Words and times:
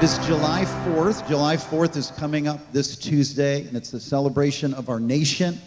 It 0.00 0.04
is 0.04 0.18
July 0.26 0.64
4th. 0.86 1.28
July 1.28 1.56
4th 1.58 1.94
is 1.94 2.10
coming 2.12 2.48
up 2.48 2.72
this 2.72 2.96
Tuesday, 2.96 3.66
and 3.66 3.76
it's 3.76 3.90
the 3.90 4.00
celebration 4.00 4.72
of 4.72 4.88
our 4.88 4.98
nation. 4.98 5.58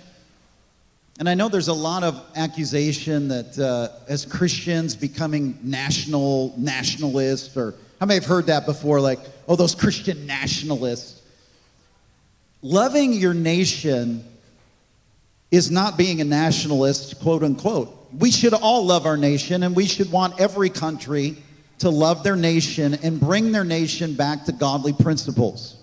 And 1.20 1.30
I 1.30 1.36
know 1.36 1.50
there's 1.50 1.68
a 1.68 1.74
lot 1.74 2.04
of 2.04 2.20
accusation 2.36 3.28
that 3.28 3.60
uh, 3.60 3.90
as 4.12 4.26
Christians 4.26 4.96
becoming 4.96 5.60
national 5.62 6.56
nationalists, 6.58 7.56
or 7.56 7.76
how 8.00 8.08
many 8.08 8.20
have 8.20 8.26
heard 8.26 8.48
that 8.48 8.66
before? 8.66 9.00
Like, 9.00 9.20
oh, 9.48 9.56
those 9.56 9.76
Christian 9.76 10.26
nationalists. 10.26 11.22
Loving 12.64 13.14
your 13.14 13.36
nation 13.36 14.26
is 15.52 15.70
not 15.70 15.96
being 15.96 16.22
a 16.22 16.24
nationalist, 16.24 17.22
quote 17.22 17.44
unquote. 17.44 18.12
We 18.18 18.32
should 18.32 18.56
all 18.56 18.84
love 18.84 19.06
our 19.06 19.16
nation, 19.16 19.62
and 19.62 19.76
we 19.76 19.86
should 19.86 20.12
want 20.12 20.42
every 20.42 20.72
country 20.72 21.38
to 21.80 21.90
love 21.90 22.24
their 22.24 22.36
nation 22.36 22.96
and 23.04 23.20
bring 23.20 23.52
their 23.52 23.64
nation 23.64 24.14
back 24.14 24.46
to 24.46 24.52
godly 24.52 24.94
principles. 24.94 25.78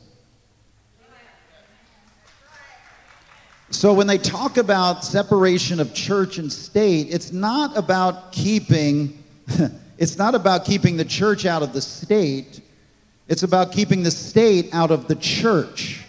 So, 3.73 3.95
when 3.95 4.09
they 4.09 4.19
talk 4.19 4.57
about 4.57 5.05
separation 5.05 5.79
of 5.79 5.95
church 5.95 6.39
and 6.39 6.53
state, 6.53 7.07
it's 7.11 7.33
not 7.33 7.77
about 7.77 8.33
keeping. 8.33 9.23
it's 9.99 10.19
not 10.19 10.35
about 10.35 10.65
keeping 10.65 10.97
the 10.97 11.05
church 11.05 11.47
out 11.47 11.63
of 11.63 11.73
the 11.73 11.81
state. 11.81 12.61
It's 13.29 13.45
about 13.45 13.71
keeping 13.71 14.03
the 14.03 14.11
state 14.11 14.75
out 14.75 14.91
of 14.91 15.07
the 15.07 15.15
church. 15.15 16.05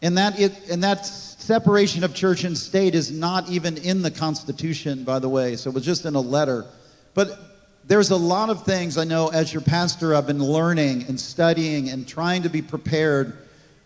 And 0.00 0.16
that, 0.18 0.38
it, 0.38 0.52
and 0.68 0.82
that 0.82 1.06
separation 1.42 2.04
of 2.04 2.14
church 2.14 2.44
and 2.44 2.56
state 2.56 2.94
is 2.94 3.10
not 3.10 3.48
even 3.48 3.76
in 3.78 4.00
the 4.00 4.10
Constitution, 4.10 5.02
by 5.02 5.18
the 5.18 5.28
way. 5.28 5.56
So 5.56 5.70
it 5.70 5.74
was 5.74 5.84
just 5.84 6.06
in 6.06 6.14
a 6.14 6.20
letter. 6.20 6.64
But 7.14 7.38
there's 7.84 8.10
a 8.10 8.16
lot 8.16 8.48
of 8.48 8.64
things 8.64 8.96
I 8.96 9.04
know 9.04 9.28
as 9.28 9.52
your 9.52 9.62
pastor 9.62 10.14
I've 10.14 10.26
been 10.26 10.42
learning 10.42 11.04
and 11.08 11.20
studying 11.20 11.88
and 11.88 12.06
trying 12.06 12.44
to 12.44 12.48
be 12.48 12.62
prepared 12.62 13.36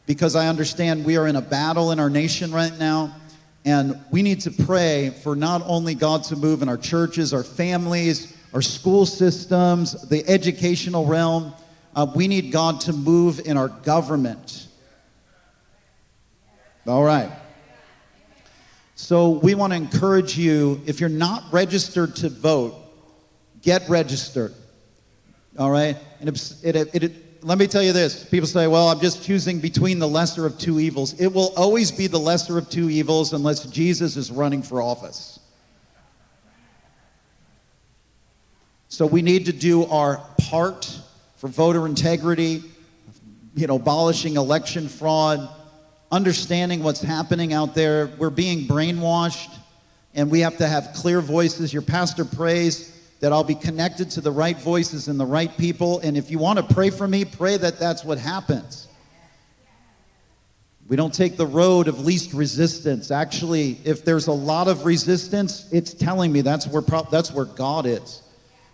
because 0.05 0.37
I 0.37 0.49
understand 0.49 1.05
we 1.05 1.17
are 1.17 1.27
in 1.27 1.37
a 1.37 1.41
battle 1.41 1.93
in 1.93 1.99
our 1.99 2.11
nation 2.11 2.53
right 2.53 2.77
now. 2.79 3.17
And 3.65 3.99
we 4.13 4.23
need 4.23 4.43
to 4.43 4.51
pray 4.51 5.11
for 5.23 5.35
not 5.35 5.63
only 5.67 5.95
God 5.95 6.25
to 6.25 6.37
move 6.37 6.63
in 6.63 6.69
our 6.69 6.77
churches, 6.77 7.33
our 7.33 7.43
families, 7.43 8.37
our 8.53 8.63
school 8.63 9.07
systems, 9.07 10.09
the 10.09 10.29
educational 10.29 11.07
realm. 11.07 11.53
Uh, 11.97 12.07
we 12.15 12.29
need 12.29 12.53
God 12.53 12.83
to 12.83 12.93
move 12.93 13.41
in 13.47 13.57
our 13.57 13.69
government. 13.69 14.69
All 16.87 17.03
right. 17.03 17.31
So 18.99 19.29
we 19.29 19.55
want 19.55 19.75
to 19.75 19.77
encourage 19.77 20.39
you 20.39 20.81
if 20.87 21.01
you're 21.01 21.11
not 21.11 21.45
registered 21.53 22.17
to 22.17 22.31
vote, 22.31 22.75
get 23.61 23.87
registered. 23.91 24.55
All 25.59 25.71
right? 25.71 25.99
And 26.19 26.31
it, 26.31 26.65
it, 26.65 27.03
it, 27.03 27.45
let 27.45 27.59
me 27.59 27.67
tell 27.67 27.83
you 27.83 27.93
this 27.93 28.25
people 28.25 28.49
say, 28.49 28.67
well, 28.67 28.89
I'm 28.89 28.99
just 28.99 29.23
choosing 29.23 29.61
between 29.61 29.99
the 29.99 30.09
lesser 30.09 30.47
of 30.47 30.59
two 30.59 30.81
evils. 30.81 31.21
It 31.21 31.27
will 31.27 31.53
always 31.57 31.93
be 31.93 32.07
the 32.07 32.19
lesser 32.19 32.57
of 32.57 32.71
two 32.71 32.89
evils 32.89 33.35
unless 33.35 33.67
Jesus 33.67 34.17
is 34.17 34.31
running 34.31 34.63
for 34.63 34.81
office. 34.81 35.41
So 38.89 39.05
we 39.05 39.21
need 39.21 39.45
to 39.45 39.53
do 39.53 39.85
our 39.85 40.25
part 40.39 40.99
for 41.37 41.49
voter 41.49 41.85
integrity, 41.85 42.63
you 43.55 43.67
know, 43.67 43.77
abolishing 43.77 44.37
election 44.37 44.89
fraud 44.89 45.51
understanding 46.11 46.83
what's 46.83 47.01
happening 47.03 47.53
out 47.53 47.75
there. 47.75 48.11
We're 48.19 48.31
being 48.31 48.67
brainwashed, 48.67 49.55
and 50.15 50.31
we 50.31 50.41
have 50.41 50.57
to 50.59 50.69
have 50.69 50.93
clear 50.95 51.21
voices. 51.21 51.73
Your 51.73 51.83
pastor 51.83 52.25
prays 52.25 52.93
that 53.21 53.33
I'll 53.33 53.45
be 53.45 53.55
connected 53.55 54.11
to 54.13 54.21
the 54.21 54.31
right 54.31 54.59
voices 54.59 55.09
and 55.09 55.19
the 55.19 55.27
right 55.27 55.57
people. 55.57 56.01
And 56.01 56.17
if 56.17 56.31
you 56.31 56.39
want 56.39 56.59
to 56.59 56.75
pray 56.75 56.91
for 56.91 57.09
me, 57.09 57.25
pray 57.25 57.57
that 57.57 57.79
that's 57.79 58.05
what 58.05 58.19
happens. 58.19 58.89
We 60.89 60.95
don't 60.95 61.13
take 61.13 61.37
the 61.37 61.47
road 61.47 61.89
of 61.89 62.05
least 62.05 62.33
resistance. 62.33 63.11
Actually, 63.11 63.79
if 63.85 64.05
there's 64.05 64.29
a 64.29 64.33
lot 64.33 64.69
of 64.69 64.85
resistance, 64.85 65.67
it's 65.73 65.93
telling 65.93 66.31
me 66.31 66.43
that's 66.43 66.69
where, 66.69 66.83
pro- 66.83 67.09
that's 67.11 67.33
where 67.33 67.47
God 67.47 67.87
is. 67.87 68.23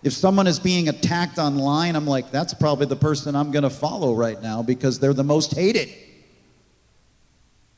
If 0.02 0.12
someone 0.12 0.46
is 0.46 0.58
being 0.58 0.88
attacked 0.88 1.38
online, 1.38 1.96
I'm 1.96 2.06
like, 2.06 2.30
that's 2.30 2.52
probably 2.52 2.86
the 2.86 2.96
person 2.96 3.34
I'm 3.34 3.52
going 3.52 3.62
to 3.62 3.70
follow 3.70 4.14
right 4.14 4.40
now 4.42 4.62
because 4.62 4.98
they're 4.98 5.14
the 5.14 5.24
most 5.24 5.54
hated. 5.54 5.88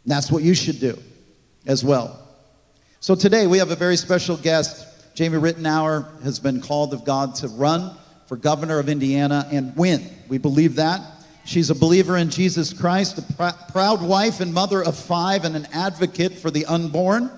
That's 0.06 0.31
what 0.31 0.42
you 0.42 0.54
should 0.54 0.81
do 0.81 0.98
as 1.66 1.84
well. 1.84 2.20
So 3.00 3.15
today 3.15 3.47
we 3.47 3.59
have 3.59 3.70
a 3.70 3.76
very 3.76 3.97
special 3.97 4.37
guest. 4.37 5.15
Jamie 5.15 5.38
Reitenour 5.38 6.22
has 6.22 6.38
been 6.38 6.60
called 6.60 6.92
of 6.92 7.04
God 7.04 7.34
to 7.37 7.48
run 7.48 7.97
for 8.26 8.37
governor 8.37 8.78
of 8.78 8.88
Indiana 8.88 9.47
and 9.53 9.76
win. 9.76 10.10
We 10.28 10.38
believe 10.38 10.76
that. 10.76 11.00
She's 11.44 11.69
a 11.69 11.75
believer 11.75 12.16
in 12.16 12.31
Jesus 12.31 12.72
Christ, 12.72 13.19
a 13.19 13.32
pr- 13.34 13.72
proud 13.72 14.00
wife 14.03 14.41
and 14.41 14.53
mother 14.53 14.82
of 14.82 14.97
five, 14.97 15.44
and 15.44 15.54
an 15.54 15.69
advocate 15.72 16.32
for 16.38 16.50
the 16.50 16.64
unborn. 16.64 17.31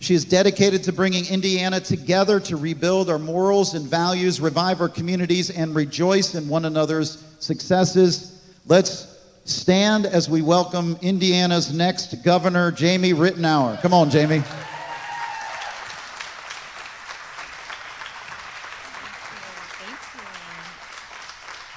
She 0.00 0.14
is 0.14 0.24
dedicated 0.24 0.82
to 0.84 0.92
bringing 0.92 1.26
Indiana 1.26 1.78
together 1.78 2.40
to 2.40 2.56
rebuild 2.56 3.08
our 3.08 3.18
morals 3.18 3.74
and 3.74 3.86
values, 3.86 4.40
revive 4.40 4.80
our 4.80 4.88
communities, 4.88 5.50
and 5.50 5.74
rejoice 5.74 6.34
in 6.34 6.48
one 6.48 6.64
another's 6.64 7.22
successes. 7.38 8.42
Let's 8.66 9.09
stand 9.50 10.06
as 10.06 10.30
we 10.30 10.42
welcome 10.42 10.96
Indiana's 11.02 11.72
next 11.72 12.22
governor, 12.22 12.70
Jamie 12.70 13.12
Reitenour. 13.12 13.80
Come 13.82 13.92
on, 13.92 14.08
Jamie. 14.08 14.42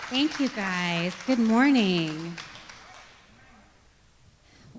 Thank 0.09 0.39
you, 0.39 0.50
guys. 0.50 1.16
Good 1.25 1.39
morning. 1.39 2.38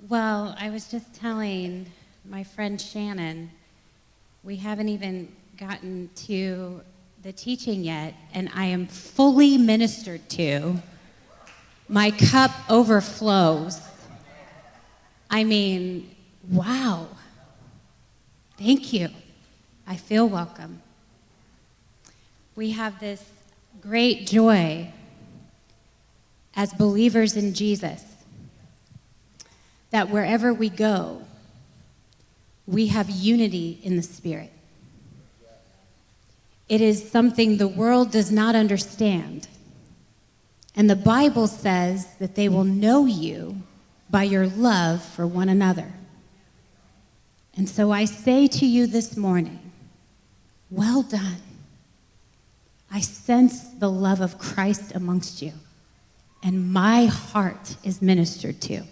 Well, 0.09 0.55
I 0.61 0.71
was 0.71 0.89
just 0.89 1.13
telling 1.13 1.87
my 2.25 2.45
friend 2.45 2.81
Shannon, 2.81 3.51
we 4.45 4.57
haven't 4.57 4.89
even 4.89 5.29
gotten 5.57 6.09
to 6.27 6.81
the 7.23 7.33
teaching 7.33 7.83
yet, 7.83 8.15
and 8.33 8.49
I 8.55 8.67
am 8.67 8.87
fully 8.87 9.59
ministered 9.59 10.29
to 10.31 10.81
my 11.89 12.11
cup 12.11 12.51
overflows. 12.69 13.81
I 15.31 15.45
mean, 15.45 16.15
wow. 16.49 17.09
Thank 18.59 18.93
you. 18.93 19.09
I 19.87 19.97
feel 19.97 20.29
welcome. 20.29 20.81
We 22.57 22.71
have 22.71 23.01
this 23.01 23.23
great 23.81 24.27
joy 24.27 24.93
as 26.57 26.73
believers 26.73 27.37
in 27.37 27.53
Jesus 27.53 28.03
that 29.91 30.09
wherever 30.09 30.53
we 30.53 30.69
go, 30.69 31.23
we 32.67 32.89
have 32.89 33.11
unity 33.11 33.81
in 33.83 33.97
the 33.97 34.03
Spirit. 34.03 34.51
It 36.69 36.81
is 36.81 37.11
something 37.11 37.59
the 37.59 37.69
world 37.69 38.11
does 38.11 38.33
not 38.33 38.55
understand. 38.55 39.49
And 40.77 40.91
the 40.91 40.97
Bible 40.97 41.47
says 41.47 42.07
that 42.19 42.35
they 42.35 42.49
will 42.49 42.65
know 42.65 43.07
you 43.07 43.63
by 44.11 44.25
your 44.25 44.47
love 44.47 45.03
for 45.03 45.27
one 45.27 45.49
another. 45.49 45.93
And 47.57 47.69
so 47.69 47.93
I 47.93 48.05
say 48.05 48.49
to 48.49 48.67
you 48.67 48.87
this 48.87 49.17
morning, 49.17 49.73
well 50.71 51.03
done. 51.03 51.43
I 52.91 53.01
sense 53.01 53.61
the 53.79 53.91
love 53.91 54.21
of 54.21 54.39
Christ 54.39 54.93
amongst 54.95 55.43
you, 55.43 55.53
and 56.43 56.73
my 56.73 57.07
heart 57.07 57.77
is 57.83 58.01
ministered 58.01 58.61
to 58.63 58.83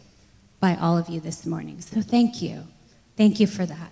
by 0.58 0.76
all 0.76 0.96
of 0.96 1.08
you 1.08 1.20
this 1.20 1.46
morning. 1.46 1.80
So 1.80 2.00
thank 2.00 2.42
you. 2.42 2.64
Thank 3.16 3.38
you 3.38 3.46
for 3.46 3.66
that. 3.66 3.90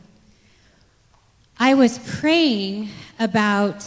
I 1.59 1.75
was 1.75 1.99
praying 2.19 2.89
about 3.19 3.85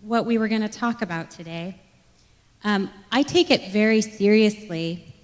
what 0.00 0.26
we 0.26 0.38
were 0.38 0.48
going 0.48 0.62
to 0.62 0.68
talk 0.68 1.02
about 1.02 1.30
today. 1.30 1.80
Um, 2.66 2.90
I 3.12 3.22
take 3.22 3.50
it 3.50 3.72
very 3.72 4.00
seriously 4.00 5.14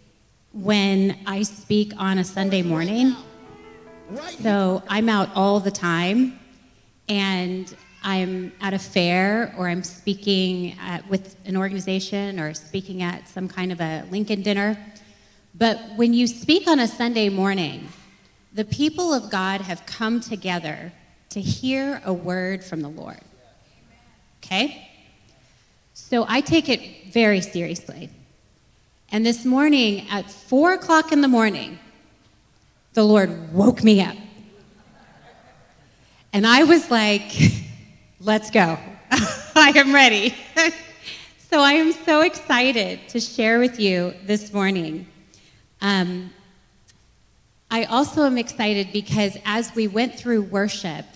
when 0.53 1.17
I 1.27 1.43
speak 1.43 1.95
on 1.97 2.19
a 2.19 2.25
Sunday 2.25 2.61
morning. 2.61 3.17
So 4.41 4.83
I'm 4.89 5.09
out 5.09 5.31
all 5.35 5.59
the 5.59 5.71
time, 5.71 6.39
and 7.09 7.75
I'm 8.03 8.53
at 8.61 8.75
a 8.75 8.79
fair 8.79 9.55
or 9.57 9.71
I'm 9.71 9.83
speaking 9.83 10.77
at, 10.83 11.09
with 11.09 11.35
an 11.47 11.57
organization 11.57 12.39
or 12.39 12.53
speaking 12.53 13.03
at 13.03 13.27
some 13.27 13.49
kind 13.49 13.73
of 13.73 13.81
a 13.81 14.05
Lincoln 14.11 14.43
dinner. 14.43 14.77
But 15.55 15.81
when 15.97 16.13
you 16.13 16.27
speak 16.27 16.69
on 16.69 16.79
a 16.79 16.87
Sunday 16.87 17.31
morning, 17.31 17.89
the 18.53 18.67
people 18.67 19.15
of 19.15 19.31
God 19.31 19.63
have 19.63 19.87
come 19.87 20.21
together 20.21 20.93
to 21.31 21.41
hear 21.41 22.03
a 22.05 22.13
word 22.13 22.63
from 22.63 22.83
the 22.83 22.89
Lord. 22.91 23.21
Okay? 24.45 24.90
So 26.11 26.27
I 26.29 26.41
take 26.41 26.69
it 26.69 27.13
very 27.13 27.41
seriously. 27.41 28.11
And 29.13 29.25
this 29.25 29.45
morning 29.45 30.09
at 30.11 30.29
four 30.29 30.73
o'clock 30.73 31.13
in 31.13 31.21
the 31.21 31.29
morning, 31.29 31.79
the 32.95 33.05
Lord 33.05 33.53
woke 33.53 33.85
me 33.85 34.03
up. 34.03 34.17
And 36.33 36.45
I 36.45 36.65
was 36.65 36.91
like, 36.91 37.31
let's 38.21 38.51
go. 38.51 38.77
I 39.13 39.73
am 39.77 39.95
ready. 39.95 40.35
so 41.49 41.61
I 41.61 41.75
am 41.75 41.93
so 41.93 42.23
excited 42.23 43.09
to 43.11 43.21
share 43.21 43.61
with 43.61 43.79
you 43.79 44.13
this 44.25 44.53
morning. 44.53 45.07
Um, 45.81 46.33
I 47.71 47.85
also 47.85 48.27
am 48.27 48.37
excited 48.37 48.89
because 48.93 49.39
as 49.45 49.73
we 49.77 49.87
went 49.87 50.17
through 50.17 50.43
worship, 50.43 51.07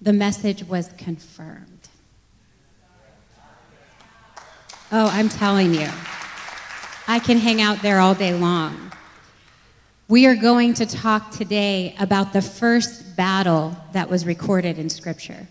the 0.00 0.14
message 0.14 0.64
was 0.64 0.88
confirmed. 0.96 1.71
Oh, 4.94 5.06
I'm 5.06 5.30
telling 5.30 5.72
you, 5.72 5.88
I 7.08 7.18
can 7.18 7.38
hang 7.38 7.62
out 7.62 7.80
there 7.80 7.98
all 7.98 8.14
day 8.14 8.34
long. 8.34 8.92
We 10.06 10.26
are 10.26 10.36
going 10.36 10.74
to 10.74 10.84
talk 10.84 11.30
today 11.30 11.96
about 11.98 12.34
the 12.34 12.42
first 12.42 13.16
battle 13.16 13.74
that 13.94 14.10
was 14.10 14.26
recorded 14.26 14.78
in 14.78 14.90
Scripture. 14.90 15.48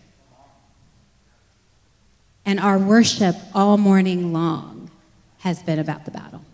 And 2.46 2.60
our 2.60 2.78
worship 2.78 3.36
all 3.56 3.80
morning 3.80 4.32
long 4.32 4.92
has 5.40 5.64
been 5.64 5.80
about 5.80 6.06
the 6.06 6.12
battle. 6.12 6.46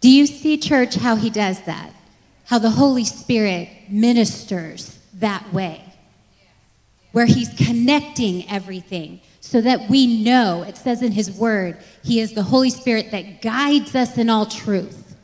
Do 0.00 0.08
you 0.08 0.28
see, 0.28 0.58
church, 0.58 0.94
how 0.94 1.16
he 1.16 1.28
does 1.28 1.60
that? 1.62 1.92
How 2.44 2.60
the 2.60 2.70
Holy 2.70 3.04
Spirit 3.04 3.68
ministers 3.88 4.96
that 5.14 5.52
way, 5.52 5.82
where 7.10 7.26
he's 7.26 7.48
connecting 7.54 8.48
everything 8.48 9.20
so 9.40 9.60
that 9.60 9.88
we 9.88 10.22
know, 10.22 10.62
it 10.62 10.76
says 10.76 11.02
in 11.02 11.12
his 11.12 11.30
word, 11.30 11.78
he 12.04 12.20
is 12.20 12.34
the 12.34 12.42
Holy 12.42 12.70
Spirit 12.70 13.10
that 13.10 13.42
guides 13.42 13.94
us 13.94 14.18
in 14.18 14.28
all 14.28 14.46
truth, 14.46 15.16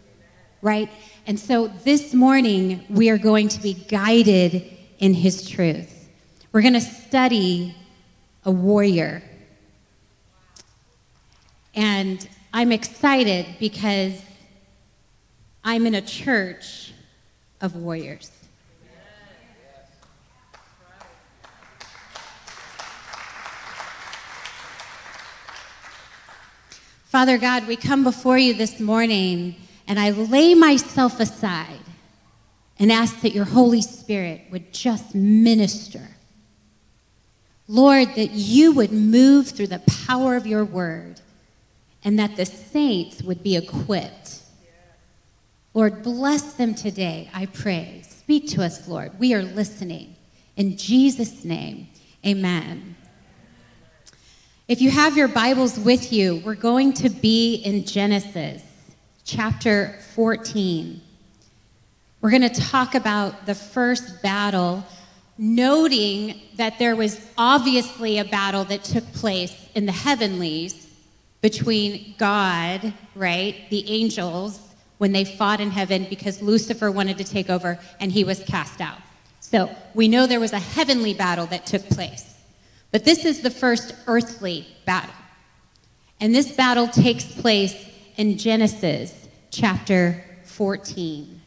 right? 0.62 0.90
And 1.26 1.38
so 1.38 1.68
this 1.68 2.14
morning, 2.14 2.84
we 2.88 3.10
are 3.10 3.18
going 3.18 3.48
to 3.48 3.60
be 3.60 3.74
guided 3.74 4.64
in 4.98 5.12
his 5.12 5.48
truth. 5.48 6.08
We're 6.52 6.62
going 6.62 6.74
to 6.74 6.80
study 6.80 7.76
a 8.44 8.50
warrior. 8.50 9.22
And 11.74 12.26
I'm 12.54 12.72
excited 12.72 13.46
because 13.60 14.22
I'm 15.62 15.86
in 15.86 15.96
a 15.96 16.00
church 16.00 16.94
of 17.60 17.76
warriors. 17.76 18.30
Father 27.16 27.38
God, 27.38 27.66
we 27.66 27.76
come 27.76 28.04
before 28.04 28.36
you 28.36 28.52
this 28.52 28.78
morning 28.78 29.56
and 29.88 29.98
I 29.98 30.10
lay 30.10 30.52
myself 30.54 31.18
aside 31.18 31.80
and 32.78 32.92
ask 32.92 33.22
that 33.22 33.32
your 33.32 33.46
Holy 33.46 33.80
Spirit 33.80 34.42
would 34.50 34.70
just 34.70 35.14
minister 35.14 36.06
Lord, 37.68 38.08
that 38.16 38.32
you 38.32 38.72
would 38.72 38.92
move 38.92 39.48
through 39.48 39.68
the 39.68 39.82
power 40.06 40.36
of 40.36 40.46
your 40.46 40.62
word 40.62 41.22
and 42.04 42.18
that 42.18 42.36
the 42.36 42.44
saints 42.44 43.22
would 43.22 43.42
be 43.42 43.56
equipped. 43.56 44.42
Lord, 45.72 46.02
bless 46.02 46.52
them 46.52 46.74
today, 46.74 47.30
I 47.32 47.46
pray. 47.46 48.02
Speak 48.06 48.46
to 48.48 48.62
us, 48.62 48.86
Lord. 48.86 49.18
We 49.18 49.32
are 49.32 49.42
listening. 49.42 50.16
In 50.54 50.76
Jesus' 50.76 51.46
name, 51.46 51.88
amen. 52.26 52.95
If 54.68 54.80
you 54.80 54.90
have 54.90 55.16
your 55.16 55.28
Bibles 55.28 55.78
with 55.78 56.12
you, 56.12 56.42
we're 56.44 56.56
going 56.56 56.92
to 56.94 57.08
be 57.08 57.54
in 57.54 57.84
Genesis 57.84 58.64
chapter 59.24 59.96
14. 60.16 61.00
We're 62.20 62.30
going 62.30 62.42
to 62.42 62.60
talk 62.60 62.96
about 62.96 63.46
the 63.46 63.54
first 63.54 64.20
battle 64.24 64.84
noting 65.38 66.40
that 66.56 66.80
there 66.80 66.96
was 66.96 67.24
obviously 67.38 68.18
a 68.18 68.24
battle 68.24 68.64
that 68.64 68.82
took 68.82 69.04
place 69.12 69.54
in 69.76 69.86
the 69.86 69.92
heavenlies 69.92 70.88
between 71.42 72.16
God, 72.18 72.92
right, 73.14 73.70
the 73.70 73.88
angels, 73.88 74.58
when 74.98 75.12
they 75.12 75.24
fought 75.24 75.60
in 75.60 75.70
heaven 75.70 76.08
because 76.10 76.42
Lucifer 76.42 76.90
wanted 76.90 77.18
to 77.18 77.24
take 77.24 77.50
over 77.50 77.78
and 78.00 78.10
he 78.10 78.24
was 78.24 78.40
cast 78.40 78.80
out. 78.80 78.98
So 79.38 79.70
we 79.94 80.08
know 80.08 80.26
there 80.26 80.40
was 80.40 80.52
a 80.52 80.58
heavenly 80.58 81.14
battle 81.14 81.46
that 81.46 81.66
took 81.66 81.88
place. 81.88 82.35
But 82.96 83.04
this 83.04 83.26
is 83.26 83.42
the 83.42 83.50
first 83.50 83.94
earthly 84.06 84.66
battle. 84.86 85.14
And 86.18 86.34
this 86.34 86.52
battle 86.52 86.88
takes 86.88 87.24
place 87.24 87.74
in 88.16 88.38
Genesis 88.38 89.28
chapter 89.50 90.24
14. 90.44 91.42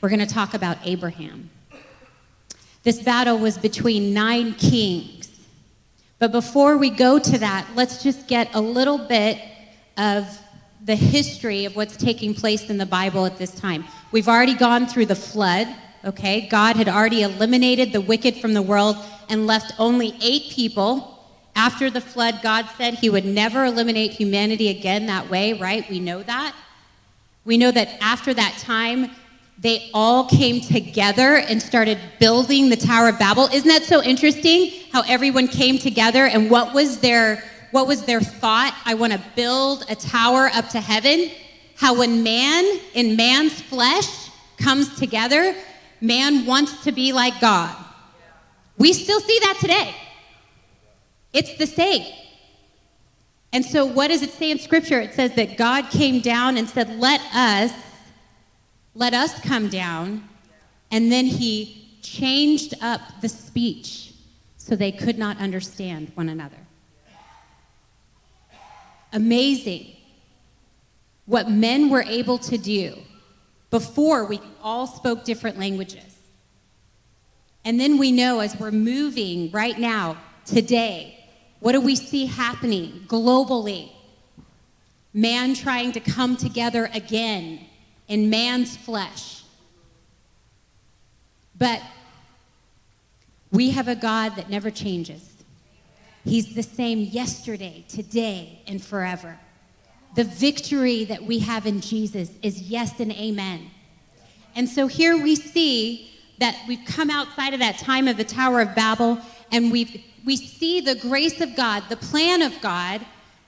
We're 0.00 0.08
going 0.08 0.20
to 0.20 0.34
talk 0.34 0.54
about 0.54 0.78
Abraham. 0.84 1.50
This 2.84 3.02
battle 3.02 3.40
was 3.40 3.58
between 3.58 4.14
nine 4.14 4.54
kings. 4.54 5.30
But 6.20 6.30
before 6.30 6.76
we 6.76 6.90
go 6.90 7.18
to 7.18 7.38
that, 7.38 7.66
let's 7.74 8.00
just 8.00 8.28
get 8.28 8.54
a 8.54 8.60
little 8.60 8.98
bit 8.98 9.40
of 9.96 10.28
the 10.84 10.94
history 10.94 11.64
of 11.64 11.74
what's 11.74 11.96
taking 11.96 12.34
place 12.34 12.70
in 12.70 12.78
the 12.78 12.86
Bible 12.86 13.26
at 13.26 13.36
this 13.36 13.52
time. 13.52 13.84
We've 14.12 14.28
already 14.28 14.54
gone 14.54 14.86
through 14.86 15.06
the 15.06 15.16
flood, 15.16 15.66
okay? 16.04 16.48
God 16.48 16.76
had 16.76 16.88
already 16.88 17.22
eliminated 17.22 17.92
the 17.92 18.00
wicked 18.00 18.36
from 18.36 18.54
the 18.54 18.62
world 18.62 18.96
and 19.28 19.46
left 19.46 19.72
only 19.78 20.16
eight 20.22 20.50
people. 20.50 21.08
After 21.54 21.90
the 21.90 22.00
flood, 22.00 22.40
God 22.42 22.66
said 22.76 22.94
he 22.94 23.10
would 23.10 23.24
never 23.24 23.64
eliminate 23.64 24.12
humanity 24.12 24.68
again 24.68 25.06
that 25.06 25.28
way, 25.30 25.52
right? 25.52 25.88
We 25.90 26.00
know 26.00 26.22
that. 26.22 26.54
We 27.44 27.58
know 27.58 27.70
that 27.70 27.88
after 28.00 28.32
that 28.34 28.56
time, 28.58 29.10
they 29.58 29.90
all 29.94 30.28
came 30.28 30.60
together 30.60 31.36
and 31.36 31.62
started 31.62 31.98
building 32.18 32.68
the 32.68 32.76
Tower 32.76 33.08
of 33.10 33.18
Babel. 33.18 33.48
Isn't 33.52 33.68
that 33.68 33.84
so 33.84 34.02
interesting? 34.02 34.72
How 34.92 35.02
everyone 35.08 35.46
came 35.46 35.78
together 35.78 36.26
and 36.26 36.50
what 36.50 36.74
was 36.74 36.98
their 36.98 37.42
what 37.70 37.86
was 37.86 38.04
their 38.04 38.20
thought? 38.20 38.76
I 38.84 38.94
want 38.94 39.14
to 39.14 39.20
build 39.34 39.86
a 39.88 39.94
tower 39.94 40.50
up 40.52 40.68
to 40.70 40.80
heaven. 40.80 41.30
How 41.74 41.96
when 41.98 42.22
man 42.22 42.64
in 42.92 43.16
man's 43.16 43.60
flesh 43.62 44.30
comes 44.58 44.94
together, 44.98 45.54
man 46.02 46.44
wants 46.46 46.84
to 46.84 46.92
be 46.92 47.12
like 47.12 47.40
God. 47.40 47.74
We 48.78 48.92
still 48.92 49.20
see 49.20 49.38
that 49.40 49.58
today. 49.60 49.94
It's 51.32 51.56
the 51.56 51.66
same. 51.66 52.06
And 53.52 53.64
so, 53.64 53.84
what 53.84 54.08
does 54.08 54.22
it 54.22 54.30
say 54.30 54.50
in 54.50 54.58
Scripture? 54.58 55.00
It 55.00 55.14
says 55.14 55.34
that 55.34 55.56
God 55.56 55.90
came 55.90 56.20
down 56.20 56.56
and 56.56 56.68
said, 56.68 56.98
Let 56.98 57.20
us 57.34 57.72
let 58.94 59.14
us 59.14 59.38
come 59.40 59.68
down. 59.68 60.28
And 60.90 61.10
then 61.10 61.24
he 61.24 61.98
changed 62.02 62.74
up 62.82 63.00
the 63.20 63.28
speech 63.28 64.12
so 64.58 64.76
they 64.76 64.92
could 64.92 65.18
not 65.18 65.38
understand 65.38 66.12
one 66.14 66.28
another. 66.28 66.56
Amazing 69.12 69.88
what 71.26 71.50
men 71.50 71.88
were 71.88 72.02
able 72.02 72.38
to 72.38 72.58
do 72.58 72.96
before 73.72 74.26
we 74.26 74.38
all 74.62 74.86
spoke 74.86 75.24
different 75.24 75.58
languages. 75.58 76.14
And 77.64 77.80
then 77.80 77.96
we 77.96 78.12
know 78.12 78.40
as 78.40 78.54
we're 78.60 78.70
moving 78.70 79.50
right 79.50 79.78
now, 79.78 80.18
today, 80.44 81.18
what 81.60 81.72
do 81.72 81.80
we 81.80 81.96
see 81.96 82.26
happening 82.26 83.04
globally? 83.06 83.90
Man 85.14 85.54
trying 85.54 85.92
to 85.92 86.00
come 86.00 86.36
together 86.36 86.90
again 86.92 87.60
in 88.08 88.28
man's 88.28 88.76
flesh. 88.76 89.42
But 91.56 91.80
we 93.50 93.70
have 93.70 93.88
a 93.88 93.96
God 93.96 94.36
that 94.36 94.50
never 94.50 94.70
changes. 94.70 95.30
He's 96.24 96.54
the 96.54 96.62
same 96.62 97.00
yesterday, 97.00 97.86
today, 97.88 98.60
and 98.66 98.84
forever. 98.84 99.38
The 100.14 100.24
victory 100.24 101.04
that 101.04 101.22
we 101.22 101.38
have 101.40 101.66
in 101.66 101.80
Jesus 101.80 102.30
is 102.42 102.62
yes 102.62 103.00
and 103.00 103.12
amen. 103.12 103.70
And 104.54 104.68
so 104.68 104.86
here 104.86 105.16
we 105.16 105.34
see 105.36 106.10
that 106.38 106.56
we've 106.68 106.84
come 106.86 107.08
outside 107.08 107.54
of 107.54 107.60
that 107.60 107.78
time 107.78 108.08
of 108.08 108.16
the 108.16 108.24
Tower 108.24 108.60
of 108.60 108.74
Babel 108.74 109.18
and 109.50 109.70
we've, 109.70 110.02
we 110.24 110.36
see 110.36 110.80
the 110.80 110.94
grace 110.94 111.40
of 111.40 111.54
God, 111.56 111.84
the 111.88 111.96
plan 111.96 112.42
of 112.42 112.58
God, 112.60 113.00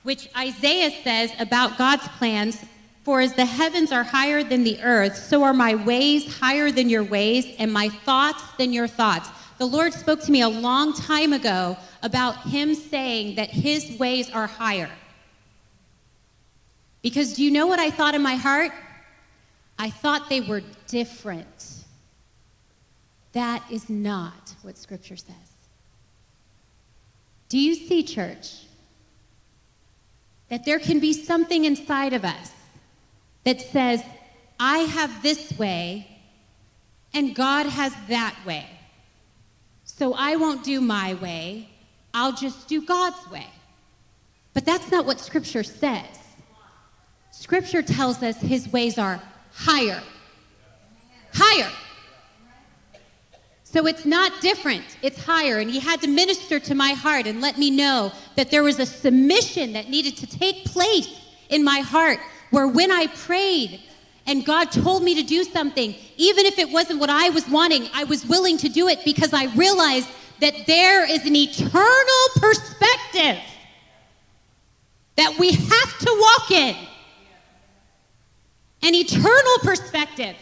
which 0.02 0.28
Isaiah 0.37 0.90
says 1.02 1.33
about 1.38 1.78
God's 1.78 2.06
plans 2.09 2.64
for 3.04 3.21
as 3.21 3.35
the 3.35 3.44
heavens 3.44 3.92
are 3.92 4.02
higher 4.02 4.42
than 4.42 4.64
the 4.64 4.80
earth, 4.83 5.16
so 5.16 5.42
are 5.42 5.52
my 5.52 5.75
ways 5.75 6.38
higher 6.38 6.71
than 6.71 6.88
your 6.88 7.04
ways, 7.04 7.47
and 7.59 7.71
my 7.71 7.90
thoughts 7.90 8.42
than 8.56 8.73
your 8.73 8.87
thoughts. 8.87 9.28
The 9.59 9.66
Lord 9.66 9.92
spoke 9.92 10.23
to 10.23 10.33
me 10.33 10.40
a 10.40 10.49
long 10.49 10.94
time 10.94 11.35
ago 11.35 11.76
about 12.02 12.49
Him 12.49 12.75
saying 12.75 13.37
that 13.37 13.50
His 13.50 13.99
ways 13.99 14.30
are 14.30 14.47
higher. 14.47 14.88
Because 17.05 17.35
do 17.35 17.45
you 17.45 17.53
know 17.53 17.69
what 17.69 17.79
I 17.79 17.91
thought 17.91 18.17
in 18.17 18.23
my 18.23 18.35
heart? 18.35 18.73
I 19.79 19.91
thought 19.91 20.29
they 20.29 20.41
were 20.41 20.63
different. 20.89 21.85
That 23.33 23.63
is 23.71 23.89
not 23.89 24.55
what 24.63 24.77
Scripture 24.77 25.17
says. 25.17 25.37
Do 27.49 27.61
you 27.61 27.77
see, 27.77 28.03
church, 28.03 28.65
that 30.49 30.65
there 30.65 30.81
can 30.81 30.99
be 30.99 31.13
something 31.13 31.65
inside 31.65 32.15
of 32.15 32.25
us 32.25 32.51
that 33.45 33.61
says, 33.61 34.03
I 34.59 34.79
have 34.79 35.23
this 35.23 35.57
way 35.59 36.09
and 37.13 37.35
God 37.35 37.67
has 37.67 37.95
that 38.09 38.35
way. 38.45 38.67
So 39.85 40.15
I 40.15 40.37
won't 40.37 40.65
do 40.65 40.81
my 40.81 41.15
way 41.15 41.69
I'll 42.15 42.33
just 42.33 42.69
do 42.69 42.81
God's 42.81 43.29
way. 43.31 43.49
But 44.55 44.65
that's 44.65 44.91
not 44.93 45.05
what 45.05 45.19
Scripture 45.19 45.65
says. 45.65 46.24
Scripture 47.38 47.83
tells 47.83 48.23
us 48.23 48.38
his 48.38 48.73
ways 48.73 48.97
are 48.97 49.21
higher. 49.53 50.00
Higher. 51.35 51.71
So 53.64 53.87
it's 53.87 54.07
not 54.07 54.41
different, 54.41 54.85
it's 55.03 55.23
higher. 55.23 55.59
And 55.59 55.69
he 55.69 55.81
had 55.81 56.00
to 56.03 56.09
minister 56.09 56.61
to 56.61 56.75
my 56.75 56.93
heart 56.93 57.26
and 57.26 57.41
let 57.41 57.59
me 57.59 57.71
know 57.71 58.12
that 58.37 58.50
there 58.50 58.62
was 58.62 58.79
a 58.79 58.87
submission 58.87 59.73
that 59.73 59.91
needed 59.91 60.17
to 60.19 60.26
take 60.26 60.64
place 60.64 61.09
in 61.50 61.64
my 61.64 61.81
heart 61.81 62.21
where 62.50 62.69
when 62.69 62.93
I 62.93 63.09
prayed 63.09 63.81
and 64.26 64.47
God 64.47 64.71
told 64.71 65.03
me 65.03 65.17
to 65.17 65.23
do 65.23 65.43
something, 65.43 65.95
even 66.17 66.47
if 66.47 66.59
it 66.59 66.71
wasn't 66.71 67.00
what 67.00 67.11
I 67.11 67.31
was 67.31 67.49
wanting, 67.49 67.88
I 67.93 68.05
was 68.05 68.25
willing 68.25 68.57
to 68.59 68.69
do 68.69 68.88
it 68.88 69.05
because 69.05 69.35
I 69.35 69.53
realized 69.57 70.09
that 70.41 70.55
there 70.67 71.05
is 71.11 71.26
an 71.26 71.35
eternal 71.35 72.25
perspective 72.37 73.38
that 75.17 75.37
we 75.38 75.50
have 75.50 75.99
to 75.99 76.17
walk 76.21 76.50
in. 76.53 76.76
An 78.85 78.95
eternal 78.95 79.59
perspective 79.62 80.37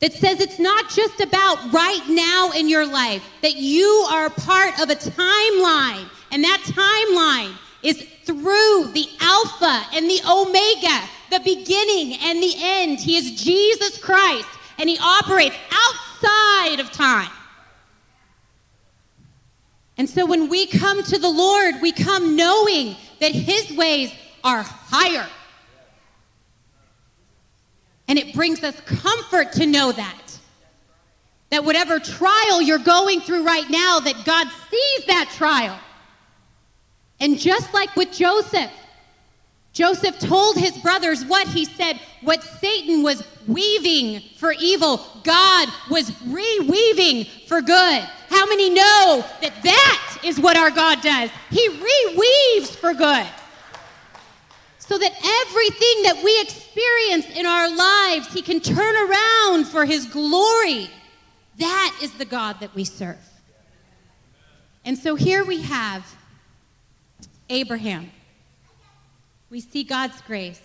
that 0.00 0.14
says 0.14 0.40
it's 0.40 0.58
not 0.58 0.88
just 0.88 1.20
about 1.20 1.72
right 1.72 2.02
now 2.08 2.50
in 2.52 2.66
your 2.66 2.86
life, 2.86 3.22
that 3.42 3.56
you 3.56 4.06
are 4.10 4.30
part 4.30 4.80
of 4.80 4.88
a 4.88 4.94
timeline, 4.94 6.08
and 6.32 6.42
that 6.42 6.62
timeline 6.64 7.54
is 7.82 8.02
through 8.24 8.90
the 8.92 9.06
Alpha 9.20 9.86
and 9.94 10.08
the 10.08 10.20
Omega, 10.26 11.06
the 11.30 11.40
beginning 11.40 12.18
and 12.22 12.42
the 12.42 12.54
end. 12.56 12.98
He 12.98 13.18
is 13.18 13.42
Jesus 13.42 13.98
Christ, 13.98 14.48
and 14.78 14.88
He 14.88 14.98
operates 14.98 15.56
outside 15.70 16.80
of 16.80 16.90
time. 16.90 17.30
And 19.98 20.08
so 20.08 20.24
when 20.24 20.48
we 20.48 20.66
come 20.66 21.02
to 21.02 21.18
the 21.18 21.28
Lord, 21.28 21.74
we 21.82 21.92
come 21.92 22.34
knowing 22.34 22.96
that 23.20 23.32
His 23.32 23.70
ways 23.76 24.10
are 24.42 24.62
higher. 24.62 25.26
And 28.10 28.18
it 28.18 28.34
brings 28.34 28.64
us 28.64 28.74
comfort 28.80 29.52
to 29.52 29.66
know 29.66 29.92
that. 29.92 30.38
That 31.50 31.64
whatever 31.64 32.00
trial 32.00 32.60
you're 32.60 32.80
going 32.80 33.20
through 33.20 33.44
right 33.46 33.70
now, 33.70 34.00
that 34.00 34.24
God 34.24 34.48
sees 34.68 35.06
that 35.06 35.30
trial. 35.36 35.78
And 37.20 37.38
just 37.38 37.72
like 37.72 37.94
with 37.94 38.10
Joseph, 38.10 38.72
Joseph 39.72 40.18
told 40.18 40.56
his 40.56 40.76
brothers 40.78 41.24
what 41.24 41.46
he 41.46 41.64
said, 41.64 42.00
what 42.22 42.42
Satan 42.42 43.04
was 43.04 43.22
weaving 43.46 44.22
for 44.38 44.54
evil, 44.58 45.06
God 45.22 45.68
was 45.88 46.10
reweaving 46.10 47.28
for 47.46 47.62
good. 47.62 48.00
How 48.28 48.44
many 48.46 48.70
know 48.70 49.24
that 49.40 49.62
that 49.62 50.18
is 50.24 50.40
what 50.40 50.56
our 50.56 50.72
God 50.72 51.00
does? 51.00 51.30
He 51.50 51.68
reweaves 51.68 52.74
for 52.74 52.92
good. 52.92 53.28
So 54.90 54.98
that 54.98 55.12
everything 55.12 56.02
that 56.02 56.20
we 56.24 56.40
experience 56.40 57.24
in 57.38 57.46
our 57.46 57.72
lives, 57.72 58.34
He 58.34 58.42
can 58.42 58.58
turn 58.58 58.96
around 58.96 59.68
for 59.68 59.84
His 59.84 60.04
glory. 60.06 60.90
That 61.58 61.96
is 62.02 62.10
the 62.14 62.24
God 62.24 62.58
that 62.58 62.74
we 62.74 62.82
serve. 62.82 63.24
And 64.84 64.98
so 64.98 65.14
here 65.14 65.44
we 65.44 65.62
have 65.62 66.04
Abraham. 67.48 68.10
We 69.48 69.60
see 69.60 69.84
God's 69.84 70.20
grace. 70.22 70.60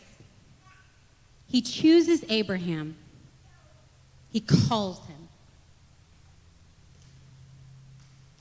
He 1.48 1.62
chooses 1.62 2.25
Abraham, 2.27 2.96
He 4.32 4.39
calls 4.39 5.05
him. 5.05 5.29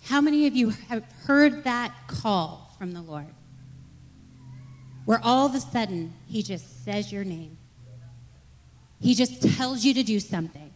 How 0.05 0.23
many 0.23 0.47
of 0.47 0.57
you 0.57 0.71
have 0.71 1.05
heard 1.26 1.64
that 1.64 1.93
call 2.07 2.75
from 2.79 2.93
the 2.93 3.03
Lord? 3.03 3.34
Where 5.05 5.21
all 5.23 5.47
of 5.47 5.55
a 5.55 5.61
sudden 5.61 6.15
He 6.27 6.43
just 6.43 6.85
says 6.85 7.13
your 7.13 7.25
name, 7.25 7.57
He 9.01 9.15
just 9.15 9.43
tells 9.57 9.85
you 9.85 9.95
to 9.95 10.03
do 10.03 10.21
something. 10.21 10.73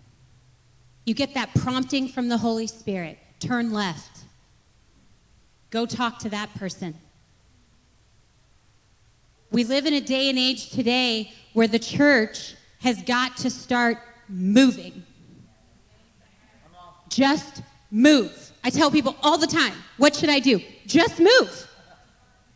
You 1.05 1.15
get 1.15 1.35
that 1.35 1.55
prompting 1.55 2.09
from 2.09 2.29
the 2.29 2.37
Holy 2.37 2.67
Spirit 2.67 3.19
turn 3.41 3.73
left, 3.73 4.25
go 5.71 5.87
talk 5.87 6.19
to 6.21 6.29
that 6.31 6.53
person. 6.55 6.95
We 9.51 9.65
live 9.65 9.87
in 9.87 9.95
a 9.95 10.01
day 10.01 10.29
and 10.29 10.39
age 10.39 10.71
today 10.71 11.33
where 11.55 11.69
the 11.69 11.79
church 11.79 12.55
has 12.81 13.01
got 13.03 13.37
to 13.39 13.51
start 13.51 13.99
moving. 14.29 15.03
Just 17.09 17.63
move. 17.91 18.53
I 18.63 18.71
tell 18.71 18.91
people 18.91 19.17
all 19.23 19.39
the 19.39 19.47
time, 19.47 19.73
what 19.97 20.15
should 20.15 20.29
I 20.29 20.41
do? 20.41 20.61
Just 20.87 21.19
move. 21.19 21.69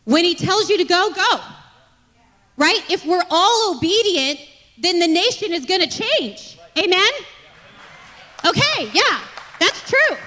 When 0.03 0.23
he 0.23 0.35
tells 0.35 0.69
you 0.69 0.77
to 0.77 0.83
go, 0.83 1.11
go. 1.13 1.39
Right? 2.57 2.81
If 2.89 3.05
we're 3.05 3.25
all 3.29 3.75
obedient, 3.75 4.39
then 4.77 4.99
the 4.99 5.07
nation 5.07 5.53
is 5.53 5.65
going 5.65 5.81
to 5.81 5.87
change. 5.87 6.57
Amen? 6.77 7.11
Okay, 8.45 8.89
yeah, 8.93 9.21
that's 9.59 9.89
true. 9.89 10.17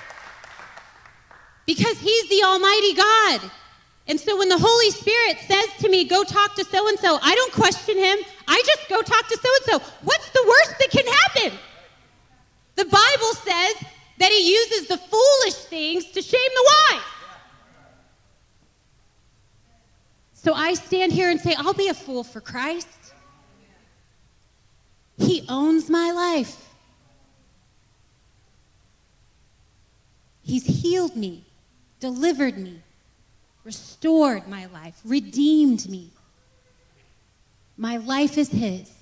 Because 1.67 1.99
he's 1.99 2.29
the 2.29 2.43
Almighty 2.45 2.95
God. 2.95 3.51
And 4.09 4.19
so 4.21 4.39
when 4.39 4.49
the 4.49 4.59
Holy 4.59 4.91
Spirit 4.91 5.39
says 5.47 5.67
to 5.81 5.89
me, 5.89 6.05
go 6.05 6.23
talk 6.23 6.55
to 6.55 6.65
so 6.65 6.89
and 6.89 6.99
so, 6.99 7.19
I 7.23 7.35
don't 7.35 7.53
question 7.53 7.99
him. 7.99 8.19
I 8.47 8.63
just 8.65 8.89
go 8.89 9.03
talk 9.03 9.27
to 9.29 9.37
so 9.37 9.49
and 9.57 9.83
so. 9.83 9.93
What's 10.03 10.31
the 10.31 10.45
worst 10.47 10.79
that 10.79 10.91
can 10.91 11.07
happen? 11.07 11.59
The 12.77 12.85
Bible 12.85 13.33
says 13.43 13.89
that 14.19 14.31
he 14.31 14.53
uses 14.53 14.89
the 14.89 14.97
foolish 14.97 15.55
things 15.55 16.07
to 16.13 16.23
shame 16.23 16.41
the 16.55 16.75
wise. 16.93 17.03
So 20.47 20.55
I 20.55 20.75
stand 20.75 21.11
here 21.11 21.29
and 21.29 21.41
say, 21.41 21.57
I'll 21.59 21.75
be 21.75 21.89
a 21.89 21.95
fool 21.95 22.23
for 22.23 22.41
Christ. 22.41 22.87
He 25.19 25.45
owns 25.49 25.91
my 25.91 26.13
life. 26.13 26.73
He's 30.45 30.65
healed 30.65 31.17
me, 31.17 31.43
delivered 31.99 32.59
me, 32.59 32.81
restored 33.65 34.47
my 34.47 34.67
life, 34.67 35.01
redeemed 35.05 35.89
me. 35.89 36.11
My 37.77 37.97
life 37.97 38.39
is 38.39 38.49
His. 38.49 38.93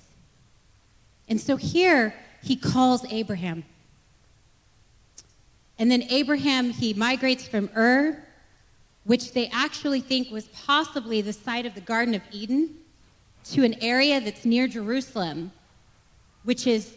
And 1.29 1.39
so 1.39 1.57
here 1.57 2.15
he 2.41 2.55
calls 2.55 3.05
Abraham. 3.11 3.65
And 5.77 5.91
then 5.91 6.05
Abraham, 6.09 6.71
he 6.71 6.95
migrates 6.95 7.47
from 7.47 7.69
Ur, 7.77 8.25
which 9.05 9.33
they 9.33 9.47
actually 9.47 10.01
think 10.01 10.29
was 10.31 10.45
possibly 10.49 11.21
the 11.21 11.33
site 11.33 11.65
of 11.65 11.73
the 11.73 11.81
Garden 11.81 12.13
of 12.13 12.21
Eden, 12.31 12.75
to 13.45 13.63
an 13.63 13.75
area 13.81 14.19
that's 14.19 14.43
near 14.43 14.67
Jerusalem, 14.67 15.51
which 16.43 16.65
is 16.67 16.95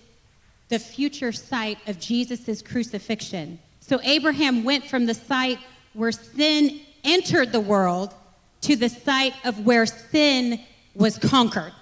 the 0.68 0.78
future 0.78 1.32
site 1.32 1.78
of 1.86 1.98
Jesus' 2.00 2.62
crucifixion. 2.62 3.58
So 3.80 4.00
Abraham 4.02 4.64
went 4.64 4.84
from 4.86 5.06
the 5.06 5.14
site 5.14 5.58
where 5.92 6.12
sin 6.12 6.80
entered 7.04 7.52
the 7.52 7.60
world 7.60 8.14
to 8.62 8.76
the 8.76 8.88
site 8.88 9.34
of 9.44 9.64
where 9.64 9.86
sin 9.86 10.60
was 10.94 11.18
conquered. 11.18 11.72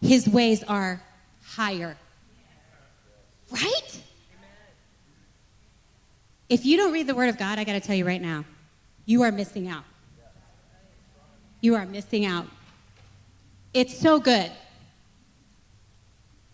His 0.00 0.28
ways 0.28 0.62
are 0.64 1.02
higher. 1.44 1.96
Right? 3.50 4.00
If 6.50 6.66
you 6.66 6.76
don't 6.76 6.92
read 6.92 7.06
the 7.06 7.14
Word 7.14 7.28
of 7.28 7.38
God, 7.38 7.60
I 7.60 7.64
got 7.64 7.74
to 7.74 7.80
tell 7.80 7.94
you 7.94 8.04
right 8.04 8.20
now, 8.20 8.44
you 9.06 9.22
are 9.22 9.30
missing 9.30 9.68
out. 9.68 9.84
You 11.60 11.76
are 11.76 11.86
missing 11.86 12.26
out. 12.26 12.46
It's 13.72 13.96
so 13.96 14.18
good. 14.18 14.50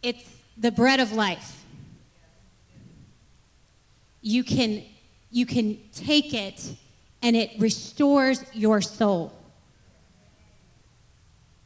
It's 0.03 0.23
the 0.59 0.71
bread 0.71 1.01
of 1.01 1.13
life. 1.13 1.65
You 4.21 4.45
can, 4.45 4.85
you 5.31 5.47
can 5.47 5.79
take 5.95 6.35
it 6.35 6.75
and 7.23 7.35
it 7.35 7.53
restores 7.59 8.45
your 8.53 8.83
soul. 8.83 9.33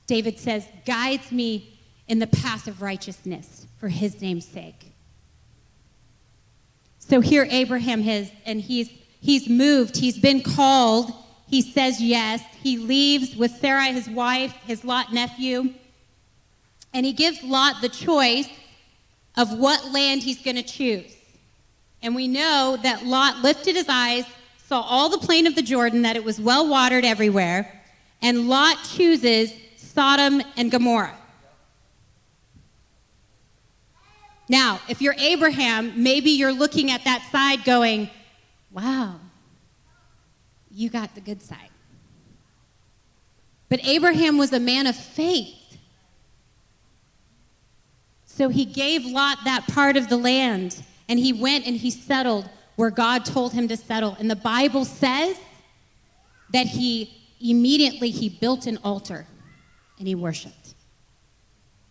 David 0.07 0.39
says, 0.39 0.67
guides 0.87 1.33
me 1.33 1.81
in 2.07 2.21
the 2.21 2.29
path 2.29 2.69
of 2.69 2.81
righteousness 2.81 3.67
for 3.79 3.89
his 3.89 4.21
name's 4.21 4.47
sake. 4.47 4.90
So 7.11 7.21
here 7.21 7.49
Abraham 7.51 8.07
is, 8.09 8.31
and 8.47 8.61
he's, 8.61 8.89
he's 9.21 9.49
moved, 9.49 9.97
he's 9.97 10.17
been 10.17 10.43
called, 10.43 11.11
he 11.49 11.61
says 11.61 12.01
yes. 12.01 12.41
He 12.63 12.79
leaves 12.79 13.35
with 13.35 13.51
Sarai, 13.57 13.93
his 13.93 14.09
wife, 14.09 14.53
his 14.65 14.85
Lot 14.85 15.13
nephew, 15.13 15.75
and 16.95 17.05
he 17.05 17.13
gives 17.13 17.43
Lot 17.43 17.83
the 17.83 17.89
choice 17.89 18.49
of 19.37 19.59
what 19.59 19.91
land 19.91 20.23
he's 20.23 20.41
going 20.41 20.55
to 20.55 20.63
choose. 20.63 21.13
And 22.01 22.15
we 22.15 22.29
know 22.29 22.79
that 22.85 23.05
Lot 23.05 23.39
lifted 23.39 23.75
his 23.75 23.89
eyes, 23.89 24.25
saw 24.69 24.81
all 24.81 25.09
the 25.09 25.19
plain 25.19 25.49
of 25.49 25.57
the 25.57 25.63
Jordan, 25.63 26.03
that 26.03 26.15
it 26.15 26.23
was 26.23 26.41
well 26.41 26.69
watered 26.69 27.05
everywhere, 27.05 27.83
and 28.23 28.49
Lot 28.49 28.77
chooses 28.85 29.53
Sodom 29.77 30.41
and 30.57 30.71
Gomorrah. 30.71 31.17
Now, 34.51 34.81
if 34.89 35.01
you're 35.01 35.15
Abraham, 35.17 36.03
maybe 36.03 36.33
you're 36.33 36.53
looking 36.53 36.91
at 36.91 37.05
that 37.05 37.23
side 37.31 37.65
going, 37.65 38.11
Wow. 38.73 39.21
You 40.73 40.91
got 40.91 41.15
the 41.15 41.21
good 41.21 41.41
side. 41.41 41.71
But 43.69 43.79
Abraham 43.85 44.39
was 44.39 44.53
a 44.53 44.59
man 44.59 44.89
of 44.89 44.97
faith. 44.97 45.55
So 48.25 48.49
he 48.49 48.65
gave 48.65 49.05
Lot 49.05 49.39
that 49.45 49.69
part 49.69 49.97
of 49.97 50.09
the 50.09 50.17
land, 50.17 50.83
and 51.09 51.19
he 51.19 51.33
went 51.33 51.67
and 51.67 51.77
he 51.77 51.91
settled 51.91 52.49
where 52.75 52.91
God 52.91 53.25
told 53.25 53.53
him 53.53 53.69
to 53.69 53.77
settle. 53.77 54.17
And 54.19 54.29
the 54.29 54.37
Bible 54.37 54.85
says 54.85 55.39
that 56.53 56.67
he 56.67 57.13
immediately 57.41 58.11
he 58.11 58.29
built 58.29 58.67
an 58.67 58.79
altar 58.83 59.27
and 59.99 60.09
he 60.09 60.17
worshiped. 60.17 60.75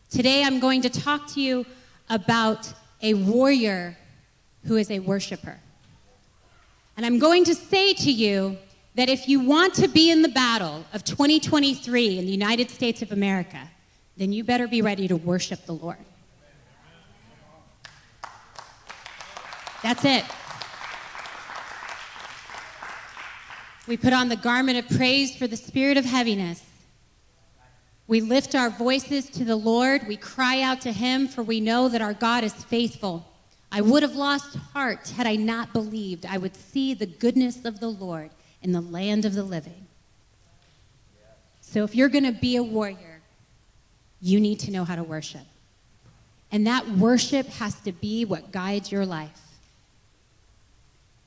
Today 0.09 0.43
I'm 0.43 0.59
going 0.59 0.81
to 0.81 0.89
talk 0.89 1.27
to 1.33 1.41
you 1.41 1.65
about 2.09 2.71
a 3.01 3.13
warrior 3.13 3.97
who 4.65 4.75
is 4.75 4.91
a 4.91 4.99
worshiper. 4.99 5.57
And 6.97 7.05
I'm 7.05 7.19
going 7.19 7.45
to 7.45 7.55
say 7.55 7.93
to 7.93 8.11
you 8.11 8.57
that 8.95 9.07
if 9.07 9.29
you 9.29 9.39
want 9.39 9.73
to 9.75 9.87
be 9.87 10.11
in 10.11 10.21
the 10.21 10.29
battle 10.29 10.83
of 10.93 11.03
2023 11.05 12.19
in 12.19 12.25
the 12.25 12.31
United 12.31 12.69
States 12.69 13.01
of 13.01 13.11
America, 13.11 13.69
then 14.17 14.33
you 14.33 14.43
better 14.43 14.67
be 14.67 14.81
ready 14.81 15.07
to 15.07 15.15
worship 15.15 15.65
the 15.65 15.73
Lord. 15.73 15.97
That's 19.81 20.03
it. 20.03 20.25
We 23.87 23.95
put 23.95 24.11
on 24.11 24.27
the 24.27 24.35
garment 24.35 24.77
of 24.77 24.97
praise 24.97 25.35
for 25.35 25.47
the 25.47 25.55
spirit 25.55 25.97
of 25.97 26.03
heaviness. 26.03 26.61
We 28.09 28.21
lift 28.21 28.55
our 28.55 28.71
voices 28.71 29.29
to 29.29 29.45
the 29.45 29.55
Lord. 29.55 30.07
We 30.07 30.17
cry 30.17 30.63
out 30.63 30.81
to 30.81 30.91
Him, 30.91 31.27
for 31.27 31.43
we 31.43 31.59
know 31.59 31.89
that 31.89 32.01
our 32.01 32.15
God 32.15 32.43
is 32.43 32.53
faithful. 32.53 33.23
I 33.71 33.81
would 33.81 34.01
have 34.01 34.15
lost 34.15 34.55
heart 34.73 35.09
had 35.09 35.27
I 35.27 35.35
not 35.35 35.73
believed 35.73 36.25
I 36.25 36.39
would 36.39 36.55
see 36.55 36.95
the 36.95 37.05
goodness 37.05 37.65
of 37.65 37.79
the 37.79 37.87
Lord 37.87 38.31
in 38.63 38.71
the 38.71 38.81
land 38.81 39.25
of 39.25 39.35
the 39.35 39.43
living. 39.43 39.85
So 41.61 41.83
if 41.83 41.93
you're 41.93 42.09
going 42.09 42.23
to 42.23 42.31
be 42.31 42.55
a 42.55 42.63
warrior, 42.63 43.21
you 44.21 44.39
need 44.39 44.59
to 44.61 44.71
know 44.71 44.85
how 44.85 44.95
to 44.95 45.03
worship. 45.03 45.45
And 46.51 46.65
that 46.65 46.89
worship 46.89 47.45
has 47.45 47.75
to 47.81 47.91
be 47.91 48.25
what 48.25 48.51
guides 48.51 48.91
your 48.91 49.05
life. 49.05 49.39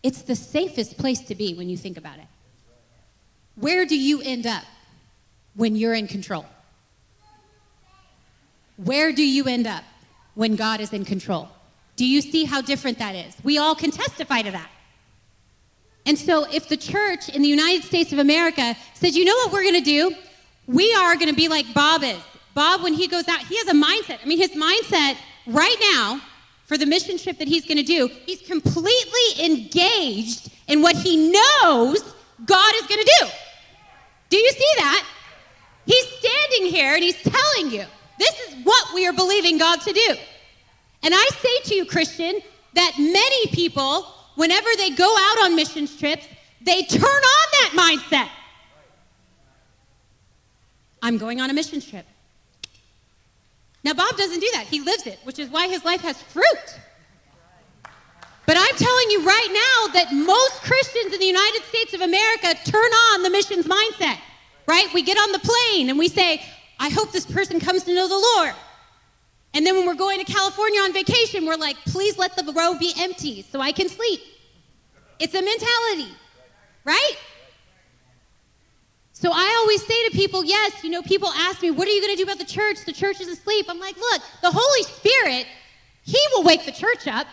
It's 0.02 0.22
the 0.22 0.34
safest 0.34 0.98
place 0.98 1.20
to 1.20 1.36
be 1.36 1.54
when 1.54 1.68
you 1.68 1.76
think 1.76 1.96
about 1.96 2.18
it. 2.18 2.26
Where 3.54 3.86
do 3.86 3.96
you 3.96 4.20
end 4.20 4.48
up 4.48 4.64
when 5.54 5.76
you're 5.76 5.94
in 5.94 6.08
control? 6.08 6.44
Where 8.84 9.12
do 9.12 9.22
you 9.22 9.44
end 9.44 9.66
up 9.66 9.84
when 10.34 10.56
God 10.56 10.80
is 10.80 10.92
in 10.92 11.04
control? 11.04 11.48
Do 11.96 12.06
you 12.06 12.20
see 12.20 12.44
how 12.44 12.60
different 12.60 12.98
that 12.98 13.14
is? 13.14 13.36
We 13.42 13.58
all 13.58 13.74
can 13.74 13.90
testify 13.90 14.42
to 14.42 14.50
that. 14.50 14.70
And 16.04 16.18
so, 16.18 16.44
if 16.50 16.68
the 16.68 16.76
church 16.76 17.28
in 17.28 17.42
the 17.42 17.48
United 17.48 17.84
States 17.84 18.12
of 18.12 18.18
America 18.18 18.76
says, 18.94 19.16
you 19.16 19.24
know 19.24 19.36
what 19.36 19.52
we're 19.52 19.62
going 19.62 19.82
to 19.82 19.90
do? 19.90 20.14
We 20.66 20.92
are 20.94 21.14
going 21.14 21.28
to 21.28 21.34
be 21.34 21.48
like 21.48 21.72
Bob 21.74 22.02
is. 22.02 22.20
Bob, 22.54 22.82
when 22.82 22.92
he 22.92 23.06
goes 23.06 23.28
out, 23.28 23.40
he 23.40 23.56
has 23.58 23.68
a 23.68 23.72
mindset. 23.72 24.18
I 24.22 24.26
mean, 24.26 24.38
his 24.38 24.50
mindset 24.50 25.16
right 25.46 25.76
now 25.94 26.20
for 26.66 26.76
the 26.76 26.86
mission 26.86 27.18
trip 27.18 27.38
that 27.38 27.48
he's 27.48 27.64
going 27.64 27.78
to 27.78 27.84
do, 27.84 28.08
he's 28.26 28.40
completely 28.42 29.44
engaged 29.44 30.50
in 30.68 30.82
what 30.82 30.96
he 30.96 31.30
knows 31.30 32.02
God 32.44 32.74
is 32.76 32.86
going 32.88 33.00
to 33.00 33.16
do. 33.20 33.26
Do 34.30 34.36
you 34.38 34.50
see 34.50 34.72
that? 34.78 35.04
He's 35.86 36.06
standing 36.18 36.72
here 36.72 36.94
and 36.94 37.02
he's 37.02 37.20
telling 37.22 37.70
you, 37.70 37.84
this 38.18 38.38
is 38.40 38.64
what 38.64 38.94
we 38.94 39.06
are 39.06 39.12
believing 39.12 39.58
God 39.58 39.80
to 39.82 39.92
do. 39.92 40.16
And 41.02 41.14
I 41.14 41.28
say 41.40 41.70
to 41.70 41.74
you, 41.74 41.84
Christian, 41.84 42.40
that 42.74 42.92
many 42.98 43.46
people, 43.48 44.06
whenever 44.36 44.68
they 44.76 44.90
go 44.90 45.14
out 45.18 45.44
on 45.44 45.56
missions 45.56 45.96
trips, 45.96 46.26
they 46.60 46.82
turn 46.82 47.02
on 47.02 47.46
that 47.52 47.70
mindset. 47.74 48.28
I'm 51.02 51.18
going 51.18 51.40
on 51.40 51.50
a 51.50 51.52
mission 51.52 51.80
trip. 51.80 52.06
Now, 53.84 53.94
Bob 53.94 54.16
doesn't 54.16 54.38
do 54.38 54.48
that. 54.52 54.66
He 54.66 54.80
lives 54.80 55.06
it, 55.08 55.18
which 55.24 55.40
is 55.40 55.48
why 55.48 55.66
his 55.66 55.84
life 55.84 56.02
has 56.02 56.22
fruit. 56.22 56.78
But 58.46 58.56
I'm 58.56 58.76
telling 58.76 59.10
you 59.10 59.24
right 59.24 59.48
now 59.48 59.92
that 59.94 60.12
most 60.12 60.62
Christians 60.62 61.12
in 61.12 61.18
the 61.18 61.26
United 61.26 61.62
States 61.64 61.94
of 61.94 62.00
America 62.00 62.54
turn 62.64 62.90
on 63.12 63.22
the 63.22 63.30
missions 63.30 63.66
mindset, 63.66 64.18
right? 64.66 64.86
We 64.94 65.02
get 65.02 65.16
on 65.16 65.32
the 65.32 65.40
plane 65.40 65.90
and 65.90 65.98
we 65.98 66.08
say, 66.08 66.42
I 66.82 66.88
hope 66.88 67.12
this 67.12 67.24
person 67.24 67.60
comes 67.60 67.84
to 67.84 67.94
know 67.94 68.08
the 68.08 68.18
Lord. 68.36 68.54
And 69.54 69.64
then 69.64 69.76
when 69.76 69.86
we're 69.86 69.94
going 69.94 70.18
to 70.18 70.24
California 70.24 70.80
on 70.80 70.92
vacation, 70.92 71.46
we're 71.46 71.54
like, 71.54 71.76
please 71.86 72.18
let 72.18 72.34
the 72.34 72.52
row 72.52 72.76
be 72.76 72.92
empty 72.98 73.42
so 73.42 73.60
I 73.60 73.70
can 73.70 73.88
sleep. 73.88 74.20
It's 75.20 75.32
a 75.32 75.42
mentality, 75.42 76.12
right? 76.84 77.12
So 79.12 79.30
I 79.32 79.56
always 79.60 79.86
say 79.86 80.08
to 80.08 80.16
people, 80.16 80.44
yes, 80.44 80.82
you 80.82 80.90
know, 80.90 81.02
people 81.02 81.28
ask 81.28 81.62
me, 81.62 81.70
what 81.70 81.86
are 81.86 81.92
you 81.92 82.00
going 82.00 82.16
to 82.16 82.16
do 82.16 82.24
about 82.24 82.38
the 82.38 82.52
church? 82.52 82.84
The 82.84 82.92
church 82.92 83.20
is 83.20 83.28
asleep. 83.28 83.66
I'm 83.68 83.78
like, 83.78 83.96
look, 83.96 84.22
the 84.40 84.50
Holy 84.50 84.82
Spirit, 84.82 85.46
He 86.02 86.18
will 86.34 86.42
wake 86.42 86.64
the 86.64 86.72
church 86.72 87.06
up. 87.06 87.28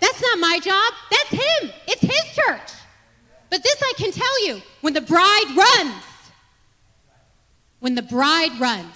That's 0.00 0.20
not 0.20 0.40
my 0.40 0.58
job. 0.58 0.92
That's 1.12 1.30
Him. 1.30 1.70
It's 1.86 2.00
His 2.00 2.34
church. 2.34 2.72
But 3.50 3.62
this 3.62 3.80
I 3.80 3.92
can 3.98 4.10
tell 4.10 4.46
you 4.48 4.60
when 4.80 4.94
the 4.94 5.00
bride 5.00 5.54
runs, 5.54 6.02
when 7.82 7.96
the 7.96 8.02
bride 8.02 8.52
runs, 8.60 8.94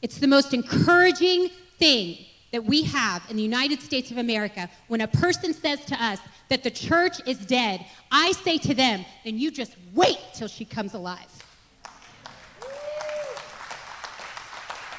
it's 0.00 0.16
the 0.16 0.26
most 0.26 0.54
encouraging 0.54 1.50
thing 1.78 2.16
that 2.50 2.64
we 2.64 2.82
have 2.82 3.22
in 3.28 3.36
the 3.36 3.42
United 3.42 3.82
States 3.82 4.10
of 4.10 4.16
America 4.16 4.70
when 4.88 5.02
a 5.02 5.06
person 5.06 5.52
says 5.52 5.84
to 5.84 6.02
us 6.02 6.18
that 6.48 6.62
the 6.62 6.70
church 6.70 7.20
is 7.26 7.36
dead. 7.40 7.84
I 8.10 8.32
say 8.32 8.56
to 8.56 8.72
them, 8.72 9.04
then 9.22 9.38
you 9.38 9.50
just 9.50 9.76
wait 9.94 10.16
till 10.32 10.48
she 10.48 10.64
comes 10.64 10.94
alive. 10.94 11.28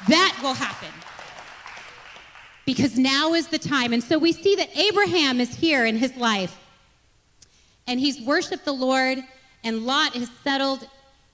That 0.06 0.38
will 0.44 0.54
happen. 0.54 0.94
Because 2.64 2.96
now 2.96 3.34
is 3.34 3.48
the 3.48 3.58
time. 3.58 3.92
And 3.92 4.02
so 4.02 4.16
we 4.16 4.30
see 4.30 4.54
that 4.54 4.68
Abraham 4.78 5.40
is 5.40 5.52
here 5.52 5.86
in 5.86 5.96
his 5.96 6.16
life. 6.16 6.56
And 7.88 7.98
he's 7.98 8.20
worshiped 8.20 8.64
the 8.64 8.72
Lord, 8.72 9.18
and 9.64 9.84
Lot 9.84 10.14
is 10.14 10.30
settled. 10.44 10.86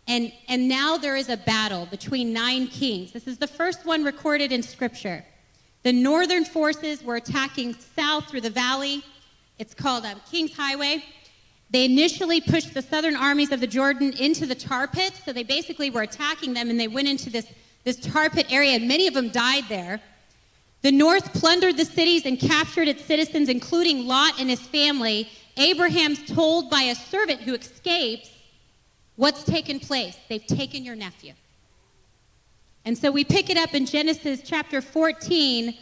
And, 0.08 0.32
and 0.48 0.66
now 0.66 0.96
there 0.96 1.16
is 1.16 1.28
a 1.28 1.36
battle 1.36 1.86
between 1.90 2.32
nine 2.32 2.66
kings. 2.66 3.12
This 3.12 3.26
is 3.26 3.36
the 3.36 3.46
first 3.46 3.84
one 3.84 4.02
recorded 4.02 4.52
in 4.52 4.62
Scripture. 4.62 5.22
The 5.82 5.92
northern 5.92 6.46
forces 6.46 7.04
were 7.04 7.16
attacking 7.16 7.74
south 7.74 8.28
through 8.28 8.40
the 8.40 8.50
valley. 8.50 9.04
It's 9.58 9.74
called 9.74 10.06
um, 10.06 10.18
King's 10.30 10.56
Highway. 10.56 11.04
They 11.70 11.84
initially 11.84 12.40
pushed 12.40 12.72
the 12.72 12.80
southern 12.80 13.16
armies 13.16 13.52
of 13.52 13.60
the 13.60 13.66
Jordan 13.66 14.14
into 14.18 14.46
the 14.46 14.54
tar 14.54 14.88
pit. 14.88 15.12
So 15.26 15.34
they 15.34 15.42
basically 15.42 15.90
were 15.90 16.02
attacking 16.02 16.54
them 16.54 16.70
and 16.70 16.80
they 16.80 16.88
went 16.88 17.06
into 17.06 17.28
this, 17.28 17.46
this 17.84 17.96
tar 17.96 18.30
pit 18.30 18.46
area, 18.50 18.72
and 18.76 18.88
many 18.88 19.08
of 19.08 19.14
them 19.14 19.28
died 19.28 19.64
there. 19.68 20.00
The 20.80 20.92
north 20.92 21.34
plundered 21.34 21.76
the 21.76 21.84
cities 21.84 22.24
and 22.24 22.40
captured 22.40 22.88
its 22.88 23.04
citizens, 23.04 23.50
including 23.50 24.06
Lot 24.06 24.40
and 24.40 24.48
his 24.48 24.60
family. 24.60 25.28
Abraham's 25.58 26.24
told 26.24 26.70
by 26.70 26.82
a 26.82 26.94
servant 26.94 27.40
who 27.42 27.54
escapes 27.54 28.30
what's 29.18 29.44
taken 29.44 29.78
place. 29.78 30.16
They've 30.30 30.46
taken 30.46 30.82
your 30.82 30.96
nephew. 30.96 31.34
And 32.86 32.96
so 32.96 33.10
we 33.10 33.22
pick 33.22 33.50
it 33.50 33.58
up 33.58 33.74
in 33.74 33.84
Genesis 33.84 34.40
chapter 34.42 34.80
14, 34.80 35.76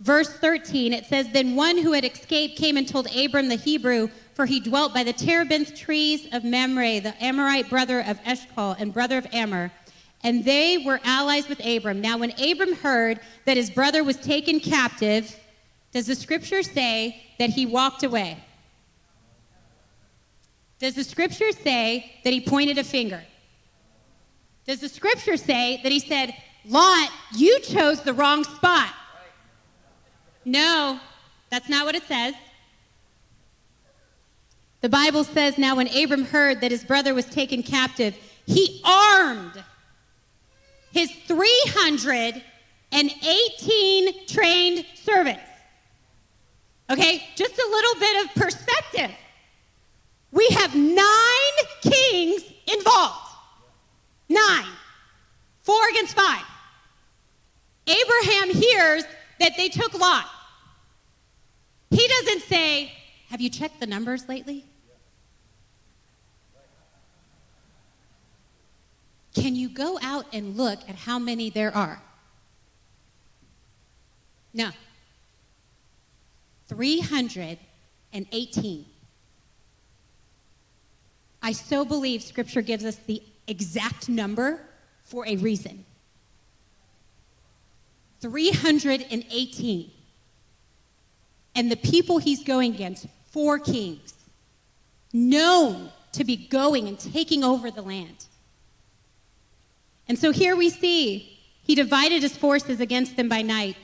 verse 0.00 0.30
13. 0.30 0.92
It 0.92 1.06
says, 1.06 1.28
Then 1.28 1.54
one 1.54 1.78
who 1.78 1.92
had 1.92 2.04
escaped 2.04 2.58
came 2.58 2.76
and 2.76 2.88
told 2.88 3.06
Abram 3.14 3.48
the 3.48 3.54
Hebrew, 3.54 4.08
for 4.34 4.44
he 4.44 4.58
dwelt 4.58 4.92
by 4.92 5.04
the 5.04 5.12
terebinth 5.12 5.76
trees 5.76 6.26
of 6.32 6.42
Mamre, 6.42 6.98
the 6.98 7.14
Amorite 7.22 7.70
brother 7.70 8.00
of 8.00 8.18
Eshcol 8.24 8.74
and 8.80 8.92
brother 8.92 9.18
of 9.18 9.26
Ammon 9.32 9.70
and 10.22 10.44
they 10.44 10.78
were 10.78 11.00
allies 11.04 11.48
with 11.48 11.64
Abram. 11.64 12.00
Now, 12.00 12.18
when 12.18 12.32
Abram 12.40 12.74
heard 12.74 13.20
that 13.44 13.56
his 13.56 13.70
brother 13.70 14.02
was 14.02 14.16
taken 14.16 14.60
captive, 14.60 15.38
does 15.92 16.06
the 16.06 16.14
scripture 16.14 16.62
say 16.62 17.22
that 17.38 17.50
he 17.50 17.66
walked 17.66 18.02
away? 18.02 18.42
Does 20.78 20.94
the 20.94 21.04
scripture 21.04 21.52
say 21.52 22.12
that 22.24 22.32
he 22.32 22.40
pointed 22.40 22.78
a 22.78 22.84
finger? 22.84 23.22
Does 24.66 24.80
the 24.80 24.88
scripture 24.88 25.36
say 25.36 25.80
that 25.82 25.90
he 25.90 25.98
said, 25.98 26.34
Lot, 26.64 27.10
you 27.34 27.58
chose 27.60 28.02
the 28.02 28.12
wrong 28.12 28.44
spot? 28.44 28.90
No, 30.44 31.00
that's 31.50 31.68
not 31.68 31.86
what 31.86 31.94
it 31.94 32.02
says. 32.04 32.34
The 34.80 34.88
Bible 34.88 35.24
says 35.24 35.58
now 35.58 35.74
when 35.76 35.88
Abram 35.88 36.24
heard 36.24 36.60
that 36.60 36.70
his 36.70 36.84
brother 36.84 37.12
was 37.12 37.26
taken 37.26 37.64
captive, 37.64 38.16
he 38.46 38.80
armed 38.84 39.64
his 40.92 41.10
318 41.26 44.26
trained 44.26 44.86
servants. 44.94 45.42
Okay, 46.90 47.22
just 47.34 47.58
a 47.58 47.68
little 47.70 48.00
bit 48.00 48.24
of 48.24 48.34
perspective. 48.34 49.10
We 50.30 50.46
have 50.50 50.74
nine 50.74 51.66
kings 51.82 52.42
involved. 52.66 53.34
Nine. 54.28 54.66
Four 55.62 55.88
against 55.90 56.14
five. 56.14 56.44
Abraham 57.86 58.50
hears 58.50 59.04
that 59.40 59.56
they 59.56 59.68
took 59.68 59.98
Lot. 59.98 60.26
He 61.90 62.06
doesn't 62.06 62.42
say, 62.42 62.92
have 63.30 63.40
you 63.40 63.48
checked 63.48 63.80
the 63.80 63.86
numbers 63.86 64.28
lately? 64.28 64.64
Can 69.34 69.54
you 69.54 69.68
go 69.68 69.98
out 70.02 70.26
and 70.32 70.56
look 70.56 70.80
at 70.88 70.96
how 70.96 71.18
many 71.18 71.50
there 71.50 71.74
are? 71.74 72.02
No. 74.52 74.70
318. 76.68 78.84
I 81.42 81.52
so 81.52 81.84
believe 81.84 82.22
Scripture 82.22 82.62
gives 82.62 82.84
us 82.84 82.96
the 83.06 83.22
exact 83.46 84.08
number 84.08 84.60
for 85.04 85.26
a 85.26 85.36
reason. 85.36 85.84
318. 88.20 89.90
And 91.54 91.70
the 91.70 91.76
people 91.76 92.18
he's 92.18 92.44
going 92.44 92.74
against, 92.74 93.06
four 93.30 93.58
kings, 93.58 94.14
known 95.12 95.90
to 96.12 96.24
be 96.24 96.36
going 96.36 96.88
and 96.88 96.98
taking 96.98 97.44
over 97.44 97.70
the 97.70 97.82
land. 97.82 98.26
And 100.08 100.18
so 100.18 100.32
here 100.32 100.56
we 100.56 100.70
see 100.70 101.38
he 101.62 101.74
divided 101.74 102.22
his 102.22 102.36
forces 102.36 102.80
against 102.80 103.16
them 103.16 103.28
by 103.28 103.42
night, 103.42 103.76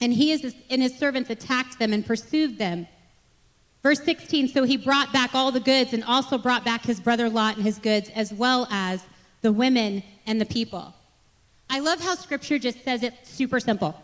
and 0.00 0.12
he 0.12 0.32
and 0.70 0.82
his 0.82 0.96
servants 0.96 1.28
attacked 1.28 1.78
them 1.78 1.92
and 1.92 2.06
pursued 2.06 2.58
them. 2.58 2.86
Verse 3.86 4.02
16 4.02 4.48
So 4.48 4.64
he 4.64 4.76
brought 4.76 5.12
back 5.12 5.32
all 5.32 5.52
the 5.52 5.60
goods 5.60 5.92
and 5.92 6.02
also 6.02 6.38
brought 6.38 6.64
back 6.64 6.82
his 6.82 6.98
brother 6.98 7.30
Lot 7.30 7.54
and 7.54 7.64
his 7.64 7.78
goods, 7.78 8.10
as 8.16 8.32
well 8.34 8.66
as 8.72 9.04
the 9.42 9.52
women 9.52 10.02
and 10.26 10.40
the 10.40 10.44
people. 10.44 10.92
I 11.70 11.78
love 11.78 12.00
how 12.00 12.16
scripture 12.16 12.58
just 12.58 12.82
says 12.82 13.04
it 13.04 13.14
super 13.22 13.60
simple. 13.60 13.94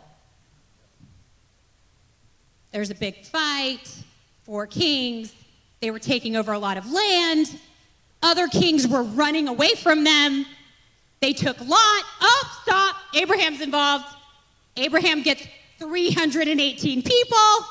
There's 2.70 2.90
a 2.90 2.94
big 2.94 3.24
fight, 3.24 3.92
four 4.44 4.68
kings, 4.68 5.32
they 5.80 5.90
were 5.90 5.98
taking 5.98 6.36
over 6.36 6.52
a 6.52 6.60
lot 6.60 6.76
of 6.76 6.88
land, 6.88 7.58
other 8.22 8.46
kings 8.46 8.86
were 8.86 9.02
running 9.02 9.48
away 9.48 9.74
from 9.74 10.04
them. 10.04 10.46
They 11.18 11.32
took 11.32 11.58
Lot. 11.58 12.04
Oh, 12.20 12.60
stop. 12.62 12.96
Abraham's 13.16 13.60
involved. 13.60 14.04
Abraham 14.76 15.22
gets 15.22 15.44
318 15.80 17.02
people. 17.02 17.66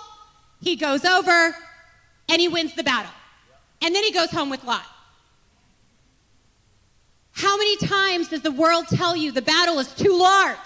He 0.59 0.75
goes 0.75 1.05
over 1.05 1.55
and 2.31 2.39
he 2.39 2.47
wins 2.47 2.73
the 2.73 2.83
battle. 2.83 3.11
And 3.81 3.93
then 3.93 4.03
he 4.03 4.11
goes 4.11 4.31
home 4.31 4.49
with 4.49 4.63
Lot. 4.63 4.85
How 7.33 7.57
many 7.57 7.75
times 7.77 8.29
does 8.29 8.41
the 8.41 8.51
world 8.51 8.87
tell 8.87 9.15
you 9.15 9.31
the 9.31 9.41
battle 9.41 9.79
is 9.79 9.93
too 9.93 10.17
large? 10.17 10.57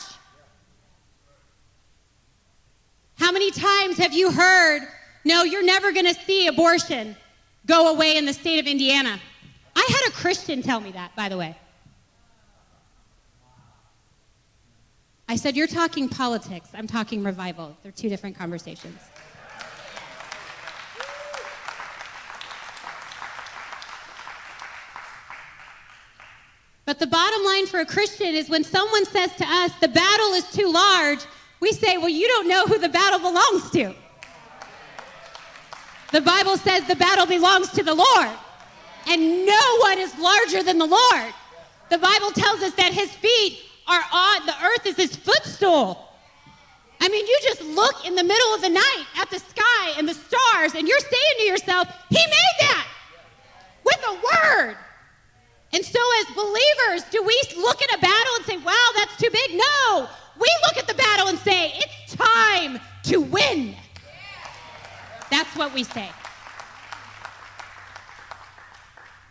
How 3.18 3.32
many 3.32 3.50
times 3.50 3.98
have 3.98 4.14
you 4.14 4.32
heard, 4.32 4.82
no, 5.24 5.44
you're 5.44 5.66
never 5.66 5.92
going 5.92 6.06
to 6.06 6.14
see 6.14 6.48
abortion 6.48 7.16
go 7.66 7.94
away 7.94 8.18
in 8.18 8.26
the 8.26 8.34
state 8.34 8.60
of 8.60 8.68
Indiana? 8.68 9.20
I 9.76 9.88
had 9.90 10.10
a 10.10 10.12
Christian 10.14 10.62
tell 10.62 10.80
me 10.80 10.92
that, 10.92 11.16
by 11.16 11.30
the 11.30 11.38
way. 11.38 11.58
I 15.28 15.36
said, 15.36 15.56
You're 15.56 15.66
talking 15.66 16.08
politics. 16.08 16.70
I'm 16.76 16.88
talking 16.88 17.24
revival. 17.24 17.76
They're 17.82 17.92
two 17.92 18.10
different 18.10 18.38
conversations. 18.38 19.00
But 26.86 27.00
the 27.00 27.08
bottom 27.08 27.44
line 27.44 27.66
for 27.66 27.80
a 27.80 27.86
Christian 27.86 28.36
is 28.36 28.48
when 28.48 28.64
someone 28.64 29.06
says 29.06 29.36
to 29.38 29.46
us, 29.46 29.72
the 29.82 29.88
battle 29.88 30.34
is 30.34 30.50
too 30.52 30.72
large, 30.72 31.20
we 31.60 31.72
say, 31.72 31.98
well, 31.98 32.10
you 32.10 32.28
don't 32.28 32.48
know 32.48 32.66
who 32.66 32.78
the 32.78 32.90
battle 32.90 33.20
belongs 33.20 33.72
to. 33.72 33.94
The 36.12 36.22
Bible 36.22 36.58
says 36.58 36.88
the 36.88 36.96
battle 36.96 37.26
belongs 37.26 37.72
to 37.72 37.84
the 37.84 37.96
Lord, 37.96 38.30
and 39.08 39.46
no 39.46 39.78
one 39.80 39.98
is 39.98 40.18
larger 40.20 40.62
than 40.62 40.78
the 40.78 40.86
Lord. 40.86 41.34
The 41.90 41.98
Bible 41.98 42.32
tells 42.32 42.62
us 42.62 42.74
that 42.76 42.94
his 42.94 43.12
feet 43.12 43.62
are 43.88 44.04
on, 44.14 44.46
the 44.46 44.54
earth 44.64 44.86
is 44.86 44.96
his 44.96 45.16
footstool. 45.16 46.08
I 47.02 47.10
mean, 47.10 47.26
you 47.26 47.40
just 47.44 47.62
look 47.62 48.06
in 48.06 48.16
the 48.16 48.24
middle 48.24 48.54
of 48.54 48.62
the 48.62 48.70
night 48.70 49.06
at 49.18 49.30
the 49.30 49.40
sky 49.40 49.94
and 49.98 50.08
the 50.08 50.14
stars, 50.14 50.76
and 50.76 50.88
you're 50.88 51.00
saying 51.00 51.36
to 51.40 51.44
yourself, 51.44 51.88
He 52.10 52.16
made 52.16 52.56
that 52.62 52.88
with 53.84 54.04
a 54.08 54.14
word. 54.14 54.78
And 55.76 55.84
so, 55.84 56.00
as 56.22 56.34
believers, 56.34 57.04
do 57.12 57.22
we 57.22 57.38
look 57.58 57.82
at 57.82 57.94
a 57.98 58.00
battle 58.00 58.34
and 58.38 58.46
say, 58.46 58.58
wow, 58.58 58.88
that's 58.96 59.18
too 59.18 59.30
big? 59.30 59.52
No. 59.52 60.08
We 60.40 60.50
look 60.64 60.78
at 60.78 60.88
the 60.88 60.94
battle 60.94 61.28
and 61.28 61.38
say, 61.38 61.74
it's 61.76 62.16
time 62.16 62.80
to 63.04 63.20
win. 63.20 63.76
That's 65.30 65.54
what 65.58 65.74
we 65.74 65.84
say. 65.84 66.10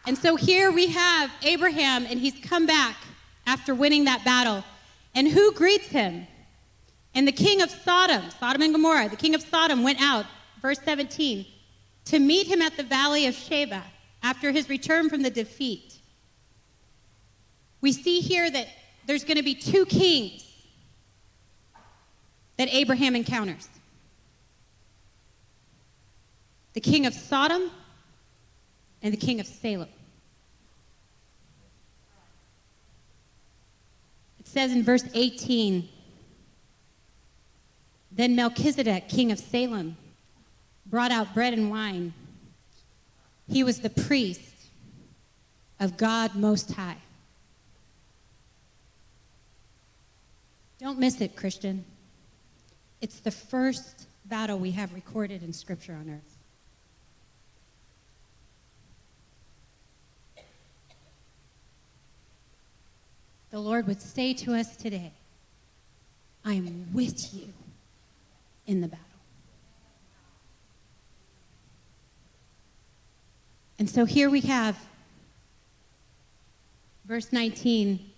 And 0.07 0.18
so 0.18 0.37
here 0.37 0.70
we 0.70 0.88
have 0.88 1.30
Abraham, 1.42 2.04
and 2.04 2.20
he's 2.20 2.38
come 2.42 2.66
back 2.66 2.96
after 3.46 3.74
winning 3.74 4.04
that 4.04 4.22
battle. 4.22 4.62
And 5.14 5.26
who 5.26 5.50
greets 5.54 5.87
him? 5.87 6.26
And 7.14 7.26
the 7.26 7.33
king 7.33 7.62
of 7.62 7.70
Sodom, 7.70 8.22
Sodom 8.38 8.61
and 8.61 8.74
Gomorrah, 8.74 9.09
the 9.09 9.16
king 9.16 9.35
of 9.35 9.40
Sodom 9.40 9.83
went 9.83 10.02
out, 10.02 10.26
verse 10.61 10.80
17, 10.85 11.46
to 12.04 12.18
meet 12.18 12.46
him 12.46 12.61
at 12.61 12.76
the 12.76 12.83
valley 12.83 13.24
of 13.28 13.35
Sheba 13.35 13.83
after 14.22 14.50
his 14.50 14.68
return 14.68 15.09
from 15.09 15.22
the 15.22 15.30
defeat. 15.30 15.93
We 17.85 17.92
see 17.92 18.20
here 18.20 18.51
that 18.51 18.68
there's 19.05 19.25
going 19.25 19.37
to 19.37 19.42
be 19.42 19.55
two 19.55 19.85
kings 19.85 20.42
that 22.57 22.73
Abraham 22.73 23.14
encounters 23.14 23.68
the 26.73 26.81
king 26.81 27.05
of 27.05 27.12
Sodom 27.12 27.70
and 29.03 29.12
the 29.12 29.18
king 29.18 29.38
of 29.38 29.47
Salem. 29.47 29.90
It 34.40 34.49
says 34.49 34.73
in 34.73 34.83
verse 34.83 35.05
18 35.12 35.87
Then 38.11 38.35
Melchizedek, 38.35 39.11
king 39.11 39.31
of 39.31 39.38
Salem, 39.38 39.99
brought 40.87 41.11
out 41.11 41.35
bread 41.35 41.53
and 41.53 41.70
wine. 41.70 42.14
He 43.47 43.62
was 43.62 43.81
the 43.81 43.90
priest 43.90 44.40
of 45.79 45.99
God 45.99 46.35
Most 46.35 46.73
High. 46.73 46.97
Don't 50.85 50.99
miss 50.99 51.18
it, 51.23 51.35
Christian. 51.35 51.83
It's 53.01 53.20
the 53.20 53.31
first 53.31 54.07
battle 54.27 54.59
we 54.59 54.70
have 54.73 54.92
recorded 54.92 55.42
in 55.42 55.51
Scripture 55.51 55.94
on 55.94 56.11
earth. 56.11 56.37
the 63.51 63.61
Lord 63.61 63.87
would 63.87 64.03
say 64.03 64.35
to 64.35 64.53
us 64.53 64.77
today, 64.77 65.12
I 66.44 66.55
am 66.55 66.88
with 66.92 67.33
you 67.33 67.49
in 68.66 68.83
the 68.83 68.88
battle. 68.88 69.07
And 73.79 73.88
so 73.88 74.05
here 74.05 74.29
we 74.29 74.40
have 74.40 74.77
verse 77.07 77.33
19. 77.33 78.11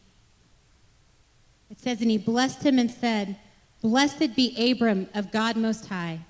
It 1.76 1.82
says, 1.82 2.00
And 2.00 2.10
he 2.10 2.18
blessed 2.18 2.62
him 2.62 2.78
and 2.78 2.90
said, 2.90 3.36
Blessed 3.82 4.34
be 4.34 4.72
Abram 4.72 5.08
of 5.14 5.30
God 5.30 5.56
Most 5.56 5.86
High, 5.86 6.20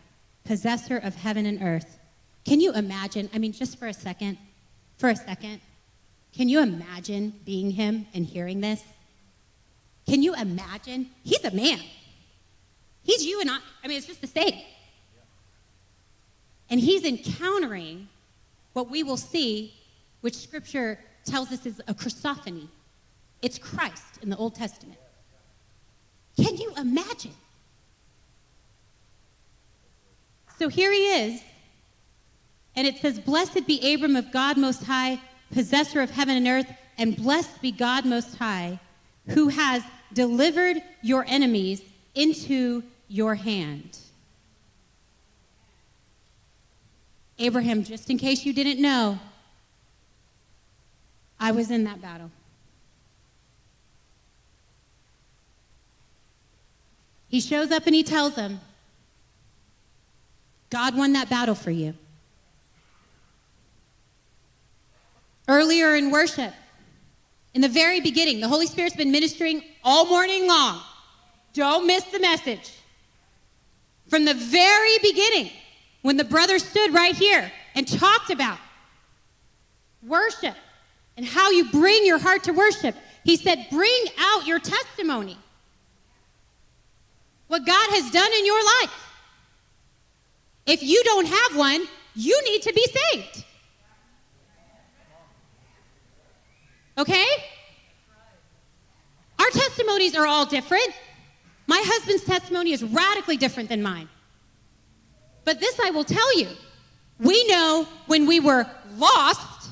possessor 0.44 0.98
of 0.98 1.14
heaven 1.14 1.46
and 1.46 1.62
earth. 1.62 1.98
Can 2.44 2.60
you 2.60 2.72
imagine? 2.72 3.30
I 3.32 3.38
mean, 3.38 3.52
just 3.52 3.78
for 3.78 3.88
a 3.88 3.94
second, 3.94 4.38
for 4.98 5.08
a 5.08 5.16
second, 5.16 5.60
can 6.34 6.48
you 6.48 6.60
imagine 6.60 7.32
being 7.44 7.70
him 7.70 8.06
and 8.14 8.26
hearing 8.26 8.60
this? 8.60 8.82
Can 10.06 10.22
you 10.22 10.34
imagine? 10.34 11.10
He's 11.24 11.44
a 11.44 11.50
man. 11.50 11.80
He's 13.02 13.24
you 13.24 13.40
and 13.40 13.50
I. 13.50 13.58
I 13.82 13.88
mean, 13.88 13.96
it's 13.96 14.06
just 14.06 14.20
the 14.20 14.26
same. 14.26 14.60
And 16.68 16.80
he's 16.80 17.04
encountering 17.04 18.08
what 18.72 18.90
we 18.90 19.02
will 19.02 19.16
see, 19.16 19.72
which 20.20 20.36
scripture 20.36 20.98
tells 21.24 21.52
us 21.52 21.64
is 21.64 21.80
a 21.88 21.94
Christophany. 21.94 22.68
It's 23.42 23.58
Christ 23.58 24.18
in 24.22 24.30
the 24.30 24.36
Old 24.36 24.54
Testament. 24.54 24.98
Can 26.36 26.56
you 26.56 26.72
imagine? 26.76 27.34
So 30.58 30.68
here 30.68 30.92
he 30.92 30.98
is, 30.98 31.42
and 32.74 32.86
it 32.86 32.98
says, 32.98 33.18
Blessed 33.18 33.66
be 33.66 33.94
Abram 33.94 34.16
of 34.16 34.32
God 34.32 34.56
Most 34.56 34.84
High, 34.84 35.20
possessor 35.52 36.00
of 36.00 36.10
heaven 36.10 36.36
and 36.36 36.46
earth, 36.46 36.72
and 36.98 37.16
blessed 37.16 37.60
be 37.60 37.70
God 37.70 38.04
Most 38.04 38.36
High, 38.36 38.78
who 39.28 39.48
has 39.48 39.82
delivered 40.12 40.82
your 41.02 41.24
enemies 41.28 41.82
into 42.14 42.82
your 43.08 43.34
hand. 43.34 43.98
Abraham, 47.38 47.84
just 47.84 48.08
in 48.08 48.16
case 48.16 48.46
you 48.46 48.52
didn't 48.52 48.80
know, 48.80 49.18
I 51.38 51.52
was 51.52 51.70
in 51.70 51.84
that 51.84 52.00
battle. 52.00 52.30
He 57.36 57.40
shows 57.40 57.70
up 57.70 57.84
and 57.84 57.94
he 57.94 58.02
tells 58.02 58.34
them, 58.34 58.62
God 60.70 60.96
won 60.96 61.12
that 61.12 61.28
battle 61.28 61.54
for 61.54 61.70
you. 61.70 61.92
Earlier 65.46 65.96
in 65.96 66.10
worship, 66.10 66.54
in 67.52 67.60
the 67.60 67.68
very 67.68 68.00
beginning, 68.00 68.40
the 68.40 68.48
Holy 68.48 68.64
Spirit's 68.64 68.96
been 68.96 69.12
ministering 69.12 69.62
all 69.84 70.06
morning 70.06 70.48
long. 70.48 70.80
Don't 71.52 71.86
miss 71.86 72.04
the 72.04 72.20
message. 72.20 72.72
From 74.08 74.24
the 74.24 74.32
very 74.32 74.96
beginning, 75.02 75.50
when 76.00 76.16
the 76.16 76.24
brother 76.24 76.58
stood 76.58 76.94
right 76.94 77.14
here 77.14 77.52
and 77.74 77.86
talked 77.86 78.30
about 78.30 78.56
worship 80.02 80.54
and 81.18 81.26
how 81.26 81.50
you 81.50 81.70
bring 81.70 82.06
your 82.06 82.18
heart 82.18 82.44
to 82.44 82.52
worship, 82.52 82.94
he 83.24 83.36
said, 83.36 83.66
Bring 83.70 84.06
out 84.18 84.46
your 84.46 84.58
testimony. 84.58 85.36
What 87.48 87.64
God 87.64 87.90
has 87.90 88.10
done 88.10 88.32
in 88.32 88.46
your 88.46 88.62
life. 88.80 89.06
If 90.66 90.82
you 90.82 91.02
don't 91.04 91.26
have 91.26 91.56
one, 91.56 91.86
you 92.14 92.42
need 92.44 92.62
to 92.62 92.72
be 92.72 92.84
saved. 92.84 93.44
Okay? 96.98 97.26
Our 99.38 99.50
testimonies 99.50 100.14
are 100.14 100.26
all 100.26 100.46
different. 100.46 100.88
My 101.66 101.80
husband's 101.84 102.24
testimony 102.24 102.72
is 102.72 102.82
radically 102.82 103.36
different 103.36 103.68
than 103.68 103.82
mine. 103.82 104.08
But 105.44 105.60
this 105.60 105.78
I 105.78 105.90
will 105.90 106.04
tell 106.04 106.38
you 106.38 106.48
we 107.20 107.46
know 107.46 107.86
when 108.06 108.26
we 108.26 108.40
were 108.40 108.66
lost 108.96 109.70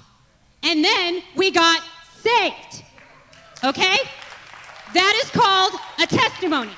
and 0.62 0.84
then 0.84 1.22
we 1.34 1.50
got 1.50 1.82
saved. 2.20 2.84
Okay? 3.62 3.98
That 4.92 5.20
is 5.24 5.30
called 5.30 5.72
a 6.00 6.06
testimony. 6.06 6.70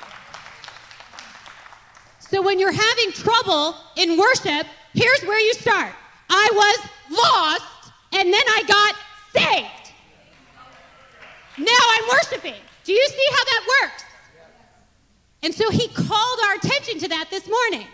So 2.29 2.41
when 2.41 2.59
you're 2.59 2.71
having 2.71 3.11
trouble 3.13 3.75
in 3.95 4.17
worship, 4.17 4.67
here's 4.93 5.21
where 5.21 5.39
you 5.39 5.53
start. 5.53 5.93
I 6.29 6.49
was 6.53 7.17
lost 7.17 7.93
and 8.13 8.33
then 8.33 8.43
I 8.47 8.63
got 8.67 8.95
saved. 9.33 9.93
Now 11.57 11.65
I'm 11.71 12.09
worshiping. 12.09 12.61
Do 12.83 12.91
you 12.91 13.07
see 13.07 13.27
how 13.31 13.43
that 13.43 13.67
works? 13.81 14.03
And 15.43 15.53
so 15.53 15.69
he 15.69 15.87
called 15.87 16.39
our 16.45 16.55
attention 16.55 16.99
to 16.99 17.07
that 17.09 17.27
this 17.29 17.47
morning. 17.47 17.87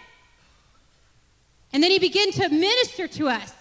And 1.71 1.83
then 1.83 1.91
he 1.91 1.99
began 1.99 2.31
to 2.31 2.49
minister 2.49 3.07
to 3.07 3.27
us 3.27 3.53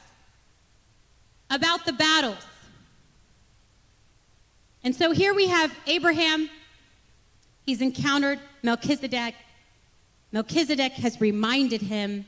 about 1.51 1.85
the 1.85 1.93
battles. 1.93 2.45
And 4.85 4.95
so 4.95 5.13
here 5.13 5.35
we 5.35 5.49
have 5.49 5.73
Abraham. 5.87 6.49
He's 7.67 7.81
encountered 7.81 8.41
Melchizedek. 8.63 9.35
Melchizedek 10.33 10.93
has 10.93 11.21
reminded 11.21 11.83
him 11.83 12.25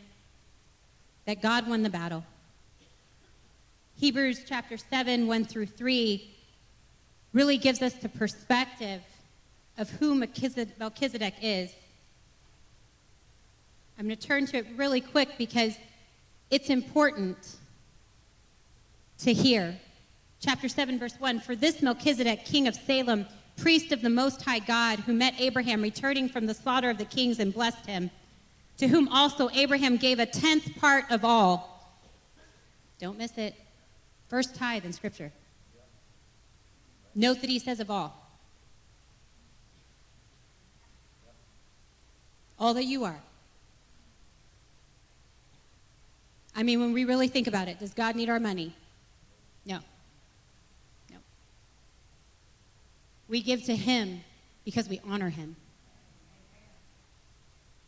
that 1.24 1.40
God 1.40 1.66
won 1.66 1.82
the 1.82 1.90
battle. 1.90 2.22
Hebrews 3.98 4.42
chapter 4.46 4.76
7, 4.76 5.26
1 5.26 5.44
through 5.46 5.66
3, 5.66 6.30
really 7.32 7.56
gives 7.56 7.80
us 7.80 7.94
the 7.94 8.08
perspective 8.08 9.00
of 9.78 9.90
who 9.90 10.14
Melchizedek 10.14 11.34
is. 11.40 11.72
I'm 13.98 14.06
going 14.06 14.16
to 14.16 14.26
turn 14.26 14.46
to 14.46 14.58
it 14.58 14.66
really 14.76 15.00
quick 15.00 15.30
because 15.38 15.76
it's 16.50 16.68
important 16.68 17.56
to 19.18 19.32
hear. 19.32 19.78
Chapter 20.40 20.68
7, 20.68 20.98
verse 20.98 21.14
1 21.18 21.40
For 21.40 21.56
this 21.56 21.80
Melchizedek, 21.80 22.44
king 22.44 22.68
of 22.68 22.74
Salem, 22.74 23.26
priest 23.56 23.92
of 23.92 24.02
the 24.02 24.10
Most 24.10 24.42
High 24.42 24.58
God, 24.58 25.00
who 25.00 25.12
met 25.12 25.34
Abraham 25.38 25.82
returning 25.82 26.28
from 26.28 26.46
the 26.46 26.54
slaughter 26.54 26.90
of 26.90 26.98
the 26.98 27.04
kings 27.04 27.38
and 27.38 27.52
blessed 27.52 27.86
him, 27.86 28.10
to 28.78 28.88
whom 28.88 29.08
also 29.08 29.48
Abraham 29.50 29.96
gave 29.96 30.18
a 30.18 30.26
tenth 30.26 30.76
part 30.76 31.04
of 31.10 31.24
all. 31.24 31.98
Don't 32.98 33.18
miss 33.18 33.36
it. 33.38 33.54
First 34.28 34.54
tithe 34.54 34.84
in 34.84 34.92
Scripture. 34.92 35.32
Note 37.14 37.40
that 37.40 37.50
he 37.50 37.58
says 37.58 37.80
of 37.80 37.90
all. 37.90 38.20
All 42.58 42.74
that 42.74 42.84
you 42.84 43.04
are. 43.04 43.20
I 46.56 46.62
mean, 46.62 46.80
when 46.80 46.92
we 46.92 47.04
really 47.04 47.28
think 47.28 47.46
about 47.46 47.68
it, 47.68 47.78
does 47.78 47.92
God 47.92 48.16
need 48.16 48.28
our 48.28 48.38
money? 48.38 48.74
No. 49.66 49.78
No. 51.10 51.16
We 53.34 53.42
give 53.42 53.64
to 53.64 53.74
him 53.74 54.20
because 54.64 54.88
we 54.88 55.00
honor 55.04 55.28
him. 55.28 55.56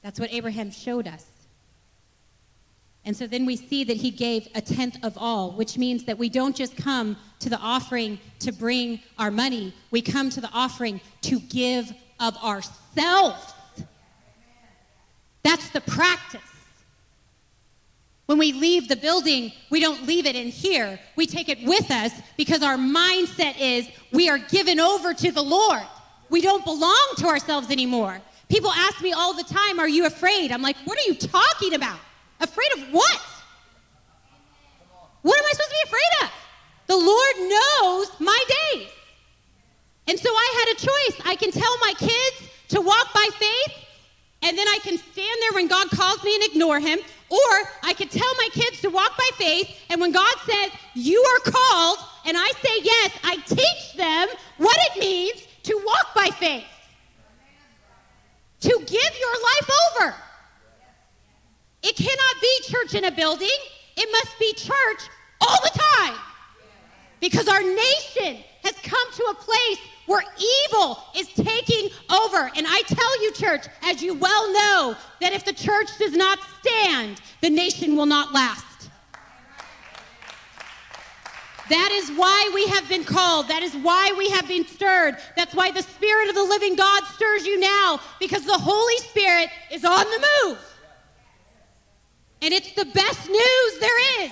That's 0.02 0.18
what 0.18 0.32
Abraham 0.32 0.72
showed 0.72 1.06
us. 1.06 1.24
And 3.04 3.16
so 3.16 3.28
then 3.28 3.46
we 3.46 3.54
see 3.54 3.84
that 3.84 3.96
he 3.96 4.10
gave 4.10 4.48
a 4.56 4.60
tenth 4.60 4.98
of 5.04 5.16
all, 5.16 5.52
which 5.52 5.78
means 5.78 6.02
that 6.06 6.18
we 6.18 6.28
don't 6.28 6.56
just 6.56 6.76
come 6.76 7.16
to 7.38 7.48
the 7.48 7.58
offering 7.58 8.18
to 8.40 8.50
bring 8.50 8.98
our 9.20 9.30
money, 9.30 9.72
we 9.92 10.02
come 10.02 10.30
to 10.30 10.40
the 10.40 10.50
offering 10.52 11.00
to 11.20 11.38
give 11.38 11.92
of 12.18 12.36
ourselves. 12.38 13.54
That's 15.44 15.70
the 15.70 15.80
practice. 15.82 16.55
When 18.26 18.38
we 18.38 18.52
leave 18.52 18.88
the 18.88 18.96
building, 18.96 19.52
we 19.70 19.80
don't 19.80 20.04
leave 20.06 20.26
it 20.26 20.34
in 20.34 20.48
here. 20.48 20.98
We 21.14 21.26
take 21.26 21.48
it 21.48 21.64
with 21.64 21.90
us 21.90 22.12
because 22.36 22.62
our 22.62 22.76
mindset 22.76 23.54
is 23.60 23.88
we 24.12 24.28
are 24.28 24.38
given 24.38 24.80
over 24.80 25.14
to 25.14 25.30
the 25.30 25.42
Lord. 25.42 25.82
We 26.28 26.40
don't 26.40 26.64
belong 26.64 27.12
to 27.18 27.26
ourselves 27.26 27.70
anymore. 27.70 28.20
People 28.48 28.70
ask 28.72 29.00
me 29.00 29.12
all 29.12 29.32
the 29.34 29.44
time, 29.44 29.78
Are 29.78 29.88
you 29.88 30.06
afraid? 30.06 30.50
I'm 30.50 30.62
like, 30.62 30.76
What 30.84 30.98
are 30.98 31.08
you 31.08 31.14
talking 31.14 31.74
about? 31.74 31.98
Afraid 32.40 32.72
of 32.76 32.88
what? 32.92 33.20
What 35.22 35.38
am 35.38 35.44
I 35.44 35.52
supposed 35.52 35.70
to 35.70 35.76
be 35.76 35.88
afraid 35.88 36.22
of? 36.22 36.30
The 36.88 36.96
Lord 36.96 37.50
knows 37.50 38.20
my 38.20 38.44
days. 38.72 38.88
And 40.08 40.18
so 40.18 40.30
I 40.30 40.64
had 40.64 40.76
a 40.76 40.86
choice. 40.86 41.26
I 41.26 41.36
can 41.36 41.50
tell 41.50 41.78
my 41.78 41.94
kids 41.98 42.50
to 42.68 42.80
walk 42.80 43.12
by 43.12 43.28
faith, 43.32 43.74
and 44.42 44.56
then 44.56 44.68
I 44.68 44.78
can 44.82 44.98
stand 44.98 45.38
there 45.40 45.52
when 45.54 45.68
God 45.68 45.90
calls 45.90 46.22
me 46.22 46.34
and 46.34 46.44
ignore 46.44 46.78
him, 46.78 46.98
or 47.28 47.68
I 47.82 47.92
could 47.94 48.10
tell 48.10 48.34
my 48.36 48.48
kids 48.52 48.80
to 48.82 48.88
walk 48.88 49.16
by 49.16 49.30
faith, 49.36 49.68
and 49.90 50.00
when 50.00 50.12
God 50.12 50.34
says, 50.44 50.70
You 50.94 51.20
are 51.20 51.50
called, 51.50 51.98
and 52.24 52.36
I 52.36 52.48
say 52.62 52.80
yes, 52.82 53.12
I 53.24 53.36
teach 53.46 53.94
them 53.96 54.28
what 54.58 54.76
it 54.90 55.00
means 55.00 55.42
to 55.64 55.82
walk 55.84 56.14
by 56.14 56.30
faith, 56.36 56.64
to 58.60 58.68
give 58.68 58.90
your 58.90 59.34
life 59.42 59.70
over. 59.90 60.14
It 61.82 61.96
cannot 61.96 62.40
be 62.40 62.60
church 62.64 62.94
in 62.94 63.04
a 63.04 63.10
building, 63.10 63.48
it 63.96 64.08
must 64.12 64.38
be 64.38 64.52
church 64.54 65.08
all 65.40 65.58
the 65.62 65.78
time. 65.78 66.18
Because 67.20 67.48
our 67.48 67.62
nation 67.62 68.44
has 68.62 68.74
come 68.82 69.12
to 69.14 69.22
a 69.30 69.34
place 69.34 69.78
where 70.06 70.22
evil 70.68 70.98
is 71.16 71.28
taking 71.28 71.90
over. 72.10 72.50
And 72.56 72.66
I 72.68 72.82
tell 72.86 73.22
you, 73.22 73.32
church, 73.32 73.66
as 73.82 74.02
you 74.02 74.14
well 74.14 74.52
know, 74.52 74.96
that 75.20 75.32
if 75.32 75.44
the 75.44 75.52
church 75.52 75.88
does 75.98 76.14
not 76.14 76.38
stand, 76.60 77.20
the 77.40 77.50
nation 77.50 77.96
will 77.96 78.06
not 78.06 78.32
last. 78.32 78.64
That 81.68 81.90
is 81.92 82.16
why 82.16 82.50
we 82.54 82.66
have 82.68 82.88
been 82.88 83.02
called. 83.02 83.48
That 83.48 83.62
is 83.64 83.74
why 83.74 84.14
we 84.16 84.30
have 84.30 84.46
been 84.46 84.66
stirred. 84.66 85.16
That's 85.36 85.52
why 85.54 85.72
the 85.72 85.82
Spirit 85.82 86.28
of 86.28 86.36
the 86.36 86.44
living 86.44 86.76
God 86.76 87.02
stirs 87.14 87.44
you 87.44 87.58
now, 87.58 88.00
because 88.20 88.44
the 88.44 88.56
Holy 88.56 88.96
Spirit 88.98 89.50
is 89.72 89.84
on 89.84 90.04
the 90.04 90.26
move. 90.44 90.58
And 92.42 92.54
it's 92.54 92.72
the 92.74 92.84
best 92.84 93.28
news 93.28 93.78
there 93.80 94.24
is. 94.24 94.30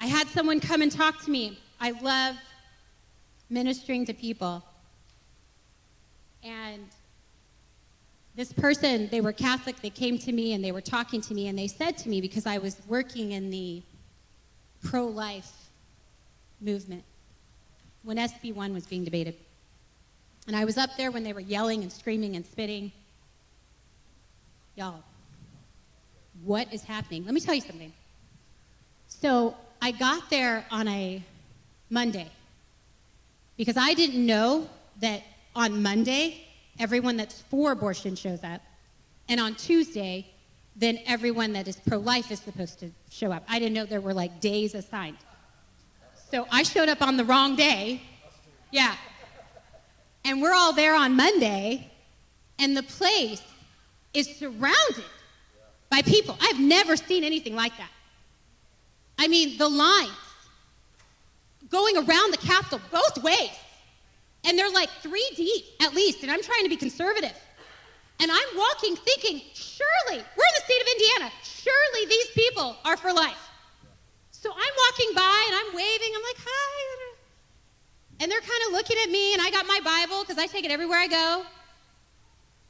I 0.00 0.06
had 0.06 0.28
someone 0.28 0.60
come 0.60 0.82
and 0.82 0.92
talk 0.92 1.22
to 1.24 1.30
me. 1.30 1.58
I 1.80 1.92
love 1.92 2.36
ministering 3.52 4.06
to 4.06 4.14
people. 4.14 4.64
And 6.42 6.88
this 8.34 8.52
person, 8.52 9.08
they 9.10 9.20
were 9.20 9.32
Catholic, 9.32 9.80
they 9.80 9.90
came 9.90 10.18
to 10.18 10.32
me 10.32 10.54
and 10.54 10.64
they 10.64 10.72
were 10.72 10.80
talking 10.80 11.20
to 11.20 11.34
me, 11.34 11.48
and 11.48 11.58
they 11.58 11.68
said 11.68 11.98
to 11.98 12.08
me, 12.08 12.20
because 12.20 12.46
I 12.46 12.58
was 12.58 12.80
working 12.88 13.32
in 13.32 13.50
the 13.50 13.82
pro 14.82 15.06
life 15.06 15.52
movement 16.60 17.04
when 18.02 18.16
SB1 18.16 18.72
was 18.72 18.86
being 18.86 19.04
debated. 19.04 19.36
And 20.46 20.56
I 20.56 20.64
was 20.64 20.78
up 20.78 20.90
there 20.96 21.10
when 21.10 21.22
they 21.22 21.32
were 21.32 21.40
yelling 21.40 21.82
and 21.82 21.92
screaming 21.92 22.34
and 22.34 22.44
spitting. 22.44 22.90
Y'all, 24.74 25.04
what 26.42 26.72
is 26.72 26.82
happening? 26.82 27.24
Let 27.24 27.34
me 27.34 27.40
tell 27.40 27.54
you 27.54 27.60
something. 27.60 27.92
So 29.06 29.54
I 29.80 29.92
got 29.92 30.30
there 30.30 30.64
on 30.70 30.88
a 30.88 31.22
Monday 31.90 32.28
because 33.56 33.76
I 33.76 33.94
didn't 33.94 34.24
know 34.24 34.68
that 35.00 35.22
on 35.54 35.82
Monday, 35.82 36.46
everyone 36.78 37.16
that's 37.16 37.40
for 37.42 37.72
abortion 37.72 38.16
shows 38.16 38.42
up. 38.42 38.60
And 39.28 39.40
on 39.40 39.54
Tuesday, 39.54 40.26
then 40.76 40.98
everyone 41.06 41.52
that 41.52 41.68
is 41.68 41.76
pro 41.76 41.98
life 41.98 42.30
is 42.30 42.40
supposed 42.40 42.80
to 42.80 42.90
show 43.10 43.30
up. 43.30 43.44
I 43.48 43.58
didn't 43.58 43.74
know 43.74 43.84
there 43.84 44.00
were 44.00 44.14
like 44.14 44.40
days 44.40 44.74
assigned. 44.74 45.18
So 46.30 46.46
I 46.50 46.62
showed 46.62 46.88
up 46.88 47.02
on 47.02 47.16
the 47.16 47.24
wrong 47.24 47.56
day. 47.56 48.00
Yeah. 48.70 48.94
And 50.24 50.40
we're 50.40 50.54
all 50.54 50.72
there 50.72 50.94
on 50.94 51.14
Monday, 51.16 51.90
and 52.58 52.76
the 52.76 52.82
place 52.82 53.42
is 54.14 54.36
surrounded 54.36 55.04
by 55.90 56.00
people. 56.02 56.38
I've 56.40 56.60
never 56.60 56.96
seen 56.96 57.24
anything 57.24 57.54
like 57.54 57.76
that. 57.76 57.90
I 59.18 59.28
mean, 59.28 59.58
the 59.58 59.68
lines 59.68 60.10
going 61.72 61.96
around 61.96 62.32
the 62.32 62.38
Capitol 62.38 62.80
both 62.92 63.24
ways. 63.24 63.50
And 64.44 64.58
they're 64.58 64.70
like 64.70 64.90
three 65.00 65.28
deep 65.34 65.64
at 65.80 65.94
least, 65.94 66.22
and 66.22 66.30
I'm 66.30 66.42
trying 66.42 66.62
to 66.64 66.68
be 66.68 66.76
conservative. 66.76 67.34
And 68.20 68.30
I'm 68.30 68.56
walking 68.56 68.94
thinking, 68.94 69.40
surely, 69.54 70.18
we're 70.18 70.48
in 70.50 70.54
the 70.54 70.64
state 70.64 70.80
of 70.80 70.88
Indiana, 70.88 71.32
surely 71.42 72.06
these 72.06 72.28
people 72.34 72.76
are 72.84 72.96
for 72.96 73.12
life. 73.12 73.50
So 74.30 74.50
I'm 74.50 74.74
walking 74.90 75.14
by 75.14 75.44
and 75.48 75.56
I'm 75.56 75.74
waving, 75.74 76.12
I'm 76.14 76.22
like, 76.22 76.36
hi. 76.38 77.14
And 78.20 78.30
they're 78.30 78.40
kind 78.40 78.62
of 78.66 78.72
looking 78.72 78.96
at 79.02 79.10
me, 79.10 79.32
and 79.32 79.42
I 79.42 79.50
got 79.50 79.66
my 79.66 79.80
Bible 79.84 80.20
because 80.20 80.38
I 80.38 80.46
take 80.46 80.64
it 80.64 80.70
everywhere 80.70 80.98
I 80.98 81.08
go. 81.08 81.44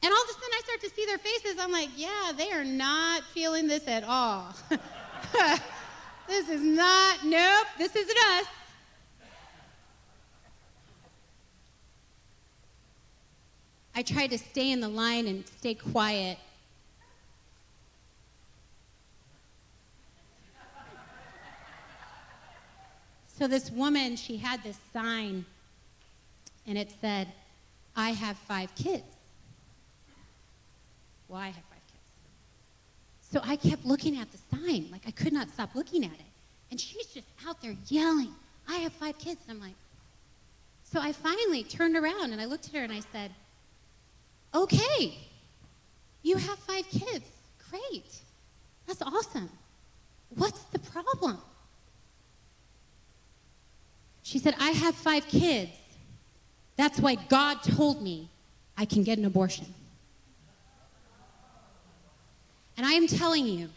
And 0.05 0.13
all 0.13 0.23
of 0.23 0.29
a 0.29 0.33
sudden 0.33 0.49
I 0.53 0.61
start 0.65 0.81
to 0.81 0.91
see 0.91 1.07
their 1.07 1.19
faces. 1.19 1.57
I'm 1.61 1.71
like, 1.71 1.91
yeah, 1.97 2.33
they 2.37 2.51
are 2.53 2.65
not 2.65 3.23
feeling 3.35 3.69
this 3.69 3.87
at 3.87 4.05
all. 4.05 4.55
this 6.29 6.49
is 6.49 6.63
not, 6.63 7.25
nope, 7.25 7.67
this 7.79 7.95
isn't 7.95 8.19
us. 8.31 8.47
I 13.95 14.03
tried 14.03 14.29
to 14.29 14.39
stay 14.39 14.71
in 14.71 14.81
the 14.81 14.89
line 14.89 15.27
and 15.27 15.47
stay 15.47 15.75
quiet. 15.75 16.39
So 23.39 23.49
this 23.49 23.71
woman, 23.71 24.17
she 24.17 24.37
had 24.37 24.63
this 24.63 24.79
sign, 24.93 25.45
and 26.67 26.79
it 26.79 26.93
said, 27.01 27.29
I 27.97 28.11
have 28.11 28.37
five 28.39 28.75
kids. 28.75 29.05
Well, 31.29 31.41
I 31.41 31.47
have 31.47 31.55
five 31.55 31.83
kids. 31.89 33.33
So 33.33 33.41
I 33.43 33.57
kept 33.57 33.85
looking 33.85 34.19
at 34.19 34.29
the 34.31 34.39
sign, 34.57 34.89
like 34.93 35.03
I 35.07 35.11
could 35.11 35.33
not 35.33 35.51
stop 35.51 35.75
looking 35.75 36.05
at 36.05 36.13
it. 36.13 36.33
And 36.71 36.81
she's 36.81 37.07
just 37.07 37.27
out 37.47 37.61
there 37.61 37.75
yelling, 37.89 38.33
I 38.69 38.77
have 38.77 38.93
five 38.93 39.19
kids. 39.19 39.41
And 39.49 39.57
I'm 39.57 39.63
like, 39.63 39.75
so 40.85 41.01
I 41.01 41.13
finally 41.13 41.65
turned 41.65 41.97
around 41.97 42.33
and 42.33 42.41
I 42.41 42.45
looked 42.45 42.69
at 42.69 42.75
her 42.75 42.85
and 42.85 42.93
I 42.93 43.01
said, 43.13 43.31
Okay, 44.55 45.19
you 46.23 46.37
have 46.37 46.59
five 46.59 46.89
kids. 46.91 47.25
Great. 47.71 48.05
That's 48.87 49.03
awesome. 49.03 49.49
What's 50.37 50.61
the 50.65 50.79
problem? 50.79 51.39
She 54.23 54.39
said, 54.39 54.55
I 54.59 54.71
have 54.71 54.95
five 54.95 55.27
kids. 55.27 55.73
That's 56.77 57.01
why 57.01 57.15
God 57.15 57.63
told 57.63 58.03
me 58.03 58.29
I 58.77 58.85
can 58.85 59.03
get 59.03 59.19
an 59.19 59.25
abortion. 59.25 59.67
And 62.77 62.87
I 62.87 62.93
am 62.93 63.07
telling 63.07 63.47
you, 63.47 63.69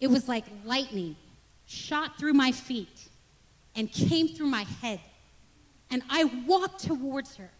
it 0.00 0.08
was 0.08 0.28
like 0.28 0.44
lightning 0.64 1.16
shot 1.66 2.18
through 2.18 2.32
my 2.32 2.52
feet 2.52 3.08
and 3.74 3.92
came 3.92 4.28
through 4.28 4.46
my 4.46 4.64
head. 4.80 5.00
And 5.90 6.02
I 6.10 6.24
walked 6.46 6.84
towards 6.84 7.36
her 7.36 7.50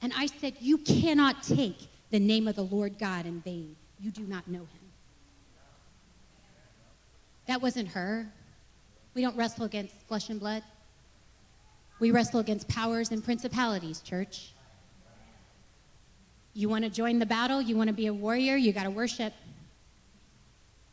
and 0.00 0.12
I 0.16 0.26
said, 0.26 0.54
You 0.60 0.78
cannot 0.78 1.42
take 1.42 1.76
the 2.10 2.18
name 2.18 2.48
of 2.48 2.56
the 2.56 2.62
Lord 2.62 2.98
God 2.98 3.26
in 3.26 3.40
vain. 3.40 3.76
You 4.00 4.10
do 4.10 4.22
not 4.22 4.48
know 4.48 4.60
him. 4.60 4.88
That 7.46 7.60
wasn't 7.62 7.88
her. 7.88 8.26
We 9.14 9.22
don't 9.22 9.36
wrestle 9.36 9.64
against 9.64 9.94
flesh 10.06 10.28
and 10.28 10.38
blood. 10.38 10.62
We 11.98 12.10
wrestle 12.10 12.40
against 12.40 12.68
powers 12.68 13.10
and 13.10 13.24
principalities, 13.24 14.00
church. 14.00 14.52
You 16.54 16.68
want 16.68 16.84
to 16.84 16.90
join 16.90 17.18
the 17.18 17.26
battle? 17.26 17.60
You 17.60 17.76
want 17.76 17.88
to 17.88 17.94
be 17.94 18.06
a 18.06 18.14
warrior? 18.14 18.56
You 18.56 18.72
got 18.72 18.84
to 18.84 18.90
worship. 18.90 19.32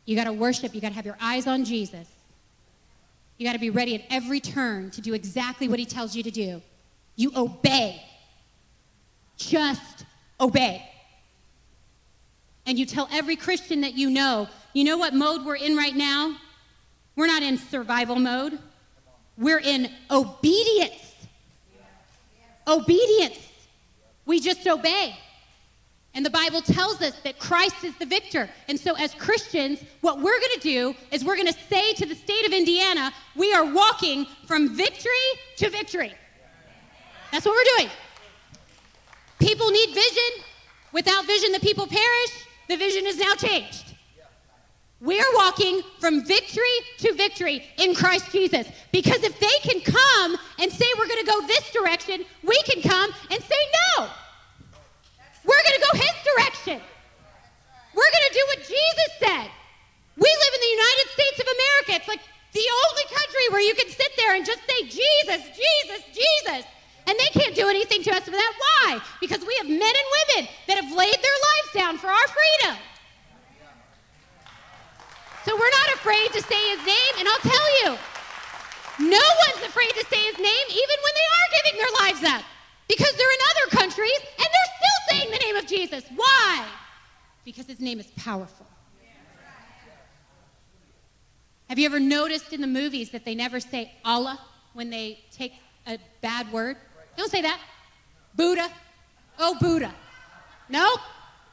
You 0.04 0.16
got 0.16 0.24
to 0.24 0.32
worship. 0.32 0.74
You 0.74 0.80
got 0.80 0.88
to 0.88 0.94
have 0.94 1.06
your 1.06 1.18
eyes 1.20 1.46
on 1.46 1.64
Jesus. 1.64 2.08
You 3.38 3.46
got 3.46 3.52
to 3.52 3.58
be 3.58 3.70
ready 3.70 3.94
at 3.94 4.02
every 4.10 4.40
turn 4.40 4.90
to 4.92 5.00
do 5.00 5.12
exactly 5.14 5.68
what 5.68 5.78
he 5.78 5.84
tells 5.84 6.16
you 6.16 6.22
to 6.22 6.30
do. 6.30 6.62
You 7.16 7.32
obey. 7.36 8.02
Just 9.36 10.04
obey. 10.40 10.88
And 12.66 12.78
you 12.78 12.84
tell 12.84 13.08
every 13.12 13.36
Christian 13.36 13.80
that 13.82 13.94
you 13.94 14.10
know, 14.10 14.48
you 14.72 14.84
know 14.84 14.98
what 14.98 15.14
mode 15.14 15.44
we're 15.44 15.56
in 15.56 15.76
right 15.76 15.94
now? 15.94 16.36
We're 17.14 17.28
not 17.28 17.42
in 17.42 17.56
survival 17.56 18.16
mode. 18.16 18.58
We're 19.38 19.60
in 19.60 19.90
obedience. 20.10 21.14
Obedience. 22.66 23.38
We 24.26 24.40
just 24.40 24.66
obey. 24.66 25.16
And 26.14 26.24
the 26.24 26.30
Bible 26.30 26.62
tells 26.62 27.02
us 27.02 27.14
that 27.24 27.38
Christ 27.38 27.84
is 27.84 27.94
the 27.96 28.06
victor. 28.06 28.48
And 28.68 28.80
so, 28.80 28.96
as 28.96 29.14
Christians, 29.14 29.84
what 30.00 30.16
we're 30.16 30.40
going 30.40 30.54
to 30.54 30.60
do 30.60 30.94
is 31.12 31.24
we're 31.24 31.36
going 31.36 31.52
to 31.52 31.58
say 31.68 31.92
to 31.92 32.06
the 32.06 32.14
state 32.14 32.46
of 32.46 32.52
Indiana, 32.52 33.12
we 33.36 33.52
are 33.52 33.70
walking 33.70 34.26
from 34.46 34.74
victory 34.74 35.10
to 35.58 35.68
victory. 35.68 36.14
That's 37.30 37.44
what 37.44 37.52
we're 37.52 37.76
doing. 37.76 37.90
People 39.38 39.70
need 39.70 39.90
vision. 39.90 40.44
Without 40.92 41.26
vision, 41.26 41.52
the 41.52 41.60
people 41.60 41.86
perish. 41.86 42.45
The 42.68 42.76
vision 42.76 43.06
is 43.06 43.18
now 43.18 43.34
changed. 43.34 43.94
We're 45.00 45.34
walking 45.34 45.82
from 46.00 46.24
victory 46.24 46.76
to 46.98 47.12
victory 47.12 47.62
in 47.76 47.94
Christ 47.94 48.32
Jesus. 48.32 48.66
Because 48.92 49.22
if 49.22 49.38
they 49.38 49.58
can 49.62 49.80
come 49.80 50.36
and 50.58 50.72
say 50.72 50.86
we're 50.98 51.06
going 51.06 51.24
to 51.24 51.30
go 51.30 51.46
this 51.46 51.70
direction, 51.70 52.24
we 52.42 52.56
can 52.62 52.82
come 52.82 53.10
and 53.30 53.42
say 53.42 53.62
no. 53.98 54.08
We're 55.44 55.62
going 55.62 55.80
to 55.80 55.86
go 55.92 55.98
his 55.98 56.16
direction. 56.34 56.80
We're 57.94 58.12
going 58.12 58.28
to 58.28 58.34
do 58.34 58.44
what 58.48 58.58
Jesus 58.58 59.10
said. 59.20 59.50
We 60.16 60.28
live 60.28 60.52
in 60.54 60.60
the 60.60 60.74
United 60.80 61.06
States 61.12 61.38
of 61.40 61.46
America. 61.46 61.90
It's 62.00 62.08
like 62.08 62.24
the 62.52 62.66
only 62.88 63.04
country 63.12 63.46
where 63.50 63.60
you 63.60 63.74
can 63.74 63.88
sit 63.88 64.12
there 64.16 64.34
and 64.34 64.46
just 64.46 64.60
say 64.64 64.80
Jesus, 64.88 65.44
Jesus, 65.52 66.00
Jesus. 66.08 66.64
And 67.06 67.16
they 67.18 67.40
can't 67.40 67.54
do 67.54 67.68
anything 67.68 68.02
to 68.02 68.10
us 68.10 68.24
for 68.24 68.32
that. 68.32 68.52
Why? 68.58 69.00
Because 69.20 69.40
we 69.46 69.54
have 69.58 69.68
men 69.68 69.80
and 69.80 70.08
women 70.18 70.50
that 70.66 70.76
have 70.82 70.90
laid 70.90 71.14
their 71.14 71.38
lives 71.48 71.70
down 71.74 71.98
for 71.98 72.08
our 72.08 72.28
freedom. 72.28 72.76
So 75.44 75.54
we're 75.54 75.70
not 75.70 75.94
afraid 75.94 76.32
to 76.32 76.42
say 76.42 76.70
his 76.70 76.84
name, 76.84 77.14
and 77.20 77.28
I'll 77.28 77.38
tell 77.38 77.68
you, 77.84 77.98
no 78.98 79.26
one's 79.46 79.64
afraid 79.64 79.90
to 79.90 80.04
say 80.10 80.18
his 80.24 80.38
name 80.38 80.66
even 80.70 80.96
when 81.04 81.14
they 81.14 81.28
are 81.36 81.62
giving 81.62 81.78
their 81.78 81.92
lives 82.02 82.24
up. 82.24 82.44
Because 82.88 83.12
they're 83.16 83.32
in 83.32 83.38
other 83.50 83.76
countries 83.76 84.20
and 84.38 84.46
they're 84.46 84.72
still 84.76 85.00
saying 85.08 85.30
the 85.30 85.38
name 85.38 85.56
of 85.56 85.66
Jesus. 85.66 86.04
Why? 86.14 86.64
Because 87.44 87.66
his 87.66 87.80
name 87.80 88.00
is 88.00 88.06
powerful. 88.16 88.66
Have 91.68 91.78
you 91.78 91.86
ever 91.86 91.98
noticed 91.98 92.52
in 92.52 92.60
the 92.60 92.66
movies 92.66 93.10
that 93.10 93.24
they 93.24 93.34
never 93.34 93.58
say 93.58 93.92
Allah 94.04 94.40
when 94.72 94.88
they 94.90 95.20
take 95.32 95.52
a 95.86 95.98
bad 96.20 96.50
word? 96.52 96.76
Don't 97.16 97.30
say 97.30 97.42
that. 97.42 97.60
Buddha. 98.34 98.68
Oh, 99.38 99.56
Buddha. 99.60 99.94
Nope, 100.68 101.00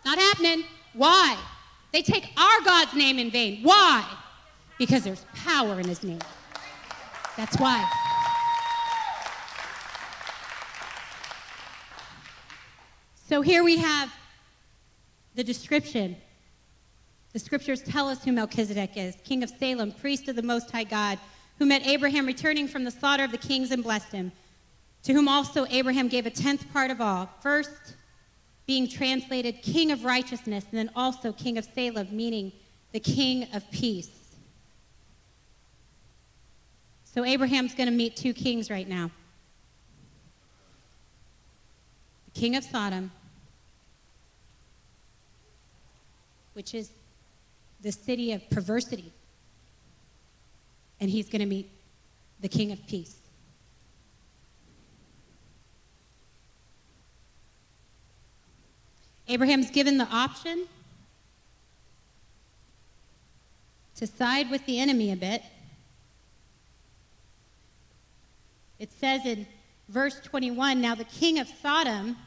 not 0.06 0.18
happening. 0.18 0.64
Why? 0.94 1.38
They 1.92 2.02
take 2.02 2.30
our 2.38 2.62
God's 2.66 2.94
name 2.94 3.20
in 3.20 3.30
vain. 3.30 3.62
Why? 3.64 4.06
Because 4.78 5.04
there's 5.04 5.26
power 5.36 5.80
in 5.80 5.88
his 5.88 6.04
name. 6.04 6.20
That's 7.38 7.58
why. 7.60 7.88
So 13.28 13.42
here 13.42 13.64
we 13.64 13.78
have 13.78 14.14
the 15.36 15.44
description. 15.44 16.16
The 17.32 17.40
scriptures 17.40 17.82
tell 17.82 18.08
us 18.08 18.24
who 18.24 18.32
Melchizedek 18.32 18.92
is 18.96 19.16
king 19.24 19.44
of 19.44 19.50
Salem, 19.50 19.92
priest 19.92 20.28
of 20.28 20.36
the 20.36 20.44
Most 20.44 20.70
High 20.70 20.84
God, 20.84 21.18
who 21.58 21.66
met 21.66 21.86
Abraham 21.88 22.26
returning 22.26 22.68
from 22.68 22.84
the 22.84 22.92
slaughter 22.92 23.24
of 23.24 23.32
the 23.32 23.38
kings 23.38 23.72
and 23.72 23.84
blessed 23.84 24.12
him, 24.12 24.32
to 25.04 25.14
whom 25.14 25.28
also 25.28 25.66
Abraham 25.70 26.08
gave 26.08 26.26
a 26.26 26.30
tenth 26.30 26.72
part 26.72 26.90
of 26.90 27.02
all. 27.02 27.30
First, 27.42 27.96
being 28.66 28.88
translated 28.88 29.62
king 29.62 29.92
of 29.92 30.06
righteousness, 30.06 30.66
and 30.72 30.80
then 30.80 30.90
also 30.96 31.34
king 31.34 31.58
of 31.58 31.66
Salem, 31.76 32.08
meaning 32.12 32.52
the 32.94 33.00
king 33.00 33.48
of 33.54 33.70
peace. 33.72 34.10
So 37.04 37.24
Abraham's 37.24 37.76
going 37.76 37.90
to 37.90 37.96
meet 37.96 38.16
two 38.16 38.34
kings 38.34 38.70
right 38.72 38.88
now 38.88 39.12
the 42.34 42.40
king 42.40 42.56
of 42.56 42.64
Sodom, 42.64 43.12
which 46.54 46.74
is 46.74 46.90
the 47.82 47.92
city 47.92 48.32
of 48.32 48.50
perversity, 48.50 49.12
and 51.00 51.10
he's 51.10 51.28
going 51.30 51.42
to 51.42 51.46
meet 51.46 51.70
the 52.40 52.48
king 52.48 52.72
of 52.72 52.88
peace. 52.88 53.23
Abraham's 59.28 59.72
given 59.72 59.98
the 59.98 60.08
option 60.08 60.68
to 63.96 64.08
side 64.08 64.50
with 64.52 64.66
the 64.66 64.80
enemy 64.80 65.12
a 65.12 65.16
bit. 65.16 65.42
It 68.80 68.92
says 68.92 69.26
in 69.26 69.48
verse 69.88 70.20
21 70.22 70.82
now 70.82 70.96
the 70.96 71.06
king 71.06 71.40
of 71.40 71.48
Sodom. 71.62 72.18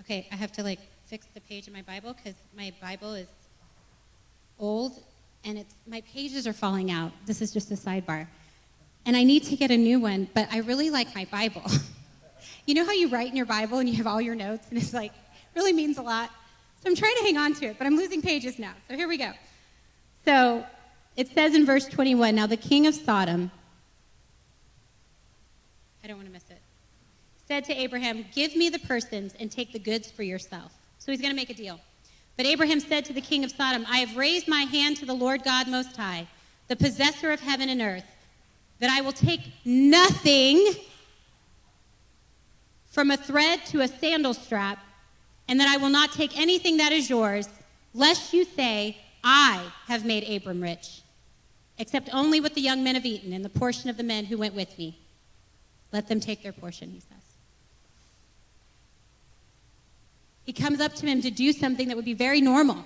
Okay, 0.00 0.28
I 0.30 0.36
have 0.36 0.52
to 0.52 0.62
like 0.62 0.80
fix 1.06 1.26
the 1.32 1.40
page 1.40 1.66
in 1.66 1.72
my 1.72 1.82
Bible 1.82 2.14
because 2.14 2.34
my 2.56 2.72
Bible 2.80 3.14
is 3.14 3.28
old 4.58 5.02
and 5.44 5.56
it's 5.58 5.74
my 5.86 6.02
pages 6.02 6.46
are 6.46 6.52
falling 6.52 6.90
out. 6.90 7.12
This 7.24 7.40
is 7.40 7.52
just 7.52 7.70
a 7.70 7.74
sidebar. 7.74 8.26
and 9.06 9.16
I 9.16 9.24
need 9.24 9.44
to 9.44 9.56
get 9.56 9.70
a 9.70 9.76
new 9.76 9.98
one, 9.98 10.28
but 10.34 10.46
I 10.52 10.58
really 10.58 10.90
like 10.90 11.14
my 11.14 11.24
Bible. 11.24 11.62
you 12.66 12.74
know 12.74 12.84
how 12.84 12.92
you 12.92 13.08
write 13.08 13.28
in 13.28 13.36
your 13.36 13.46
Bible 13.46 13.78
and 13.78 13.88
you 13.88 13.96
have 13.96 14.06
all 14.06 14.20
your 14.20 14.34
notes, 14.34 14.66
and 14.70 14.78
it's 14.78 14.92
like, 14.92 15.12
really 15.54 15.72
means 15.72 15.98
a 15.98 16.02
lot? 16.02 16.30
So 16.82 16.90
I'm 16.90 16.96
trying 16.96 17.14
to 17.16 17.22
hang 17.22 17.36
on 17.36 17.54
to 17.54 17.66
it, 17.66 17.78
but 17.78 17.86
I'm 17.86 17.96
losing 17.96 18.22
pages 18.22 18.58
now. 18.58 18.72
So 18.88 18.96
here 18.96 19.08
we 19.08 19.16
go. 19.16 19.32
So 20.24 20.64
it 21.16 21.28
says 21.28 21.54
in 21.54 21.66
verse 21.66 21.86
21 21.86 22.34
Now 22.34 22.46
the 22.46 22.56
king 22.56 22.86
of 22.86 22.94
Sodom, 22.94 23.50
I 26.02 26.08
don't 26.08 26.16
want 26.16 26.28
to 26.28 26.32
miss 26.32 26.50
it, 26.50 26.60
said 27.46 27.64
to 27.64 27.74
Abraham, 27.74 28.24
Give 28.34 28.56
me 28.56 28.68
the 28.68 28.78
persons 28.80 29.34
and 29.38 29.50
take 29.50 29.72
the 29.72 29.78
goods 29.78 30.10
for 30.10 30.22
yourself. 30.22 30.72
So 30.98 31.12
he's 31.12 31.20
going 31.20 31.32
to 31.32 31.36
make 31.36 31.50
a 31.50 31.54
deal. 31.54 31.80
But 32.36 32.46
Abraham 32.46 32.80
said 32.80 33.04
to 33.06 33.12
the 33.12 33.20
king 33.20 33.44
of 33.44 33.50
Sodom, 33.50 33.84
I 33.88 33.98
have 33.98 34.16
raised 34.16 34.48
my 34.48 34.62
hand 34.62 34.96
to 34.98 35.06
the 35.06 35.12
Lord 35.12 35.44
God 35.44 35.68
Most 35.68 35.96
High, 35.96 36.26
the 36.68 36.76
possessor 36.76 37.30
of 37.30 37.40
heaven 37.40 37.68
and 37.68 37.80
earth, 37.80 38.06
that 38.78 38.90
I 38.90 39.00
will 39.00 39.12
take 39.12 39.40
nothing 39.64 40.72
from 42.86 43.10
a 43.10 43.16
thread 43.16 43.64
to 43.66 43.80
a 43.80 43.88
sandal 43.88 44.34
strap, 44.34 44.78
and 45.48 45.60
that 45.60 45.68
I 45.68 45.76
will 45.76 45.90
not 45.90 46.12
take 46.12 46.38
anything 46.38 46.78
that 46.78 46.92
is 46.92 47.10
yours, 47.10 47.48
lest 47.94 48.32
you 48.32 48.44
say, 48.44 48.96
I 49.24 49.62
have 49.86 50.04
made 50.04 50.28
Abram 50.28 50.62
rich, 50.62 51.02
except 51.78 52.08
only 52.12 52.40
with 52.40 52.54
the 52.54 52.60
young 52.60 52.82
men 52.82 52.96
of 52.96 53.04
Eden 53.04 53.32
and 53.32 53.44
the 53.44 53.48
portion 53.48 53.90
of 53.90 53.96
the 53.96 54.02
men 54.02 54.24
who 54.24 54.38
went 54.38 54.54
with 54.54 54.76
me. 54.78 54.98
Let 55.92 56.08
them 56.08 56.20
take 56.20 56.42
their 56.42 56.52
portion, 56.52 56.90
he 56.90 57.00
says. 57.00 57.08
He 60.44 60.52
comes 60.52 60.80
up 60.80 60.94
to 60.94 61.06
him 61.06 61.22
to 61.22 61.30
do 61.30 61.52
something 61.52 61.88
that 61.88 61.96
would 61.96 62.04
be 62.04 62.14
very 62.14 62.40
normal. 62.40 62.84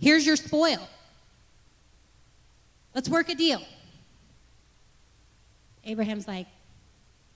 Here's 0.00 0.26
your 0.26 0.36
spoil. 0.36 0.88
Let's 2.94 3.08
work 3.08 3.28
a 3.28 3.34
deal. 3.34 3.62
Abraham's 5.84 6.26
like, 6.26 6.46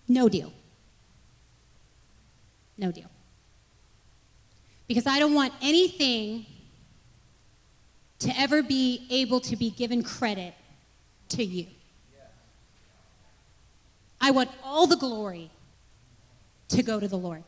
no 0.08 0.28
deal. 0.28 0.52
No 2.76 2.90
deal. 2.90 3.10
Because 4.90 5.06
I 5.06 5.20
don't 5.20 5.34
want 5.34 5.52
anything 5.62 6.46
to 8.18 8.36
ever 8.36 8.60
be 8.60 9.06
able 9.08 9.38
to 9.42 9.54
be 9.54 9.70
given 9.70 10.02
credit 10.02 10.52
to 11.28 11.44
you. 11.44 11.66
I 14.20 14.32
want 14.32 14.50
all 14.64 14.88
the 14.88 14.96
glory 14.96 15.48
to 16.70 16.82
go 16.82 16.98
to 16.98 17.06
the 17.06 17.16
Lord. 17.16 17.44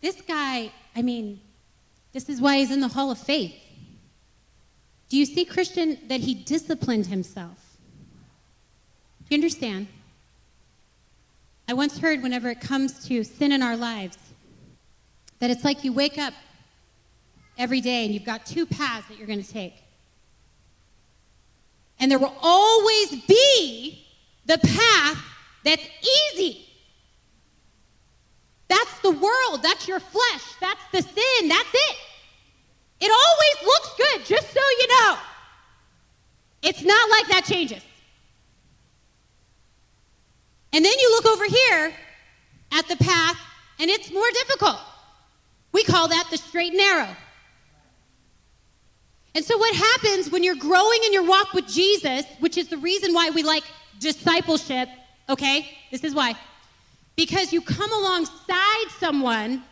This 0.00 0.20
guy, 0.20 0.70
I 0.94 1.02
mean, 1.02 1.40
this 2.12 2.28
is 2.28 2.40
why 2.40 2.58
he's 2.58 2.70
in 2.70 2.78
the 2.78 2.86
Hall 2.86 3.10
of 3.10 3.18
Faith. 3.18 3.56
Do 5.08 5.16
you 5.16 5.26
see, 5.26 5.44
Christian, 5.44 5.98
that 6.06 6.20
he 6.20 6.34
disciplined 6.34 7.06
himself? 7.06 7.58
Do 9.28 9.34
you 9.34 9.38
understand? 9.38 9.88
I 11.68 11.74
once 11.74 11.98
heard, 11.98 12.22
whenever 12.22 12.48
it 12.48 12.62
comes 12.62 13.06
to 13.08 13.22
sin 13.22 13.52
in 13.52 13.62
our 13.62 13.76
lives, 13.76 14.16
that 15.38 15.50
it's 15.50 15.64
like 15.64 15.84
you 15.84 15.92
wake 15.92 16.16
up 16.16 16.32
every 17.58 17.82
day 17.82 18.06
and 18.06 18.14
you've 18.14 18.24
got 18.24 18.46
two 18.46 18.64
paths 18.64 19.06
that 19.08 19.18
you're 19.18 19.26
going 19.26 19.42
to 19.42 19.52
take. 19.52 19.74
And 22.00 22.10
there 22.10 22.18
will 22.18 22.34
always 22.40 23.10
be 23.26 24.06
the 24.46 24.56
path 24.56 25.22
that's 25.62 25.86
easy. 26.32 26.64
That's 28.68 29.00
the 29.00 29.10
world. 29.10 29.62
That's 29.62 29.86
your 29.86 30.00
flesh. 30.00 30.42
That's 30.60 30.80
the 30.90 31.02
sin. 31.02 31.48
That's 31.48 31.74
it. 31.74 31.96
It 33.00 33.12
always 33.12 33.66
looks 33.66 33.94
good, 33.96 34.26
just 34.26 34.54
so 34.54 34.60
you 34.80 34.88
know. 34.88 35.18
It's 36.62 36.82
not 36.82 37.10
like 37.10 37.28
that 37.28 37.44
changes. 37.44 37.82
And 40.72 40.84
then 40.84 40.92
you 40.98 41.10
look 41.10 41.26
over 41.26 41.44
here 41.44 41.92
at 42.72 42.88
the 42.88 42.96
path, 42.96 43.38
and 43.78 43.90
it's 43.90 44.12
more 44.12 44.30
difficult. 44.32 44.78
We 45.72 45.84
call 45.84 46.08
that 46.08 46.28
the 46.30 46.36
straight 46.36 46.72
and 46.72 46.78
narrow. 46.78 47.08
And 49.34 49.44
so, 49.44 49.56
what 49.56 49.74
happens 49.74 50.30
when 50.30 50.42
you're 50.42 50.56
growing 50.56 51.00
in 51.04 51.12
your 51.12 51.24
walk 51.24 51.52
with 51.52 51.68
Jesus, 51.68 52.24
which 52.40 52.56
is 52.56 52.68
the 52.68 52.78
reason 52.78 53.14
why 53.14 53.30
we 53.30 53.42
like 53.42 53.64
discipleship, 54.00 54.88
okay? 55.28 55.78
This 55.90 56.04
is 56.04 56.14
why. 56.14 56.34
Because 57.16 57.52
you 57.52 57.60
come 57.60 57.92
alongside 57.92 58.86
someone 58.98 59.62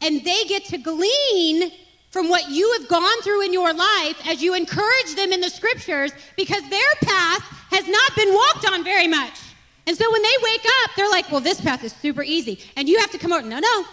and 0.00 0.24
they 0.24 0.44
get 0.44 0.64
to 0.66 0.78
glean 0.78 1.72
from 2.10 2.28
what 2.28 2.48
you 2.50 2.70
have 2.78 2.88
gone 2.88 3.22
through 3.22 3.44
in 3.44 3.52
your 3.52 3.72
life 3.72 4.16
as 4.26 4.42
you 4.42 4.54
encourage 4.54 5.14
them 5.14 5.32
in 5.32 5.40
the 5.40 5.50
scriptures 5.50 6.12
because 6.36 6.68
their 6.68 6.94
path 7.02 7.42
has 7.70 7.86
not 7.86 8.16
been 8.16 8.32
walked 8.34 8.66
on 8.70 8.82
very 8.82 9.06
much. 9.06 9.38
And 9.90 9.98
so 9.98 10.08
when 10.12 10.22
they 10.22 10.34
wake 10.44 10.64
up, 10.84 10.92
they're 10.94 11.10
like, 11.10 11.32
well, 11.32 11.40
this 11.40 11.60
path 11.60 11.82
is 11.82 11.92
super 11.92 12.22
easy. 12.22 12.60
And 12.76 12.88
you 12.88 13.00
have 13.00 13.10
to 13.10 13.18
come 13.18 13.32
over. 13.32 13.44
No, 13.44 13.58
no. 13.58 13.84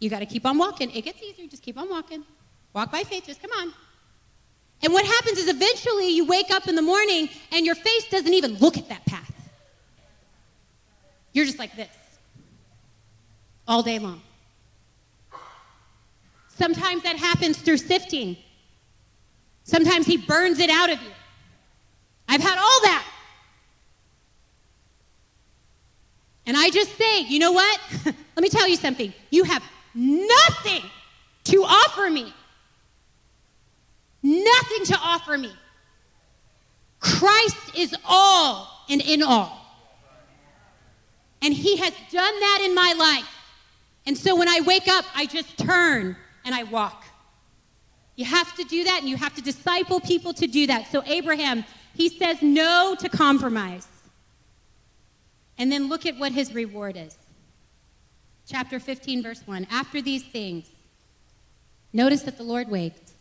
You 0.00 0.10
got 0.10 0.18
to 0.18 0.26
keep 0.26 0.44
on 0.44 0.58
walking. 0.58 0.90
It 0.90 1.02
gets 1.02 1.22
easier. 1.22 1.46
Just 1.46 1.62
keep 1.62 1.78
on 1.78 1.88
walking. 1.88 2.24
Walk 2.72 2.90
by 2.90 3.04
faith. 3.04 3.24
Just 3.24 3.40
come 3.40 3.52
on. 3.52 3.72
And 4.82 4.92
what 4.92 5.04
happens 5.06 5.38
is 5.38 5.46
eventually 5.46 6.08
you 6.08 6.24
wake 6.24 6.50
up 6.50 6.66
in 6.66 6.74
the 6.74 6.82
morning 6.82 7.28
and 7.52 7.64
your 7.64 7.76
face 7.76 8.08
doesn't 8.10 8.34
even 8.34 8.54
look 8.54 8.76
at 8.76 8.88
that 8.88 9.06
path. 9.06 9.32
You're 11.32 11.46
just 11.46 11.60
like 11.60 11.76
this 11.76 11.96
all 13.68 13.84
day 13.84 14.00
long. 14.00 14.20
Sometimes 16.48 17.04
that 17.04 17.14
happens 17.18 17.58
through 17.58 17.76
sifting. 17.76 18.36
Sometimes 19.62 20.06
he 20.06 20.16
burns 20.16 20.58
it 20.58 20.70
out 20.70 20.90
of 20.90 21.00
you. 21.00 21.12
I've 22.28 22.42
had 22.42 22.58
all 22.58 22.80
that. 22.82 23.13
And 26.46 26.56
I 26.56 26.70
just 26.70 26.96
say, 26.96 27.20
you 27.20 27.38
know 27.38 27.52
what? 27.52 27.80
Let 28.04 28.42
me 28.42 28.48
tell 28.48 28.68
you 28.68 28.76
something. 28.76 29.12
You 29.30 29.44
have 29.44 29.62
nothing 29.94 30.82
to 31.44 31.62
offer 31.62 32.10
me. 32.10 32.32
Nothing 34.22 34.84
to 34.86 34.98
offer 34.98 35.38
me. 35.38 35.52
Christ 37.00 37.76
is 37.76 37.94
all 38.04 38.84
and 38.88 39.00
in 39.00 39.22
all. 39.22 39.60
And 41.42 41.52
He 41.52 41.76
has 41.76 41.92
done 42.10 42.40
that 42.40 42.62
in 42.64 42.74
my 42.74 42.94
life. 42.98 43.28
And 44.06 44.16
so 44.16 44.36
when 44.36 44.48
I 44.48 44.60
wake 44.60 44.88
up, 44.88 45.04
I 45.14 45.26
just 45.26 45.58
turn 45.58 46.16
and 46.44 46.54
I 46.54 46.64
walk. 46.64 47.04
You 48.16 48.24
have 48.24 48.54
to 48.56 48.64
do 48.64 48.84
that, 48.84 49.00
and 49.00 49.08
you 49.08 49.16
have 49.16 49.34
to 49.34 49.42
disciple 49.42 49.98
people 50.00 50.32
to 50.34 50.46
do 50.46 50.68
that. 50.68 50.90
So, 50.92 51.02
Abraham, 51.04 51.64
he 51.94 52.08
says 52.08 52.40
no 52.42 52.94
to 53.00 53.08
compromise. 53.08 53.88
And 55.58 55.70
then 55.70 55.88
look 55.88 56.06
at 56.06 56.16
what 56.16 56.32
his 56.32 56.54
reward 56.54 56.96
is. 56.96 57.16
Chapter 58.46 58.78
15, 58.78 59.22
verse 59.22 59.42
1. 59.46 59.66
After 59.70 60.02
these 60.02 60.22
things, 60.22 60.68
notice 61.92 62.22
that 62.22 62.36
the 62.36 62.42
Lord 62.42 62.68
waits. 62.68 63.14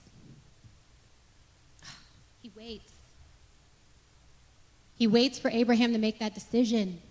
He 2.42 2.52
waits. 2.56 2.92
He 4.96 5.08
waits 5.08 5.40
for 5.40 5.50
Abraham 5.50 5.94
to 5.94 6.00
make 6.00 6.20
that 6.20 6.34
decision. 6.34 7.02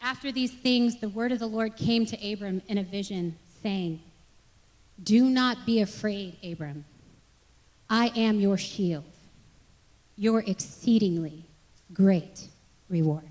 After 0.00 0.32
these 0.32 0.52
things, 0.52 1.00
the 1.00 1.08
word 1.08 1.32
of 1.32 1.38
the 1.38 1.46
Lord 1.46 1.76
came 1.76 2.06
to 2.06 2.32
Abram 2.32 2.62
in 2.68 2.78
a 2.78 2.82
vision, 2.82 3.36
saying, 3.62 4.00
Do 5.02 5.24
not 5.24 5.66
be 5.66 5.80
afraid, 5.80 6.36
Abram. 6.42 6.84
I 7.90 8.08
am 8.16 8.40
your 8.40 8.56
shield 8.56 9.04
your 10.18 10.40
exceedingly 10.40 11.44
great 11.94 12.48
reward. 12.88 13.22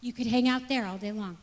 You 0.00 0.12
could 0.12 0.26
hang 0.26 0.48
out 0.48 0.68
there 0.68 0.84
all 0.84 0.98
day 0.98 1.12
long. 1.12 1.38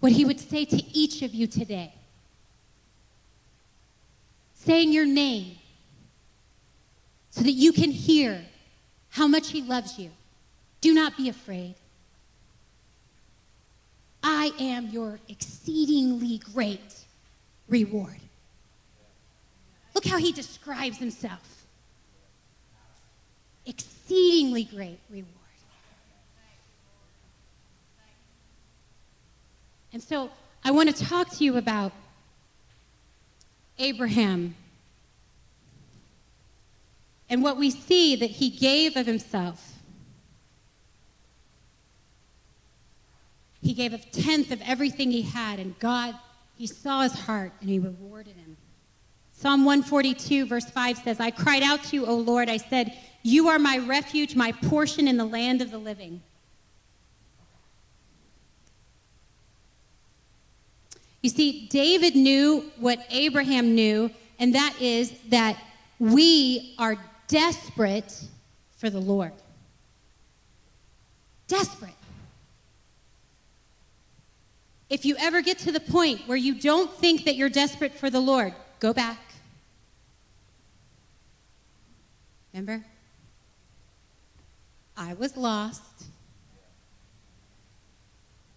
What 0.00 0.12
he 0.12 0.24
would 0.26 0.38
say 0.38 0.66
to 0.66 0.76
each 0.96 1.22
of 1.22 1.32
you 1.32 1.46
today, 1.46 1.94
saying 4.54 4.92
your 4.92 5.06
name, 5.06 5.56
so 7.32 7.42
that 7.42 7.52
you 7.52 7.72
can 7.72 7.90
hear 7.90 8.40
how 9.10 9.26
much 9.26 9.50
He 9.50 9.62
loves 9.62 9.98
you. 9.98 10.10
Do 10.80 10.94
not 10.94 11.16
be 11.16 11.28
afraid. 11.28 11.74
I 14.22 14.52
am 14.60 14.88
your 14.88 15.18
exceedingly 15.28 16.38
great 16.54 17.04
reward. 17.68 18.20
Look 19.94 20.06
how 20.06 20.18
he 20.18 20.32
describes 20.32 20.98
himself 20.98 21.66
exceedingly 23.66 24.64
great 24.64 24.98
reward. 25.10 25.28
And 29.92 30.02
so 30.02 30.30
I 30.64 30.70
want 30.70 30.94
to 30.94 31.04
talk 31.04 31.30
to 31.36 31.44
you 31.44 31.56
about 31.56 31.92
Abraham. 33.78 34.54
And 37.32 37.42
what 37.42 37.56
we 37.56 37.70
see 37.70 38.14
that 38.16 38.28
he 38.28 38.50
gave 38.50 38.94
of 38.94 39.06
himself. 39.06 39.80
He 43.62 43.72
gave 43.72 43.94
a 43.94 43.98
tenth 43.98 44.52
of 44.52 44.60
everything 44.60 45.10
he 45.10 45.22
had, 45.22 45.58
and 45.58 45.78
God, 45.78 46.14
he 46.58 46.66
saw 46.66 47.00
his 47.00 47.14
heart 47.14 47.52
and 47.62 47.70
he 47.70 47.78
rewarded 47.78 48.36
him. 48.36 48.58
Psalm 49.32 49.64
142, 49.64 50.44
verse 50.44 50.66
5 50.66 50.98
says, 50.98 51.20
I 51.20 51.30
cried 51.30 51.62
out 51.62 51.82
to 51.84 51.96
you, 51.96 52.04
O 52.04 52.16
Lord. 52.16 52.50
I 52.50 52.58
said, 52.58 52.98
You 53.22 53.48
are 53.48 53.58
my 53.58 53.78
refuge, 53.78 54.36
my 54.36 54.52
portion 54.52 55.08
in 55.08 55.16
the 55.16 55.24
land 55.24 55.62
of 55.62 55.70
the 55.70 55.78
living. 55.78 56.20
You 61.22 61.30
see, 61.30 61.66
David 61.68 62.14
knew 62.14 62.70
what 62.78 63.06
Abraham 63.08 63.74
knew, 63.74 64.10
and 64.38 64.54
that 64.54 64.76
is 64.82 65.14
that 65.30 65.56
we 65.98 66.74
are 66.78 66.98
desperate 67.28 68.24
for 68.76 68.90
the 68.90 69.00
Lord. 69.00 69.32
Desperate. 71.48 71.94
If 74.90 75.04
you 75.06 75.16
ever 75.18 75.40
get 75.40 75.58
to 75.60 75.72
the 75.72 75.80
point 75.80 76.20
where 76.26 76.36
you 76.36 76.60
don't 76.60 76.92
think 76.92 77.24
that 77.24 77.36
you're 77.36 77.48
desperate 77.48 77.94
for 77.94 78.10
the 78.10 78.20
Lord, 78.20 78.54
go 78.78 78.92
back. 78.92 79.18
Remember? 82.52 82.84
I 84.96 85.14
was 85.14 85.36
lost. 85.36 85.80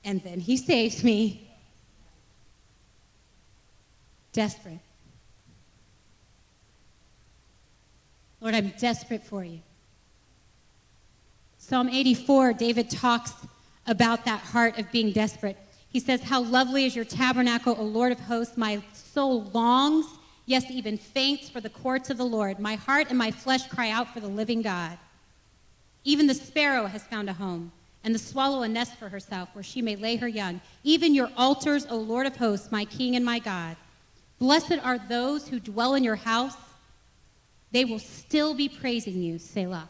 And 0.03 0.21
then 0.23 0.39
he 0.39 0.57
saved 0.57 1.03
me. 1.03 1.49
Desperate. 4.33 4.79
Lord, 8.45 8.53
I'm 8.53 8.73
desperate 8.77 9.23
for 9.23 9.43
you. 9.43 9.59
Psalm 11.57 11.89
84, 11.89 12.53
David 12.53 12.91
talks 12.91 13.33
about 13.87 14.23
that 14.25 14.39
heart 14.39 14.77
of 14.77 14.91
being 14.91 15.11
desperate. 15.11 15.57
He 15.89 15.99
says, 15.99 16.21
How 16.21 16.43
lovely 16.43 16.85
is 16.85 16.95
your 16.95 17.05
tabernacle, 17.05 17.75
O 17.79 17.83
Lord 17.83 18.11
of 18.11 18.19
hosts. 18.19 18.55
My 18.55 18.83
soul 18.93 19.45
longs, 19.45 20.05
yes, 20.45 20.69
even 20.69 20.95
faints 20.95 21.49
for 21.49 21.59
the 21.59 21.71
courts 21.71 22.11
of 22.11 22.17
the 22.17 22.23
Lord. 22.23 22.59
My 22.59 22.75
heart 22.75 23.07
and 23.09 23.17
my 23.17 23.31
flesh 23.31 23.65
cry 23.65 23.89
out 23.89 24.13
for 24.13 24.19
the 24.19 24.27
living 24.27 24.61
God. 24.61 24.95
Even 26.03 26.27
the 26.27 26.35
sparrow 26.35 26.85
has 26.85 27.01
found 27.01 27.31
a 27.31 27.33
home, 27.33 27.71
and 28.03 28.13
the 28.13 28.19
swallow 28.19 28.61
a 28.61 28.67
nest 28.67 28.95
for 28.97 29.09
herself, 29.09 29.49
where 29.53 29.63
she 29.63 29.81
may 29.81 29.95
lay 29.95 30.17
her 30.17 30.27
young. 30.27 30.61
Even 30.83 31.15
your 31.15 31.31
altars, 31.35 31.87
O 31.89 31.97
Lord 31.97 32.27
of 32.27 32.35
hosts, 32.35 32.71
my 32.71 32.85
King 32.85 33.15
and 33.15 33.25
my 33.25 33.39
God. 33.39 33.75
Blessed 34.37 34.77
are 34.83 34.99
those 34.99 35.47
who 35.47 35.59
dwell 35.59 35.95
in 35.95 36.03
your 36.03 36.15
house. 36.15 36.53
They 37.75 37.83
will 37.83 37.99
still 37.99 38.53
be 38.53 38.69
praising 38.69 39.21
you, 39.21 39.37
Selah. 39.37 39.89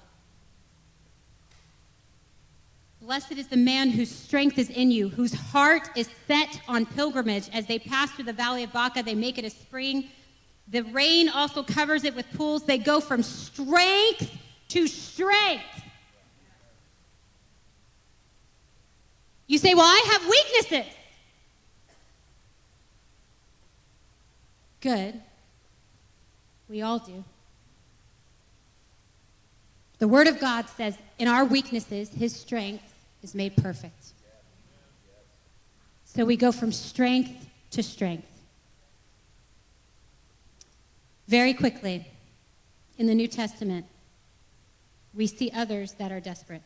Blessed 3.00 3.34
is 3.34 3.48
the 3.48 3.58
man 3.58 3.92
whose 3.92 4.10
strength 4.10 4.58
is 4.58 4.72
in 4.72 4.90
you, 4.90 5.08
whose 5.08 5.36
heart 5.36 5.92
is 5.96 6.10
set 6.28 6.60
on 6.68 6.88
pilgrimage. 6.88 7.48
As 7.54 7.68
they 7.68 7.78
pass 7.78 8.10
through 8.10 8.26
the 8.26 8.34
valley 8.34 8.64
of 8.64 8.74
Baca, 8.74 9.04
they 9.04 9.14
make 9.14 9.38
it 9.38 9.46
a 9.46 9.52
spring. 9.52 10.10
The 10.70 10.82
rain 10.86 11.30
also 11.30 11.62
covers 11.62 12.06
it 12.06 12.16
with 12.16 12.26
pools. 12.34 12.64
They 12.64 12.80
go 12.80 13.00
from 13.00 13.22
strength 13.22 14.36
to 14.70 14.88
strength. 14.88 15.84
You 19.46 19.60
say, 19.60 19.76
Well, 19.76 19.86
I 19.86 20.08
have 20.12 20.28
weaknesses. 20.28 20.92
Good. 24.82 25.22
We 26.68 26.82
all 26.82 26.98
do. 26.98 27.24
The 30.06 30.10
Word 30.10 30.28
of 30.28 30.40
God 30.40 30.70
says, 30.70 31.00
in 31.18 31.28
our 31.28 31.44
weaknesses, 31.44 32.10
His 32.10 32.36
strength 32.36 32.94
is 33.24 33.34
made 33.34 33.58
perfect. 33.58 34.14
So 36.04 36.24
we 36.24 36.38
go 36.38 36.52
from 36.52 36.72
strength 36.72 37.48
to 37.72 37.82
strength. 37.82 38.28
Very 41.28 41.56
quickly, 41.56 42.08
in 43.00 43.08
the 43.08 43.16
New 43.16 43.28
Testament, 43.28 43.88
we 45.16 45.26
see 45.26 45.50
others 45.50 45.94
that 45.94 46.12
are 46.12 46.20
desperate. 46.20 46.62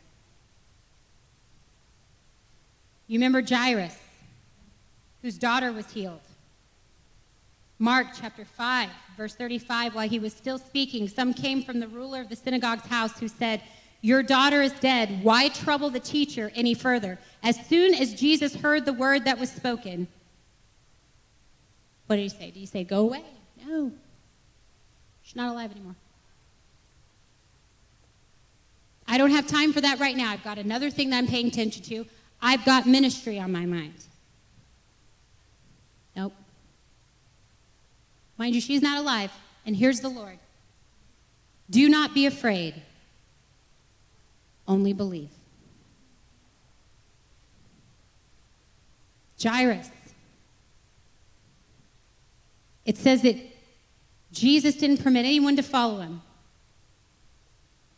You 3.07 3.19
remember 3.19 3.41
Jairus, 3.41 3.97
whose 5.21 5.37
daughter 5.37 5.71
was 5.71 5.89
healed. 5.89 6.28
Mark 7.79 8.07
chapter 8.13 8.43
5, 8.43 8.89
verse 9.15 9.35
35, 9.35 9.95
while 9.95 10.07
he 10.07 10.19
was 10.19 10.33
still 10.33 10.57
speaking, 10.57 11.07
some 11.07 11.33
came 11.33 11.63
from 11.63 11.79
the 11.79 11.87
ruler 11.87 12.19
of 12.19 12.27
the 12.27 12.35
synagogue's 12.35 12.85
house 12.85 13.17
who 13.17 13.29
said, 13.29 13.61
Your 14.01 14.21
daughter 14.21 14.61
is 14.61 14.73
dead. 14.73 15.23
Why 15.23 15.47
trouble 15.47 15.89
the 15.89 16.01
teacher 16.01 16.51
any 16.55 16.73
further? 16.73 17.17
As 17.41 17.55
soon 17.67 17.93
as 17.95 18.13
Jesus 18.13 18.53
heard 18.53 18.83
the 18.83 18.91
word 18.91 19.23
that 19.23 19.39
was 19.39 19.49
spoken, 19.49 20.09
what 22.07 22.17
did 22.17 22.23
he 22.23 22.29
say? 22.29 22.45
Did 22.51 22.55
he 22.55 22.65
say, 22.65 22.83
Go 22.83 23.01
away? 23.01 23.23
No. 23.65 23.93
She's 25.23 25.37
not 25.37 25.49
alive 25.51 25.71
anymore. 25.71 25.95
I 29.07 29.17
don't 29.17 29.31
have 29.31 29.47
time 29.47 29.71
for 29.71 29.79
that 29.81 29.99
right 29.99 30.17
now. 30.17 30.31
I've 30.31 30.43
got 30.43 30.57
another 30.57 30.89
thing 30.89 31.11
that 31.11 31.17
I'm 31.17 31.27
paying 31.27 31.47
attention 31.47 31.81
to. 31.83 32.05
I've 32.41 32.65
got 32.65 32.85
ministry 32.85 33.39
on 33.39 33.51
my 33.51 33.65
mind. 33.65 33.93
Nope. 36.15 36.33
Mind 38.39 38.55
you, 38.55 38.61
she's 38.61 38.81
not 38.81 38.97
alive. 38.97 39.31
And 39.65 39.75
here's 39.75 39.99
the 39.99 40.09
Lord 40.09 40.39
Do 41.69 41.87
not 41.89 42.15
be 42.15 42.25
afraid, 42.25 42.81
only 44.67 44.93
believe. 44.93 45.29
Jairus. 49.41 49.89
It 52.85 52.97
says 52.97 53.21
that 53.21 53.35
Jesus 54.31 54.75
didn't 54.75 55.03
permit 55.03 55.25
anyone 55.25 55.55
to 55.57 55.61
follow 55.61 55.99
him. 55.99 56.21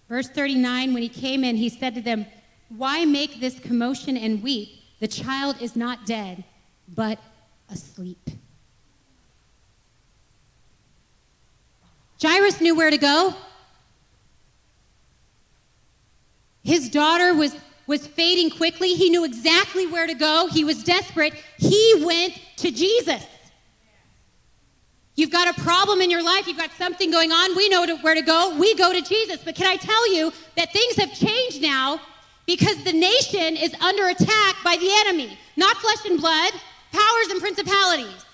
Verse 0.09 0.27
39 0.27 0.93
when 0.93 1.01
he 1.01 1.09
came 1.09 1.43
in, 1.43 1.55
he 1.55 1.69
said 1.69 1.95
to 1.95 2.01
them, 2.01 2.25
Why 2.69 3.05
make 3.05 3.39
this 3.39 3.59
commotion 3.59 4.17
and 4.17 4.43
weep? 4.43 4.69
The 4.99 5.07
child 5.07 5.61
is 5.61 5.75
not 5.75 6.05
dead, 6.05 6.43
but 6.93 7.19
asleep. 7.69 8.29
Jairus 12.22 12.61
knew 12.61 12.76
where 12.76 12.91
to 12.91 12.97
go. 12.97 13.34
His 16.63 16.89
daughter 16.89 17.34
was, 17.34 17.55
was 17.88 18.05
fading 18.05 18.51
quickly. 18.51 18.93
He 18.93 19.09
knew 19.09 19.26
exactly 19.26 19.88
where 19.88 20.05
to 20.05 20.13
go. 20.13 20.47
He 20.51 20.63
was 20.63 20.84
desperate. 20.84 21.34
He 21.57 22.03
went 22.05 22.39
to 22.57 22.72
Jesus. 22.72 23.26
You've 25.15 25.32
got 25.32 25.55
a 25.55 25.61
problem 25.61 26.01
in 26.01 26.09
your 26.09 26.24
life, 26.24 26.47
you've 26.47 26.57
got 26.57 26.72
something 26.78 27.11
going 27.11 27.32
on, 27.32 27.55
we 27.55 27.67
know 27.69 27.86
to, 27.86 27.97
where 27.97 28.15
to 28.15 28.22
go. 28.22 28.55
We 28.57 28.76
go 28.76 28.93
to 28.93 29.01
Jesus. 29.01 29.41
But 29.43 29.55
can 29.55 29.67
I 29.67 29.76
tell 29.76 30.13
you 30.13 30.32
that 30.55 30.72
things 30.72 30.95
have 30.95 31.13
changed 31.13 31.61
now 31.61 31.99
because 32.45 32.82
the 32.84 32.93
nation 32.93 33.57
is 33.57 33.74
under 33.82 34.07
attack 34.07 34.55
by 34.63 34.78
the 34.78 34.89
enemy, 35.05 35.38
not 35.57 35.78
flesh 35.78 36.05
and 36.05 36.19
blood, 36.19 36.51
powers 36.91 37.28
and 37.30 37.41
principalities. 37.41 38.26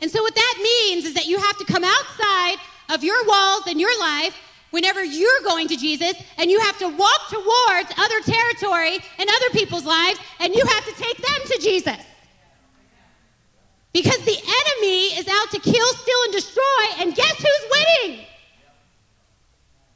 And 0.00 0.10
so, 0.10 0.22
what 0.22 0.34
that 0.34 0.60
means 0.62 1.04
is 1.04 1.14
that 1.14 1.26
you 1.26 1.36
have 1.36 1.58
to 1.58 1.64
come 1.64 1.84
outside 1.84 2.56
of 2.90 3.04
your 3.04 3.24
walls 3.26 3.62
and 3.66 3.80
your 3.80 3.98
life 4.00 4.36
whenever 4.70 5.04
you're 5.04 5.40
going 5.44 5.66
to 5.68 5.76
Jesus, 5.76 6.14
and 6.38 6.50
you 6.50 6.60
have 6.60 6.78
to 6.78 6.88
walk 6.88 7.28
towards 7.28 7.92
other 7.98 8.20
territory 8.20 8.98
and 9.18 9.28
other 9.28 9.50
people's 9.52 9.84
lives, 9.84 10.18
and 10.38 10.54
you 10.54 10.64
have 10.64 10.84
to 10.84 10.92
take 10.92 11.16
them 11.16 11.40
to 11.46 11.58
Jesus. 11.60 12.06
Because 13.92 14.18
the 14.18 14.36
enemy 14.36 15.06
is 15.18 15.26
out 15.28 15.50
to 15.50 15.58
kill, 15.58 15.86
steal, 15.94 16.16
and 16.24 16.32
destroy, 16.32 16.84
and 16.98 17.14
guess 17.14 17.36
who's 17.36 17.70
winning? 17.70 18.24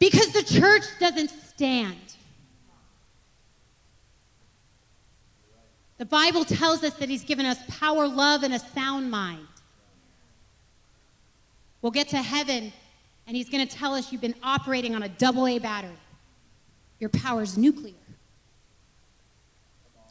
Because 0.01 0.33
the 0.33 0.43
church 0.43 0.83
doesn't 0.99 1.31
stand. 1.31 1.97
The 5.99 6.05
Bible 6.05 6.45
tells 6.45 6.83
us 6.83 6.95
that 6.95 7.09
He's 7.09 7.23
given 7.23 7.47
us 7.47 7.59
power, 7.79 8.09
love, 8.09 8.43
and 8.43 8.53
a 8.53 8.59
sound 8.59 9.11
mind. 9.11 9.47
We'll 11.81 11.93
get 11.93 12.09
to 12.09 12.21
heaven, 12.21 12.73
and 13.27 13.37
He's 13.37 13.49
going 13.49 13.67
to 13.67 13.77
tell 13.77 13.95
us 13.95 14.13
you've 14.13 14.21
been 14.21 14.35
operating 14.43 14.95
on 14.95 15.03
a 15.03 15.09
double 15.09 15.47
A 15.47 15.59
battery. 15.59 15.91
Your 17.01 17.11
power's 17.11 17.59
nuclear. 17.59 17.95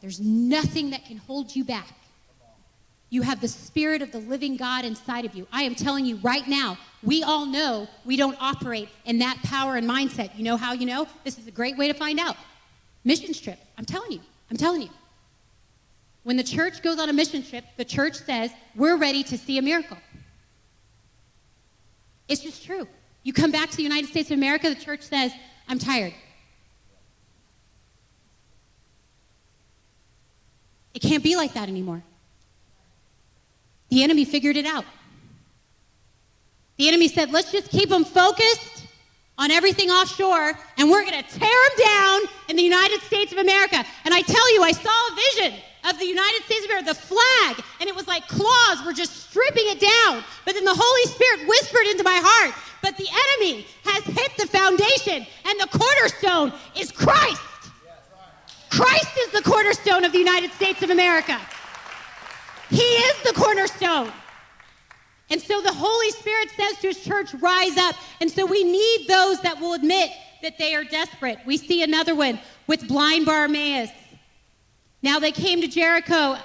There's 0.00 0.20
nothing 0.20 0.90
that 0.90 1.06
can 1.06 1.16
hold 1.16 1.54
you 1.54 1.64
back. 1.64 1.88
You 3.10 3.22
have 3.22 3.40
the 3.40 3.48
Spirit 3.48 4.02
of 4.02 4.12
the 4.12 4.18
living 4.18 4.56
God 4.56 4.84
inside 4.84 5.24
of 5.24 5.34
you. 5.34 5.46
I 5.52 5.62
am 5.62 5.74
telling 5.74 6.04
you 6.04 6.16
right 6.16 6.46
now, 6.48 6.76
we 7.02 7.22
all 7.22 7.46
know 7.46 7.88
we 8.04 8.16
don't 8.16 8.36
operate 8.40 8.88
in 9.04 9.18
that 9.20 9.38
power 9.44 9.76
and 9.76 9.88
mindset. 9.88 10.36
You 10.36 10.44
know 10.44 10.56
how 10.56 10.72
you 10.72 10.84
know? 10.84 11.06
This 11.22 11.38
is 11.38 11.46
a 11.46 11.50
great 11.50 11.78
way 11.78 11.86
to 11.88 11.94
find 11.94 12.18
out. 12.18 12.36
Mission 13.04 13.32
trip. 13.32 13.58
I'm 13.78 13.84
telling 13.84 14.12
you. 14.12 14.20
I'm 14.50 14.56
telling 14.56 14.82
you. 14.82 14.90
When 16.24 16.36
the 16.36 16.42
church 16.42 16.82
goes 16.82 16.98
on 16.98 17.08
a 17.08 17.12
mission 17.12 17.42
trip, 17.42 17.64
the 17.76 17.84
church 17.84 18.14
says, 18.14 18.50
We're 18.74 18.96
ready 18.96 19.22
to 19.22 19.38
see 19.38 19.58
a 19.58 19.62
miracle. 19.62 19.98
It's 22.28 22.42
just 22.42 22.64
true. 22.64 22.88
You 23.24 23.32
come 23.32 23.50
back 23.50 23.70
to 23.70 23.76
the 23.76 23.82
United 23.82 24.08
States 24.08 24.30
of 24.30 24.36
America, 24.36 24.68
the 24.68 24.76
church 24.76 25.00
says, 25.00 25.32
I'm 25.66 25.78
tired. 25.78 26.14
It 30.92 31.00
can't 31.00 31.24
be 31.24 31.34
like 31.34 31.54
that 31.54 31.68
anymore. 31.68 32.02
The 33.88 34.02
enemy 34.04 34.24
figured 34.24 34.56
it 34.56 34.66
out. 34.66 34.84
The 36.76 36.88
enemy 36.88 37.08
said, 37.08 37.32
let's 37.32 37.50
just 37.50 37.70
keep 37.70 37.88
them 37.88 38.04
focused 38.04 38.86
on 39.38 39.50
everything 39.50 39.90
offshore, 39.90 40.52
and 40.78 40.90
we're 40.90 41.02
going 41.02 41.22
to 41.22 41.28
tear 41.30 41.48
them 41.48 41.86
down 41.86 42.20
in 42.48 42.56
the 42.56 42.62
United 42.62 43.00
States 43.02 43.32
of 43.32 43.38
America. 43.38 43.84
And 44.04 44.14
I 44.14 44.20
tell 44.20 44.54
you, 44.54 44.62
I 44.62 44.72
saw 44.72 44.90
a 44.90 45.16
vision 45.16 45.60
of 45.84 45.98
the 45.98 46.06
United 46.06 46.42
States 46.44 46.64
of 46.64 46.70
America, 46.70 46.88
the 46.88 46.94
flag, 46.94 47.64
and 47.80 47.88
it 47.88 47.94
was 47.94 48.06
like 48.06 48.26
claws 48.26 48.84
were 48.84 48.92
just 48.92 49.28
stripping 49.28 49.64
it 49.66 49.80
down. 49.80 50.24
But 50.44 50.54
then 50.54 50.64
the 50.64 50.74
Holy 50.76 51.06
Spirit 51.12 51.48
whispered 51.48 51.86
into 51.90 52.02
my 52.02 52.20
heart, 52.22 52.54
but 52.82 52.96
the 52.96 53.08
enemy 53.08 53.66
has 53.84 54.04
hit 54.04 54.32
the 54.38 54.46
foundation, 54.46 55.26
and 55.44 55.60
the 55.60 55.68
cornerstone 55.78 56.52
is 56.76 56.90
Christ. 56.90 57.42
Christ 58.70 59.16
is 59.26 59.30
the 59.32 59.42
cornerstone 59.42 60.04
of 60.04 60.12
the 60.12 60.18
United 60.18 60.52
States 60.52 60.82
of 60.82 60.90
America. 60.90 61.40
He 62.70 62.82
is 62.82 63.22
the 63.22 63.32
cornerstone. 63.32 64.10
And 65.30 65.40
so 65.40 65.60
the 65.62 65.72
Holy 65.72 66.10
Spirit 66.10 66.50
says 66.56 66.78
to 66.80 66.88
his 66.88 67.02
church, 67.02 67.34
rise 67.34 67.76
up. 67.76 67.94
And 68.20 68.30
so 68.30 68.44
we 68.44 68.64
need 68.64 69.06
those 69.08 69.40
that 69.42 69.60
will 69.60 69.74
admit 69.74 70.10
that 70.42 70.58
they 70.58 70.74
are 70.74 70.84
desperate. 70.84 71.38
We 71.46 71.56
see 71.56 71.82
another 71.82 72.14
one 72.14 72.38
with 72.66 72.86
blind 72.88 73.26
Bartimaeus. 73.26 73.90
Now 75.04 75.18
they 75.18 75.32
came 75.32 75.60
to 75.60 75.68
Jericho. 75.68 76.38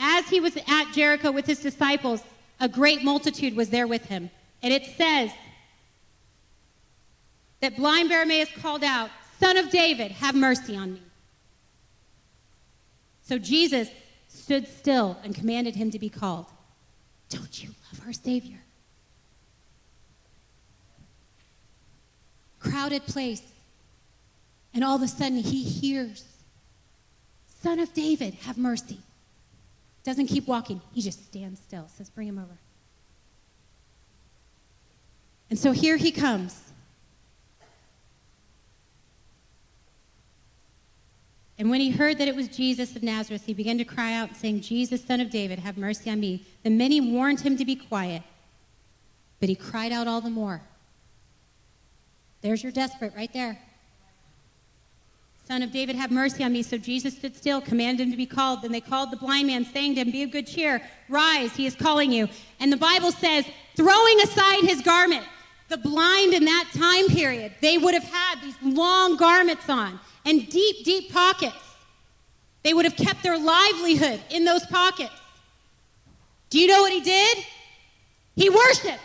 As 0.00 0.28
he 0.28 0.40
was 0.40 0.56
at 0.56 0.92
Jericho 0.92 1.30
with 1.30 1.46
his 1.46 1.60
disciples, 1.60 2.24
a 2.58 2.68
great 2.68 3.04
multitude 3.04 3.54
was 3.54 3.70
there 3.70 3.86
with 3.86 4.04
him. 4.06 4.30
And 4.64 4.74
it 4.74 4.84
says 4.96 5.30
that 7.60 7.76
blind 7.76 8.08
Bartimaeus 8.08 8.50
called 8.56 8.82
out, 8.82 9.10
Son 9.38 9.56
of 9.56 9.70
David, 9.70 10.10
have 10.10 10.34
mercy 10.34 10.76
on 10.76 10.94
me. 10.94 11.02
So 13.22 13.38
Jesus 13.38 13.88
stood 14.26 14.66
still 14.66 15.16
and 15.22 15.32
commanded 15.32 15.76
him 15.76 15.92
to 15.92 15.98
be 16.00 16.08
called. 16.08 16.46
Don't 17.28 17.62
you 17.62 17.68
love 17.68 18.06
our 18.06 18.12
Savior? 18.12 18.58
Crowded 22.58 23.06
place. 23.06 23.42
And 24.74 24.82
all 24.82 24.96
of 24.96 25.02
a 25.02 25.08
sudden 25.08 25.38
he 25.38 25.62
hears, 25.62 26.24
Son 27.62 27.78
of 27.78 27.92
David, 27.92 28.34
have 28.34 28.56
mercy. 28.56 28.98
Doesn't 30.02 30.28
keep 30.28 30.46
walking. 30.46 30.80
He 30.92 31.02
just 31.02 31.26
stands 31.26 31.60
still. 31.60 31.86
Says, 31.88 32.08
Bring 32.08 32.28
him 32.28 32.38
over. 32.38 32.58
And 35.50 35.58
so 35.58 35.72
here 35.72 35.96
he 35.96 36.10
comes. 36.10 36.70
And 41.58 41.68
when 41.68 41.80
he 41.80 41.90
heard 41.90 42.16
that 42.16 42.28
it 42.28 42.34
was 42.34 42.48
Jesus 42.48 42.96
of 42.96 43.02
Nazareth, 43.02 43.44
he 43.44 43.52
began 43.52 43.76
to 43.76 43.84
cry 43.84 44.14
out, 44.14 44.34
saying, 44.34 44.62
Jesus, 44.62 45.04
son 45.04 45.20
of 45.20 45.28
David, 45.28 45.58
have 45.58 45.76
mercy 45.76 46.10
on 46.10 46.18
me. 46.18 46.46
The 46.62 46.70
many 46.70 47.02
warned 47.02 47.40
him 47.40 47.58
to 47.58 47.66
be 47.66 47.76
quiet, 47.76 48.22
but 49.40 49.50
he 49.50 49.54
cried 49.54 49.92
out 49.92 50.08
all 50.08 50.22
the 50.22 50.30
more. 50.30 50.62
There's 52.40 52.62
your 52.62 52.72
desperate 52.72 53.12
right 53.14 53.30
there. 53.34 53.58
Son 55.50 55.62
of 55.62 55.72
David, 55.72 55.96
have 55.96 56.12
mercy 56.12 56.44
on 56.44 56.52
me. 56.52 56.62
So 56.62 56.78
Jesus 56.78 57.16
stood 57.16 57.36
still, 57.36 57.60
commanded 57.60 58.04
him 58.04 58.12
to 58.12 58.16
be 58.16 58.24
called. 58.24 58.62
Then 58.62 58.70
they 58.70 58.80
called 58.80 59.10
the 59.10 59.16
blind 59.16 59.48
man, 59.48 59.64
saying 59.64 59.96
to 59.96 60.02
him, 60.02 60.12
Be 60.12 60.22
of 60.22 60.30
good 60.30 60.46
cheer, 60.46 60.80
rise, 61.08 61.56
he 61.56 61.66
is 61.66 61.74
calling 61.74 62.12
you. 62.12 62.28
And 62.60 62.72
the 62.72 62.76
Bible 62.76 63.10
says, 63.10 63.44
throwing 63.74 64.20
aside 64.20 64.62
his 64.62 64.80
garment, 64.80 65.24
the 65.68 65.78
blind 65.78 66.34
in 66.34 66.44
that 66.44 66.68
time 66.72 67.08
period, 67.08 67.52
they 67.60 67.78
would 67.78 67.94
have 67.94 68.04
had 68.04 68.40
these 68.40 68.54
long 68.62 69.16
garments 69.16 69.68
on 69.68 69.98
and 70.24 70.48
deep, 70.48 70.84
deep 70.84 71.12
pockets. 71.12 71.56
They 72.62 72.72
would 72.72 72.84
have 72.84 72.94
kept 72.94 73.24
their 73.24 73.36
livelihood 73.36 74.20
in 74.30 74.44
those 74.44 74.64
pockets. 74.66 75.10
Do 76.50 76.60
you 76.60 76.68
know 76.68 76.80
what 76.80 76.92
he 76.92 77.00
did? 77.00 77.38
He 78.36 78.50
worshiped. 78.50 79.00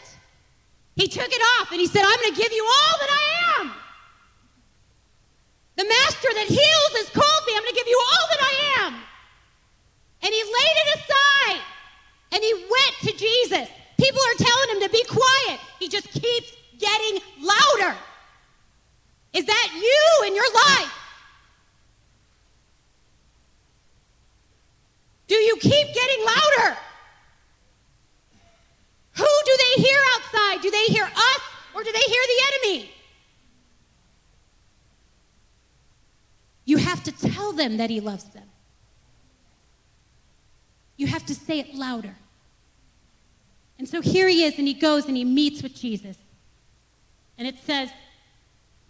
He 0.96 1.08
took 1.08 1.28
it 1.28 1.42
off 1.60 1.72
and 1.72 1.80
he 1.82 1.88
said, 1.88 2.04
I'm 2.06 2.20
going 2.22 2.36
to 2.36 2.40
give 2.40 2.52
you 2.52 2.64
all 2.64 3.00
that 3.00 3.10
I 3.10 3.40
am. 3.40 3.45
The 5.76 5.84
master 5.84 6.30
that 6.34 6.48
heals 6.48 6.92
has 7.04 7.10
called 7.10 7.44
me. 7.48 7.54
I'm 7.56 7.64
going 7.64 7.74
to 7.74 7.80
give 7.80 7.88
you 7.88 8.00
all 8.00 8.28
that 8.32 8.42
I 8.42 8.54
am. 8.86 8.94
And 10.24 10.34
he 10.34 10.44
laid 10.44 10.76
it 10.82 11.00
aside 11.00 11.62
and 12.32 12.44
he 12.44 12.54
went 12.54 12.96
to 13.04 13.12
Jesus. 13.18 13.70
People 13.98 14.20
are 14.20 14.38
telling 14.38 14.70
him 14.76 14.82
to 14.82 14.90
be 14.90 15.04
quiet. 15.06 15.60
He 15.80 15.88
just 15.88 16.10
keeps 16.12 16.52
getting 16.80 17.22
louder. 17.40 17.96
Is 19.34 19.46
that 19.46 19.70
you 19.74 20.28
in 20.28 20.36
your 20.36 20.52
life? 20.54 20.94
Do 25.28 25.36
you 25.36 25.58
keep 25.58 25.94
getting 25.94 26.26
louder? 26.26 26.78
Who 29.14 29.26
do 29.46 29.58
they 29.58 29.84
hear 29.84 30.00
outside? 30.16 30.62
Do 30.62 30.72
they 30.72 30.86
hear 30.86 31.06
us 31.06 31.42
or 31.74 31.84
do 31.84 31.92
they 31.92 32.00
hear 32.00 32.22
the 32.28 32.68
enemy? 32.68 32.92
You 36.66 36.78
have 36.78 37.04
to 37.04 37.12
tell 37.46 37.54
them 37.54 37.78
that 37.78 37.90
he 37.90 38.00
loves 38.00 38.26
them. 38.26 38.44
You 40.98 41.08
have 41.08 41.26
to 41.28 41.36
say 41.36 41.60
it 41.60 41.76
louder. 41.76 42.16
And 43.78 43.88
so 43.88 44.02
here 44.02 44.28
he 44.28 44.44
is, 44.46 44.58
and 44.58 44.68
he 44.68 44.74
goes 44.74 45.06
and 45.06 45.16
he 45.18 45.26
meets 45.26 45.62
with 45.62 45.76
Jesus. 45.76 46.18
And 47.38 47.48
it 47.48 47.56
says, 47.66 47.90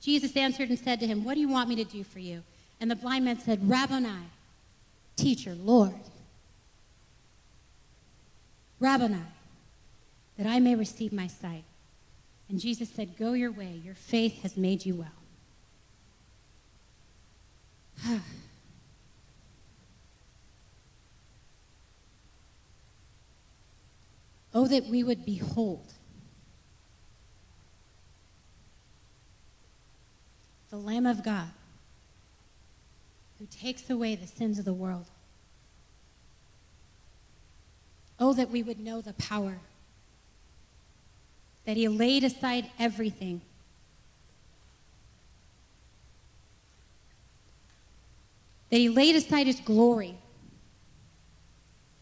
Jesus 0.01 0.37
answered 0.37 0.69
and 0.69 0.77
said 0.77 0.99
to 0.99 1.07
him, 1.07 1.23
What 1.23 1.33
do 1.33 1.39
you 1.39 1.49
want 1.49 1.67
me 1.67 1.75
to 1.77 1.83
do 1.83 2.03
for 2.03 2.19
you? 2.19 2.43
And 2.79 2.91
the 2.91 2.95
blind 2.95 3.25
man 3.25 3.39
said, 3.39 3.67
Rabboni, 3.67 4.09
teacher, 5.15 5.55
Lord. 5.55 5.95
Rabboni, 8.79 9.21
that 10.37 10.45
I 10.45 10.59
may 10.59 10.75
receive 10.75 11.11
my 11.11 11.27
sight. 11.27 11.63
And 12.49 12.59
Jesus 12.59 12.89
said, 12.89 13.17
Go 13.17 13.33
your 13.33 13.51
way, 13.51 13.81
your 13.83 13.95
faith 13.95 14.43
has 14.43 14.55
made 14.55 14.85
you 14.85 15.03
well. 18.05 18.19
oh, 24.55 24.67
that 24.67 24.85
we 24.85 25.03
would 25.03 25.25
behold 25.25 25.93
the 30.69 30.77
Lamb 30.77 31.05
of 31.05 31.23
God 31.23 31.49
who 33.37 33.45
takes 33.47 33.89
away 33.89 34.15
the 34.15 34.25
sins 34.25 34.57
of 34.57 34.63
the 34.63 34.73
world. 34.73 35.07
Oh, 38.17 38.33
that 38.33 38.49
we 38.49 38.63
would 38.63 38.79
know 38.79 39.01
the 39.01 39.11
power. 39.13 39.59
That 41.65 41.75
he 41.75 41.89
laid 41.89 42.23
aside 42.23 42.71
everything. 42.79 43.41
That 48.69 48.77
he 48.77 48.87
laid 48.87 49.17
aside 49.17 49.47
his 49.47 49.59
glory. 49.59 50.17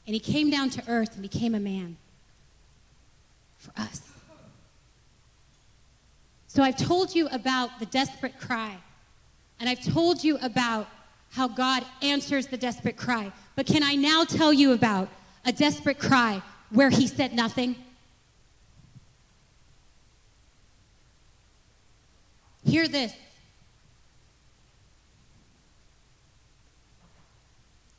And 0.05 0.13
he 0.13 0.19
came 0.19 0.51
down 0.51 0.69
to 0.71 0.83
earth 0.87 1.13
and 1.13 1.23
became 1.23 1.55
a 1.55 1.59
man 1.59 1.97
for 3.63 3.71
us. 3.79 4.01
So 6.47 6.61
I've 6.61 6.77
told 6.77 7.15
you 7.15 7.27
about 7.29 7.79
the 7.79 7.85
desperate 7.87 8.37
cry. 8.39 8.75
And 9.59 9.69
I've 9.69 9.81
told 9.81 10.23
you 10.23 10.37
about 10.41 10.87
how 11.31 11.47
God 11.47 11.83
answers 12.01 12.47
the 12.47 12.57
desperate 12.57 12.97
cry. 12.97 13.31
But 13.55 13.65
can 13.65 13.81
I 13.81 13.95
now 13.95 14.23
tell 14.25 14.51
you 14.51 14.73
about 14.73 15.09
a 15.45 15.51
desperate 15.51 15.97
cry 15.97 16.41
where 16.69 16.89
he 16.89 17.07
said 17.07 17.33
nothing? 17.33 17.75
Hear 22.65 22.87
this. 22.87 23.13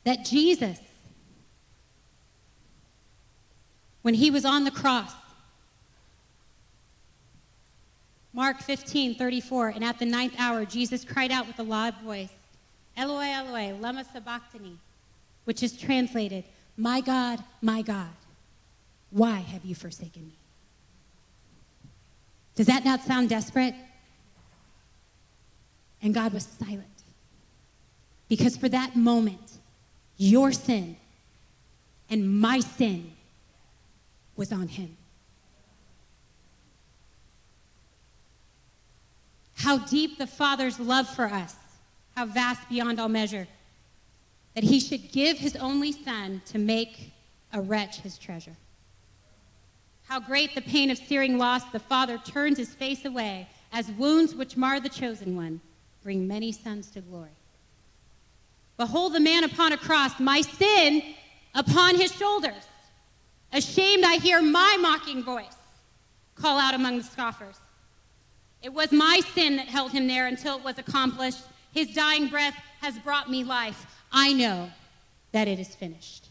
That 0.03 0.23
Jesus, 0.23 0.79
when 4.03 4.13
he 4.13 4.29
was 4.29 4.45
on 4.45 4.63
the 4.63 4.71
cross, 4.71 5.11
Mark 8.35 8.59
15, 8.59 9.15
34, 9.15 9.69
and 9.69 9.83
at 9.83 9.97
the 9.97 10.05
ninth 10.05 10.35
hour, 10.37 10.65
Jesus 10.65 11.05
cried 11.05 11.31
out 11.31 11.47
with 11.47 11.57
a 11.57 11.63
loud 11.63 11.95
voice, 12.01 12.27
Eloi, 12.97 13.27
Eloi, 13.27 13.73
lama 13.79 14.03
sabachthani, 14.03 14.77
which 15.45 15.63
is 15.63 15.77
translated, 15.77 16.43
my 16.75 16.99
God, 16.99 17.41
my 17.61 17.81
God, 17.81 18.09
why 19.09 19.37
have 19.37 19.63
you 19.63 19.73
forsaken 19.73 20.25
me? 20.25 20.33
Does 22.55 22.67
that 22.67 22.83
not 22.83 23.03
sound 23.03 23.29
desperate? 23.29 23.73
And 26.01 26.13
God 26.13 26.33
was 26.33 26.45
silent. 26.59 26.83
Because 28.27 28.57
for 28.57 28.67
that 28.67 28.97
moment, 28.97 29.59
your 30.17 30.51
sin 30.51 30.97
and 32.09 32.41
my 32.41 32.59
sin 32.59 33.13
was 34.35 34.51
on 34.51 34.67
him. 34.67 34.97
How 39.55 39.77
deep 39.79 40.17
the 40.17 40.27
Father's 40.27 40.79
love 40.79 41.07
for 41.07 41.25
us, 41.25 41.55
how 42.15 42.25
vast 42.25 42.67
beyond 42.69 42.99
all 42.99 43.09
measure, 43.09 43.47
that 44.53 44.63
he 44.63 44.79
should 44.79 45.11
give 45.11 45.37
his 45.37 45.55
only 45.55 45.91
Son 45.91 46.41
to 46.45 46.57
make 46.57 47.11
a 47.53 47.61
wretch 47.61 47.97
his 48.01 48.17
treasure. 48.17 48.55
How 50.07 50.19
great 50.19 50.53
the 50.53 50.61
pain 50.61 50.91
of 50.91 50.97
searing 50.97 51.37
loss, 51.37 51.63
the 51.71 51.79
Father 51.79 52.17
turns 52.19 52.57
his 52.57 52.73
face 52.73 53.05
away, 53.05 53.47
as 53.71 53.89
wounds 53.91 54.35
which 54.35 54.55
mar 54.55 54.79
the 54.79 54.89
chosen 54.89 55.35
one 55.35 55.59
bring 56.03 56.27
many 56.27 56.51
sons 56.51 56.91
to 56.91 57.01
glory. 57.01 57.29
Behold 58.77 59.13
the 59.13 59.19
man 59.19 59.43
upon 59.43 59.73
a 59.73 59.77
cross, 59.77 60.19
my 60.19 60.41
sin 60.41 61.01
upon 61.55 61.95
his 61.95 62.13
shoulders. 62.13 62.67
Ashamed, 63.51 64.03
I 64.03 64.17
hear 64.17 64.41
my 64.41 64.77
mocking 64.79 65.23
voice 65.23 65.55
call 66.35 66.59
out 66.59 66.73
among 66.73 66.97
the 66.97 67.03
scoffers. 67.03 67.55
It 68.65 68.73
was 68.73 68.91
my 68.91 69.21
sin 69.35 69.57
that 69.57 69.67
held 69.67 69.91
him 69.91 70.07
there 70.07 70.25
until 70.25 70.57
it 70.57 70.63
was 70.63 70.79
accomplished. 70.79 71.43
His 71.71 71.93
dying 71.93 72.29
breath 72.29 72.55
has 72.81 72.97
brought 72.97 73.29
me 73.29 73.43
life. 73.43 73.85
I 74.11 74.33
know 74.33 74.71
that 75.33 75.47
it 75.47 75.59
is 75.59 75.75
finished. 75.75 76.29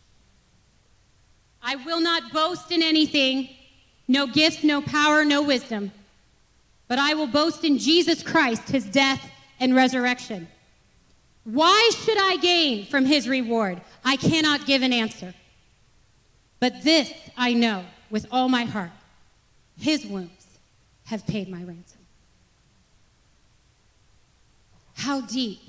I 1.62 1.76
will 1.76 2.01
not 2.01 2.32
boast 2.32 2.72
in 2.72 2.82
anything, 2.82 3.51
no 4.09 4.26
gifts, 4.26 4.64
no 4.64 4.82
power, 4.82 5.24
no 5.24 5.43
wisdom, 5.43 5.93
but 6.89 6.99
I 6.99 7.14
will 7.14 7.28
boast 7.28 7.62
in 7.62 7.78
Jesus 7.78 8.24
Christ, 8.24 8.68
his 8.68 8.85
death 8.87 9.24
and 9.61 9.72
resurrection. 9.72 10.49
Why 11.45 11.91
should 12.05 12.18
I 12.18 12.39
gain 12.39 12.87
from 12.87 13.07
his 13.07 13.28
reward? 13.28 13.80
I 14.05 14.16
cannot 14.16 14.66
give 14.66 14.82
an 14.82 14.93
answer. 14.93 15.35
But 16.59 16.82
this 16.82 17.12
I 17.37 17.53
know 17.53 17.85
with 18.11 18.26
all 18.32 18.49
my 18.49 18.64
heart 18.64 18.91
his 19.78 20.05
wounds 20.05 20.47
have 21.05 21.24
paid 21.28 21.49
my 21.49 21.62
ransom. 21.62 21.93
How 24.95 25.20
deep 25.20 25.61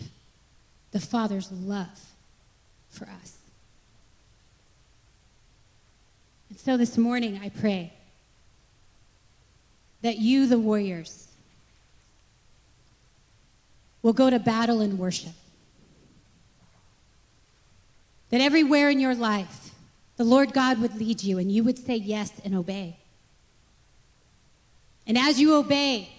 the 0.91 0.99
Father's 0.99 1.51
love 1.51 1.99
for 2.89 3.05
us. 3.05 3.37
And 6.49 6.59
so 6.59 6.77
this 6.77 6.97
morning 6.97 7.39
I 7.43 7.49
pray 7.49 7.91
that 10.01 10.17
you, 10.19 10.47
the 10.47 10.59
warriors, 10.59 11.27
will 14.01 14.13
go 14.13 14.29
to 14.29 14.39
battle 14.39 14.81
in 14.81 14.97
worship. 14.97 15.33
That 18.29 18.39
everywhere 18.39 18.89
in 18.89 18.99
your 18.99 19.15
life, 19.15 19.71
the 20.17 20.23
Lord 20.23 20.53
God 20.53 20.79
would 20.79 20.95
lead 20.95 21.23
you 21.23 21.39
and 21.39 21.51
you 21.51 21.63
would 21.63 21.77
say 21.77 21.95
yes 21.95 22.31
and 22.45 22.55
obey. 22.55 22.97
And 25.07 25.17
as 25.17 25.39
you 25.39 25.55
obey, 25.55 26.14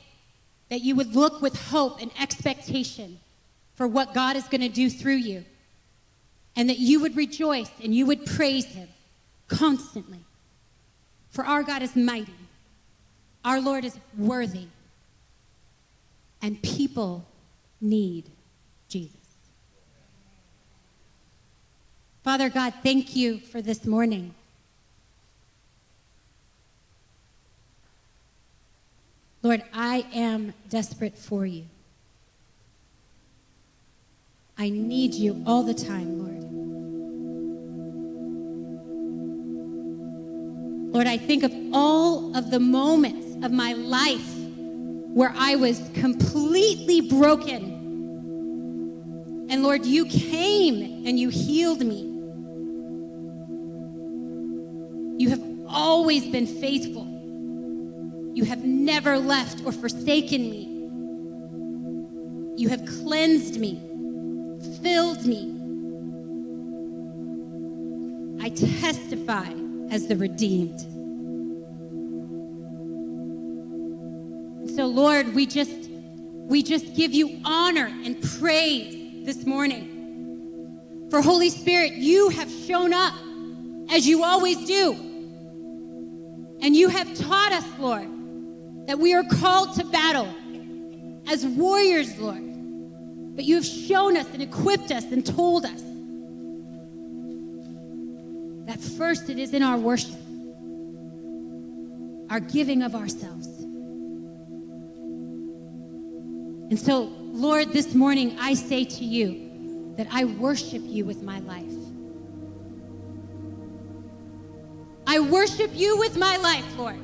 that 0.68 0.80
you 0.80 0.96
would 0.96 1.14
look 1.14 1.40
with 1.40 1.54
hope 1.68 2.00
and 2.00 2.10
expectation 2.20 3.20
for 3.74 3.86
what 3.86 4.14
God 4.14 4.36
is 4.36 4.44
going 4.44 4.62
to 4.62 4.68
do 4.68 4.90
through 4.90 5.16
you. 5.16 5.44
And 6.56 6.70
that 6.70 6.78
you 6.78 7.00
would 7.00 7.16
rejoice 7.16 7.70
and 7.82 7.94
you 7.94 8.06
would 8.06 8.24
praise 8.24 8.64
Him 8.64 8.88
constantly. 9.46 10.20
For 11.28 11.44
our 11.44 11.62
God 11.62 11.82
is 11.82 11.94
mighty, 11.94 12.32
our 13.44 13.60
Lord 13.60 13.84
is 13.84 13.98
worthy, 14.16 14.68
and 16.40 16.60
people 16.62 17.26
need 17.80 18.30
Jesus. 18.88 19.16
Father 22.24 22.48
God, 22.48 22.72
thank 22.82 23.14
you 23.14 23.38
for 23.38 23.60
this 23.60 23.84
morning. 23.84 24.34
Lord, 29.46 29.62
I 29.72 30.04
am 30.12 30.52
desperate 30.70 31.16
for 31.16 31.46
you. 31.46 31.66
I 34.58 34.70
need 34.70 35.14
you 35.14 35.40
all 35.46 35.62
the 35.62 35.72
time, 35.72 36.18
Lord. 36.18 36.42
Lord, 40.94 41.06
I 41.06 41.16
think 41.16 41.44
of 41.44 41.52
all 41.72 42.36
of 42.36 42.50
the 42.50 42.58
moments 42.58 43.36
of 43.46 43.52
my 43.52 43.74
life 43.74 44.34
where 45.14 45.32
I 45.36 45.54
was 45.54 45.78
completely 45.94 47.02
broken. 47.02 47.62
And 49.48 49.62
Lord, 49.62 49.86
you 49.86 50.06
came 50.06 51.06
and 51.06 51.20
you 51.20 51.28
healed 51.28 51.86
me. 51.86 52.02
You 55.22 55.30
have 55.30 55.44
always 55.68 56.26
been 56.26 56.48
faithful. 56.48 57.15
You 58.36 58.44
have 58.44 58.66
never 58.66 59.16
left 59.16 59.64
or 59.64 59.72
forsaken 59.72 60.50
me. 60.50 60.66
You 62.62 62.68
have 62.68 62.84
cleansed 62.84 63.58
me, 63.58 63.80
filled 64.82 65.24
me. 65.24 65.54
I 68.42 68.50
testify 68.50 69.50
as 69.90 70.06
the 70.08 70.16
redeemed. 70.16 70.78
So 74.76 74.84
Lord, 74.84 75.34
we 75.34 75.46
just 75.46 75.88
we 75.88 76.62
just 76.62 76.94
give 76.94 77.14
you 77.14 77.40
honor 77.42 77.86
and 78.04 78.20
praise 78.38 79.24
this 79.24 79.46
morning. 79.46 81.08
For 81.08 81.22
Holy 81.22 81.48
Spirit, 81.48 81.94
you 81.94 82.28
have 82.28 82.50
shown 82.50 82.92
up 82.92 83.14
as 83.90 84.06
you 84.06 84.24
always 84.24 84.62
do. 84.66 84.92
And 86.60 86.76
you 86.76 86.90
have 86.90 87.16
taught 87.16 87.52
us, 87.52 87.64
Lord, 87.78 88.10
that 88.86 88.98
we 88.98 89.14
are 89.14 89.24
called 89.24 89.74
to 89.76 89.84
battle 89.84 90.28
as 91.28 91.44
warriors, 91.44 92.16
Lord. 92.18 92.42
But 93.34 93.44
you 93.44 93.56
have 93.56 93.66
shown 93.66 94.16
us 94.16 94.26
and 94.32 94.42
equipped 94.42 94.90
us 94.90 95.04
and 95.04 95.24
told 95.26 95.64
us 95.64 95.82
that 98.66 98.80
first 98.80 99.28
it 99.28 99.38
is 99.38 99.52
in 99.52 99.62
our 99.62 99.76
worship, 99.76 100.14
our 102.30 102.40
giving 102.40 102.82
of 102.82 102.94
ourselves. 102.94 103.48
And 106.68 106.78
so, 106.78 107.12
Lord, 107.20 107.72
this 107.72 107.94
morning 107.94 108.36
I 108.40 108.54
say 108.54 108.84
to 108.84 109.04
you 109.04 109.94
that 109.96 110.08
I 110.10 110.24
worship 110.24 110.82
you 110.84 111.04
with 111.04 111.22
my 111.22 111.38
life. 111.40 111.64
I 115.06 115.20
worship 115.20 115.70
you 115.74 115.98
with 115.98 116.16
my 116.16 116.36
life, 116.38 116.64
Lord. 116.76 116.98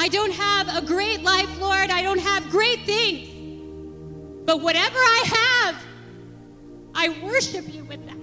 I 0.00 0.06
don't 0.06 0.32
have 0.32 0.68
a 0.76 0.86
great 0.86 1.24
life, 1.24 1.60
Lord. 1.60 1.90
I 1.90 2.02
don't 2.02 2.20
have 2.20 2.48
great 2.50 2.82
things. 2.86 4.44
But 4.46 4.60
whatever 4.60 4.96
I 4.96 5.24
have, 5.26 5.74
I 6.94 7.08
worship 7.20 7.64
you 7.74 7.82
with 7.82 8.06
that. 8.06 8.16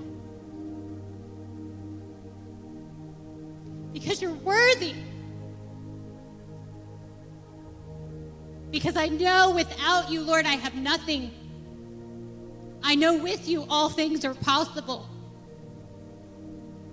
Because 3.91 4.21
you're 4.21 4.35
worthy. 4.35 4.95
Because 8.71 8.95
I 8.95 9.07
know 9.07 9.51
without 9.53 10.09
you, 10.09 10.21
Lord, 10.21 10.45
I 10.45 10.53
have 10.53 10.75
nothing. 10.75 11.29
I 12.83 12.95
know 12.95 13.17
with 13.17 13.49
you 13.49 13.65
all 13.69 13.89
things 13.89 14.23
are 14.23 14.33
possible. 14.33 15.09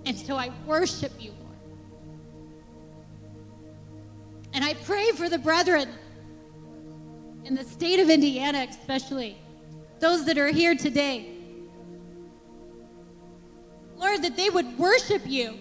And 0.05 0.19
so 0.19 0.35
I 0.35 0.51
worship 0.65 1.13
you, 1.19 1.33
And 4.53 4.63
I 4.63 4.75
pray 4.75 5.11
for 5.11 5.29
the 5.29 5.39
brethren 5.39 5.89
in 7.45 7.55
the 7.55 7.63
state 7.63 7.99
of 7.99 8.09
Indiana, 8.09 8.65
especially 8.69 9.37
those 9.99 10.25
that 10.25 10.37
are 10.37 10.49
here 10.49 10.75
today. 10.75 11.29
Lord, 13.95 14.21
that 14.21 14.35
they 14.35 14.49
would 14.49 14.77
worship 14.77 15.21
you. 15.25 15.57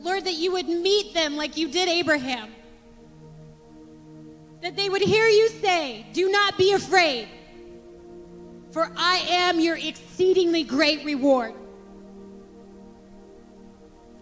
Lord, 0.00 0.24
that 0.24 0.34
you 0.34 0.52
would 0.52 0.66
meet 0.66 1.12
them 1.14 1.36
like 1.36 1.56
you 1.56 1.68
did 1.70 1.88
Abraham. 1.88 2.50
That 4.62 4.76
they 4.76 4.88
would 4.88 5.02
hear 5.02 5.26
you 5.26 5.48
say, 5.48 6.06
Do 6.12 6.30
not 6.30 6.56
be 6.56 6.72
afraid, 6.72 7.28
for 8.72 8.90
I 8.96 9.18
am 9.28 9.60
your 9.60 9.76
exceedingly 9.76 10.62
great 10.64 11.04
reward. 11.04 11.54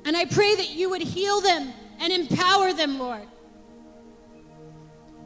And 0.08 0.16
I 0.16 0.24
pray 0.24 0.54
that 0.54 0.70
you 0.70 0.88
would 0.88 1.02
heal 1.02 1.42
them 1.42 1.70
and 2.00 2.10
empower 2.10 2.72
them, 2.72 2.98
Lord. 2.98 3.28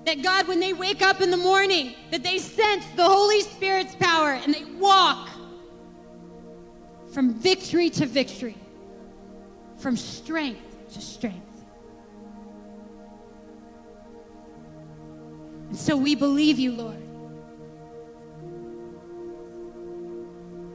That 0.06 0.24
God, 0.24 0.48
when 0.48 0.58
they 0.58 0.72
wake 0.72 1.02
up 1.02 1.20
in 1.20 1.30
the 1.30 1.36
morning, 1.36 1.94
that 2.10 2.24
they 2.24 2.38
sense 2.38 2.84
the 2.96 3.04
Holy 3.04 3.42
Spirit's 3.42 3.94
power 3.94 4.32
and 4.32 4.52
they 4.52 4.64
walk 4.80 5.28
from 7.14 7.32
victory 7.32 7.90
to 7.90 8.06
victory, 8.06 8.56
from 9.76 9.96
strength 9.96 10.92
to 10.94 11.00
strength. 11.00 11.62
And 15.68 15.78
so 15.78 15.96
we 15.96 16.16
believe 16.16 16.58
you, 16.58 16.72
Lord. 16.72 17.00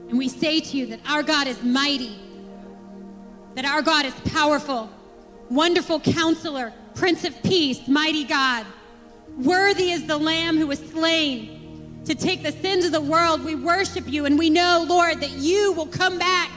And 0.08 0.18
we 0.18 0.30
say 0.30 0.62
to 0.62 0.78
you 0.78 0.86
that 0.86 1.01
our 1.05 1.24
God 1.24 1.47
is 1.47 1.62
mighty 1.62 2.22
that 3.58 3.66
our 3.66 3.82
God 3.82 4.05
is 4.05 4.14
powerful, 4.32 4.88
Wonderful 5.49 5.99
counselor, 5.99 6.72
Prince 6.93 7.24
of 7.24 7.41
Peace, 7.41 7.88
mighty 7.88 8.24
God. 8.24 8.68
Worthy 9.36 9.89
is 9.89 10.05
the 10.05 10.16
Lamb 10.16 10.58
who 10.60 10.68
was 10.68 10.78
slain 10.78 12.03
to 12.05 12.14
take 12.14 12.43
the 12.43 12.51
sins 12.51 12.86
of 12.86 12.91
the 12.91 13.01
world. 13.01 13.43
We 13.43 13.55
worship 13.55 14.08
you 14.08 14.26
and 14.26 14.38
we 14.38 14.51
know, 14.51 14.86
Lord, 14.88 15.22
that 15.22 15.32
you 15.32 15.72
will 15.72 15.88
come 15.88 16.20
back. 16.20 16.51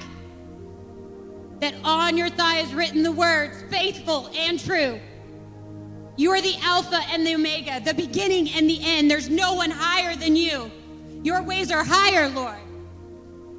That 1.60 1.72
on 1.84 2.18
your 2.18 2.28
thigh 2.28 2.58
is 2.58 2.74
written 2.74 3.02
the 3.02 3.12
words, 3.12 3.64
faithful 3.70 4.28
and 4.36 4.60
true. 4.60 5.00
You 6.18 6.32
are 6.32 6.42
the 6.42 6.56
Alpha 6.60 7.00
and 7.12 7.26
the 7.26 7.34
Omega, 7.34 7.80
the 7.80 7.94
beginning 7.94 8.50
and 8.50 8.68
the 8.68 8.78
end. 8.82 9.10
There's 9.10 9.30
no 9.30 9.54
one 9.54 9.70
higher 9.70 10.14
than 10.16 10.36
you. 10.36 10.70
Your 11.22 11.42
ways 11.42 11.70
are 11.70 11.82
higher, 11.82 12.28
Lord. 12.28 12.58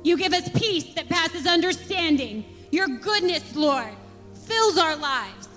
You 0.04 0.16
give 0.16 0.34
us 0.34 0.48
peace 0.50 0.94
that 0.94 1.10
passes 1.10 1.48
understanding. 1.48 2.46
Your 2.72 2.88
goodness, 2.88 3.56
Lord, 3.56 3.94
fills 4.34 4.78
our 4.78 4.96
lives. 4.96 5.50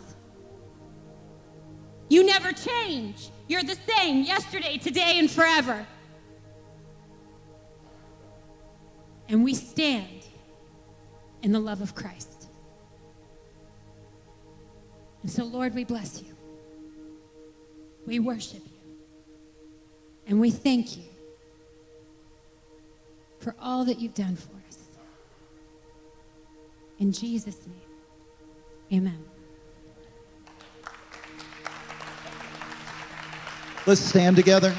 You 2.08 2.24
never 2.26 2.52
change. 2.52 3.30
You're 3.48 3.62
the 3.62 3.76
same 3.86 4.24
yesterday, 4.24 4.78
today, 4.78 5.18
and 5.18 5.30
forever. 5.30 5.86
And 9.28 9.42
we 9.42 9.54
stand 9.54 10.26
in 11.42 11.52
the 11.52 11.60
love 11.60 11.80
of 11.80 11.94
Christ. 11.94 12.48
And 15.22 15.30
so, 15.30 15.44
Lord, 15.44 15.74
we 15.74 15.84
bless 15.84 16.20
you. 16.20 16.34
We 18.06 18.18
worship 18.18 18.62
you. 18.64 18.72
And 20.26 20.40
we 20.40 20.50
thank 20.50 20.96
you 20.96 21.04
for 23.38 23.54
all 23.60 23.84
that 23.86 23.98
you've 24.00 24.14
done 24.14 24.36
for 24.36 24.50
us. 24.56 24.63
In 26.98 27.12
Jesus' 27.12 27.58
name, 27.66 29.00
amen. 29.00 29.24
Let's 33.86 34.00
stand 34.00 34.36
together. 34.36 34.74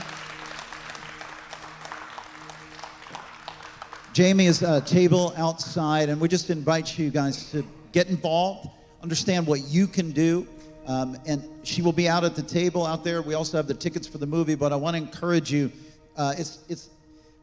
Jamie 4.14 4.46
is 4.46 4.62
a 4.62 4.80
table 4.82 5.34
outside, 5.36 6.08
and 6.08 6.22
we 6.22 6.30
just 6.30 6.50
invite 6.50 6.98
you 6.98 7.10
guys 7.10 7.52
to 7.52 7.66
get 7.92 8.08
involved, 8.08 8.70
understand 9.04 9.46
what 9.46 9.68
you 9.68 9.88
can 9.88 10.12
do. 10.12 10.48
Um, 10.88 11.18
and 11.28 11.44
she 11.64 11.82
will 11.82 11.92
be 11.92 12.08
out 12.08 12.24
at 12.24 12.34
the 12.34 12.42
table 12.42 12.86
out 12.86 13.04
there. 13.04 13.22
We 13.22 13.34
also 13.34 13.58
have 13.58 13.68
the 13.68 13.74
tickets 13.74 14.08
for 14.08 14.18
the 14.18 14.26
movie, 14.26 14.56
but 14.56 14.72
I 14.72 14.76
want 14.76 14.96
to 14.96 15.02
encourage 15.02 15.52
you. 15.52 15.72
Uh, 16.16 16.34
it's, 16.38 16.60
it's 16.70 16.90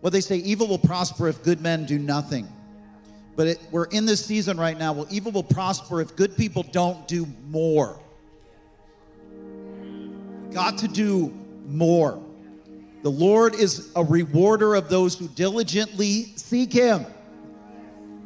what 0.01 0.13
they 0.13 0.21
say 0.21 0.37
evil 0.37 0.67
will 0.67 0.79
prosper 0.79 1.29
if 1.29 1.43
good 1.43 1.61
men 1.61 1.85
do 1.85 1.99
nothing. 1.99 2.49
But 3.35 3.47
it, 3.47 3.61
we're 3.71 3.87
in 3.87 4.05
this 4.05 4.25
season 4.25 4.59
right 4.59 4.79
now. 4.79 4.93
Well, 4.93 5.07
evil 5.11 5.33
will 5.33 5.43
prosper 5.43 6.01
if 6.01 6.15
good 6.17 6.37
people 6.37 6.65
don't 6.65 7.07
do 7.09 7.27
more. 7.49 7.99
Got 10.53 10.79
to 10.79 10.89
do 10.89 11.33
more. 11.67 12.23
The 13.03 13.11
Lord 13.11 13.55
is 13.55 13.91
a 13.97 14.05
rewarder 14.05 14.75
of 14.75 14.89
those 14.89 15.19
who 15.19 15.29
diligently 15.29 16.35
seek 16.37 16.73
Him. 16.73 17.07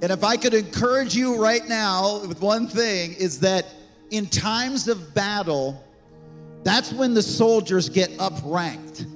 And 0.02 0.12
if 0.12 0.22
I 0.22 0.36
could 0.36 0.52
encourage 0.52 1.14
you 1.14 1.40
right 1.40 1.66
now 1.66 2.20
with 2.26 2.42
one 2.42 2.66
thing, 2.66 3.14
is 3.14 3.40
that 3.40 3.66
in 4.10 4.26
times 4.26 4.88
of 4.88 5.14
battle, 5.14 5.82
that's 6.64 6.92
when 6.92 7.14
the 7.14 7.22
soldiers 7.22 7.88
get 7.88 8.10
upranked. 8.18 9.06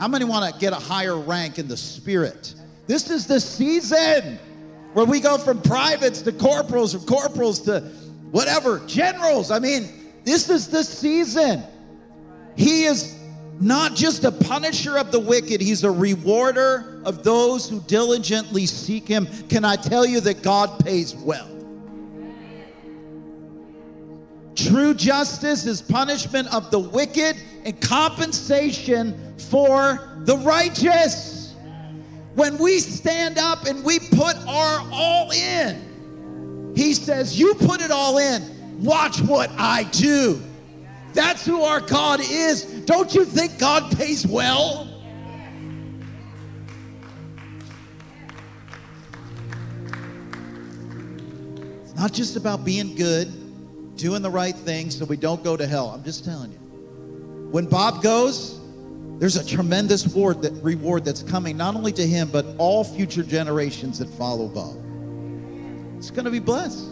How 0.00 0.08
many 0.08 0.24
want 0.24 0.52
to 0.52 0.60
get 0.60 0.72
a 0.72 0.76
higher 0.76 1.18
rank 1.18 1.58
in 1.58 1.68
the 1.68 1.76
spirit? 1.76 2.54
This 2.86 3.10
is 3.10 3.26
the 3.26 3.38
season 3.38 4.38
where 4.96 5.04
we 5.04 5.20
go 5.20 5.36
from 5.36 5.60
privates 5.60 6.22
to 6.22 6.32
corporals, 6.32 6.94
from 6.94 7.04
corporals 7.04 7.60
to 7.60 7.80
whatever, 8.30 8.80
generals. 8.86 9.50
I 9.50 9.58
mean, 9.58 9.90
this 10.24 10.48
is 10.48 10.68
the 10.68 10.82
season. 10.82 11.62
He 12.56 12.84
is 12.84 13.14
not 13.60 13.94
just 13.94 14.24
a 14.24 14.32
punisher 14.32 14.96
of 14.96 15.12
the 15.12 15.20
wicked, 15.20 15.60
he's 15.60 15.84
a 15.84 15.90
rewarder 15.90 17.02
of 17.04 17.24
those 17.24 17.68
who 17.68 17.80
diligently 17.80 18.64
seek 18.64 19.06
him. 19.06 19.26
Can 19.50 19.66
I 19.66 19.76
tell 19.76 20.06
you 20.06 20.18
that 20.20 20.42
God 20.42 20.82
pays 20.82 21.14
well? 21.14 21.50
True 24.54 24.94
justice 24.94 25.66
is 25.66 25.82
punishment 25.82 26.48
of 26.54 26.70
the 26.70 26.78
wicked 26.78 27.36
and 27.66 27.78
compensation 27.82 29.34
for 29.36 30.16
the 30.20 30.38
righteous. 30.38 31.35
When 32.36 32.58
we 32.58 32.80
stand 32.80 33.38
up 33.38 33.64
and 33.64 33.82
we 33.82 33.98
put 33.98 34.36
our 34.46 34.86
all 34.92 35.30
in, 35.32 36.74
he 36.76 36.92
says, 36.92 37.40
You 37.40 37.54
put 37.54 37.80
it 37.80 37.90
all 37.90 38.18
in, 38.18 38.84
watch 38.84 39.22
what 39.22 39.50
I 39.56 39.84
do. 39.84 40.42
That's 41.14 41.46
who 41.46 41.62
our 41.62 41.80
God 41.80 42.20
is. 42.20 42.64
Don't 42.84 43.14
you 43.14 43.24
think 43.24 43.58
God 43.58 43.96
pays 43.96 44.26
well? 44.26 44.86
It's 51.84 51.94
not 51.94 52.12
just 52.12 52.36
about 52.36 52.66
being 52.66 52.94
good, 52.96 53.96
doing 53.96 54.20
the 54.20 54.30
right 54.30 54.54
thing 54.54 54.90
so 54.90 55.06
we 55.06 55.16
don't 55.16 55.42
go 55.42 55.56
to 55.56 55.66
hell. 55.66 55.88
I'm 55.88 56.04
just 56.04 56.22
telling 56.26 56.52
you. 56.52 56.58
When 57.50 57.64
Bob 57.64 58.02
goes, 58.02 58.60
there's 59.18 59.36
a 59.36 59.46
tremendous 59.46 60.06
reward, 60.06 60.42
that, 60.42 60.52
reward 60.62 61.04
that's 61.04 61.22
coming 61.22 61.56
not 61.56 61.74
only 61.74 61.92
to 61.92 62.06
him, 62.06 62.28
but 62.30 62.44
all 62.58 62.84
future 62.84 63.22
generations 63.22 63.98
that 63.98 64.08
follow 64.10 64.48
Bob. 64.48 64.76
It's 65.96 66.10
going 66.10 66.26
to 66.26 66.30
be 66.30 66.38
blessed. 66.38 66.84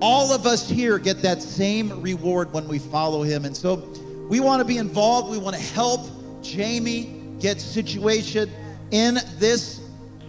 All 0.00 0.32
of 0.32 0.46
us 0.46 0.68
here 0.68 0.98
get 0.98 1.22
that 1.22 1.40
same 1.40 2.02
reward 2.02 2.52
when 2.52 2.66
we 2.66 2.80
follow 2.80 3.22
him. 3.22 3.44
And 3.44 3.56
so 3.56 3.76
we 4.28 4.40
want 4.40 4.60
to 4.60 4.64
be 4.64 4.78
involved. 4.78 5.30
We 5.30 5.38
want 5.38 5.54
to 5.54 5.62
help 5.62 6.00
Jamie 6.42 7.36
get 7.38 7.60
situation 7.60 8.50
in 8.90 9.18
this, 9.38 9.80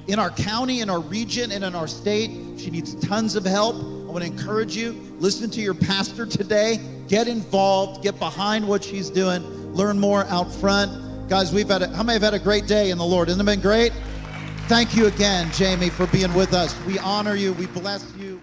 in 0.06 0.20
our 0.20 0.30
county, 0.30 0.82
in 0.82 0.90
our 0.92 1.00
region, 1.00 1.52
and 1.52 1.64
in 1.64 1.74
our 1.74 1.88
state. 1.88 2.30
She 2.60 2.70
needs 2.70 2.94
tons 2.96 3.36
of 3.36 3.46
help. 3.46 3.76
I 3.76 4.12
want 4.12 4.24
to 4.24 4.32
encourage 4.32 4.76
you, 4.78 4.92
listen 5.18 5.50
to 5.50 5.62
your 5.62 5.74
pastor 5.74 6.28
today. 6.28 6.80
Get 7.08 7.28
involved, 7.28 8.04
get 8.04 8.20
behind 8.20 8.68
what 8.68 8.84
she's 8.84 9.10
doing, 9.10 9.42
learn 9.74 10.00
more 10.00 10.26
out 10.26 10.52
front. 10.52 10.92
Guys, 11.30 11.52
we've 11.52 11.68
had 11.68 11.82
a, 11.82 11.88
how 11.90 12.04
many 12.04 12.14
have 12.14 12.22
had 12.22 12.34
a 12.34 12.40
great 12.40 12.68
day 12.68 12.92
in 12.92 12.98
the 12.98 13.06
Lord? 13.06 13.28
Hasn't 13.28 13.42
it 13.42 13.52
been 13.52 13.62
great? 13.62 13.92
Thank 14.68 14.96
you 14.96 15.08
again, 15.08 15.52
Jamie, 15.52 15.90
for 15.90 16.08
being 16.08 16.34
with 16.34 16.54
us. 16.54 16.76
We 16.86 17.00
honor 17.00 17.36
you, 17.36 17.54
we 17.54 17.66
bless 17.68 18.14
you. 18.16 18.42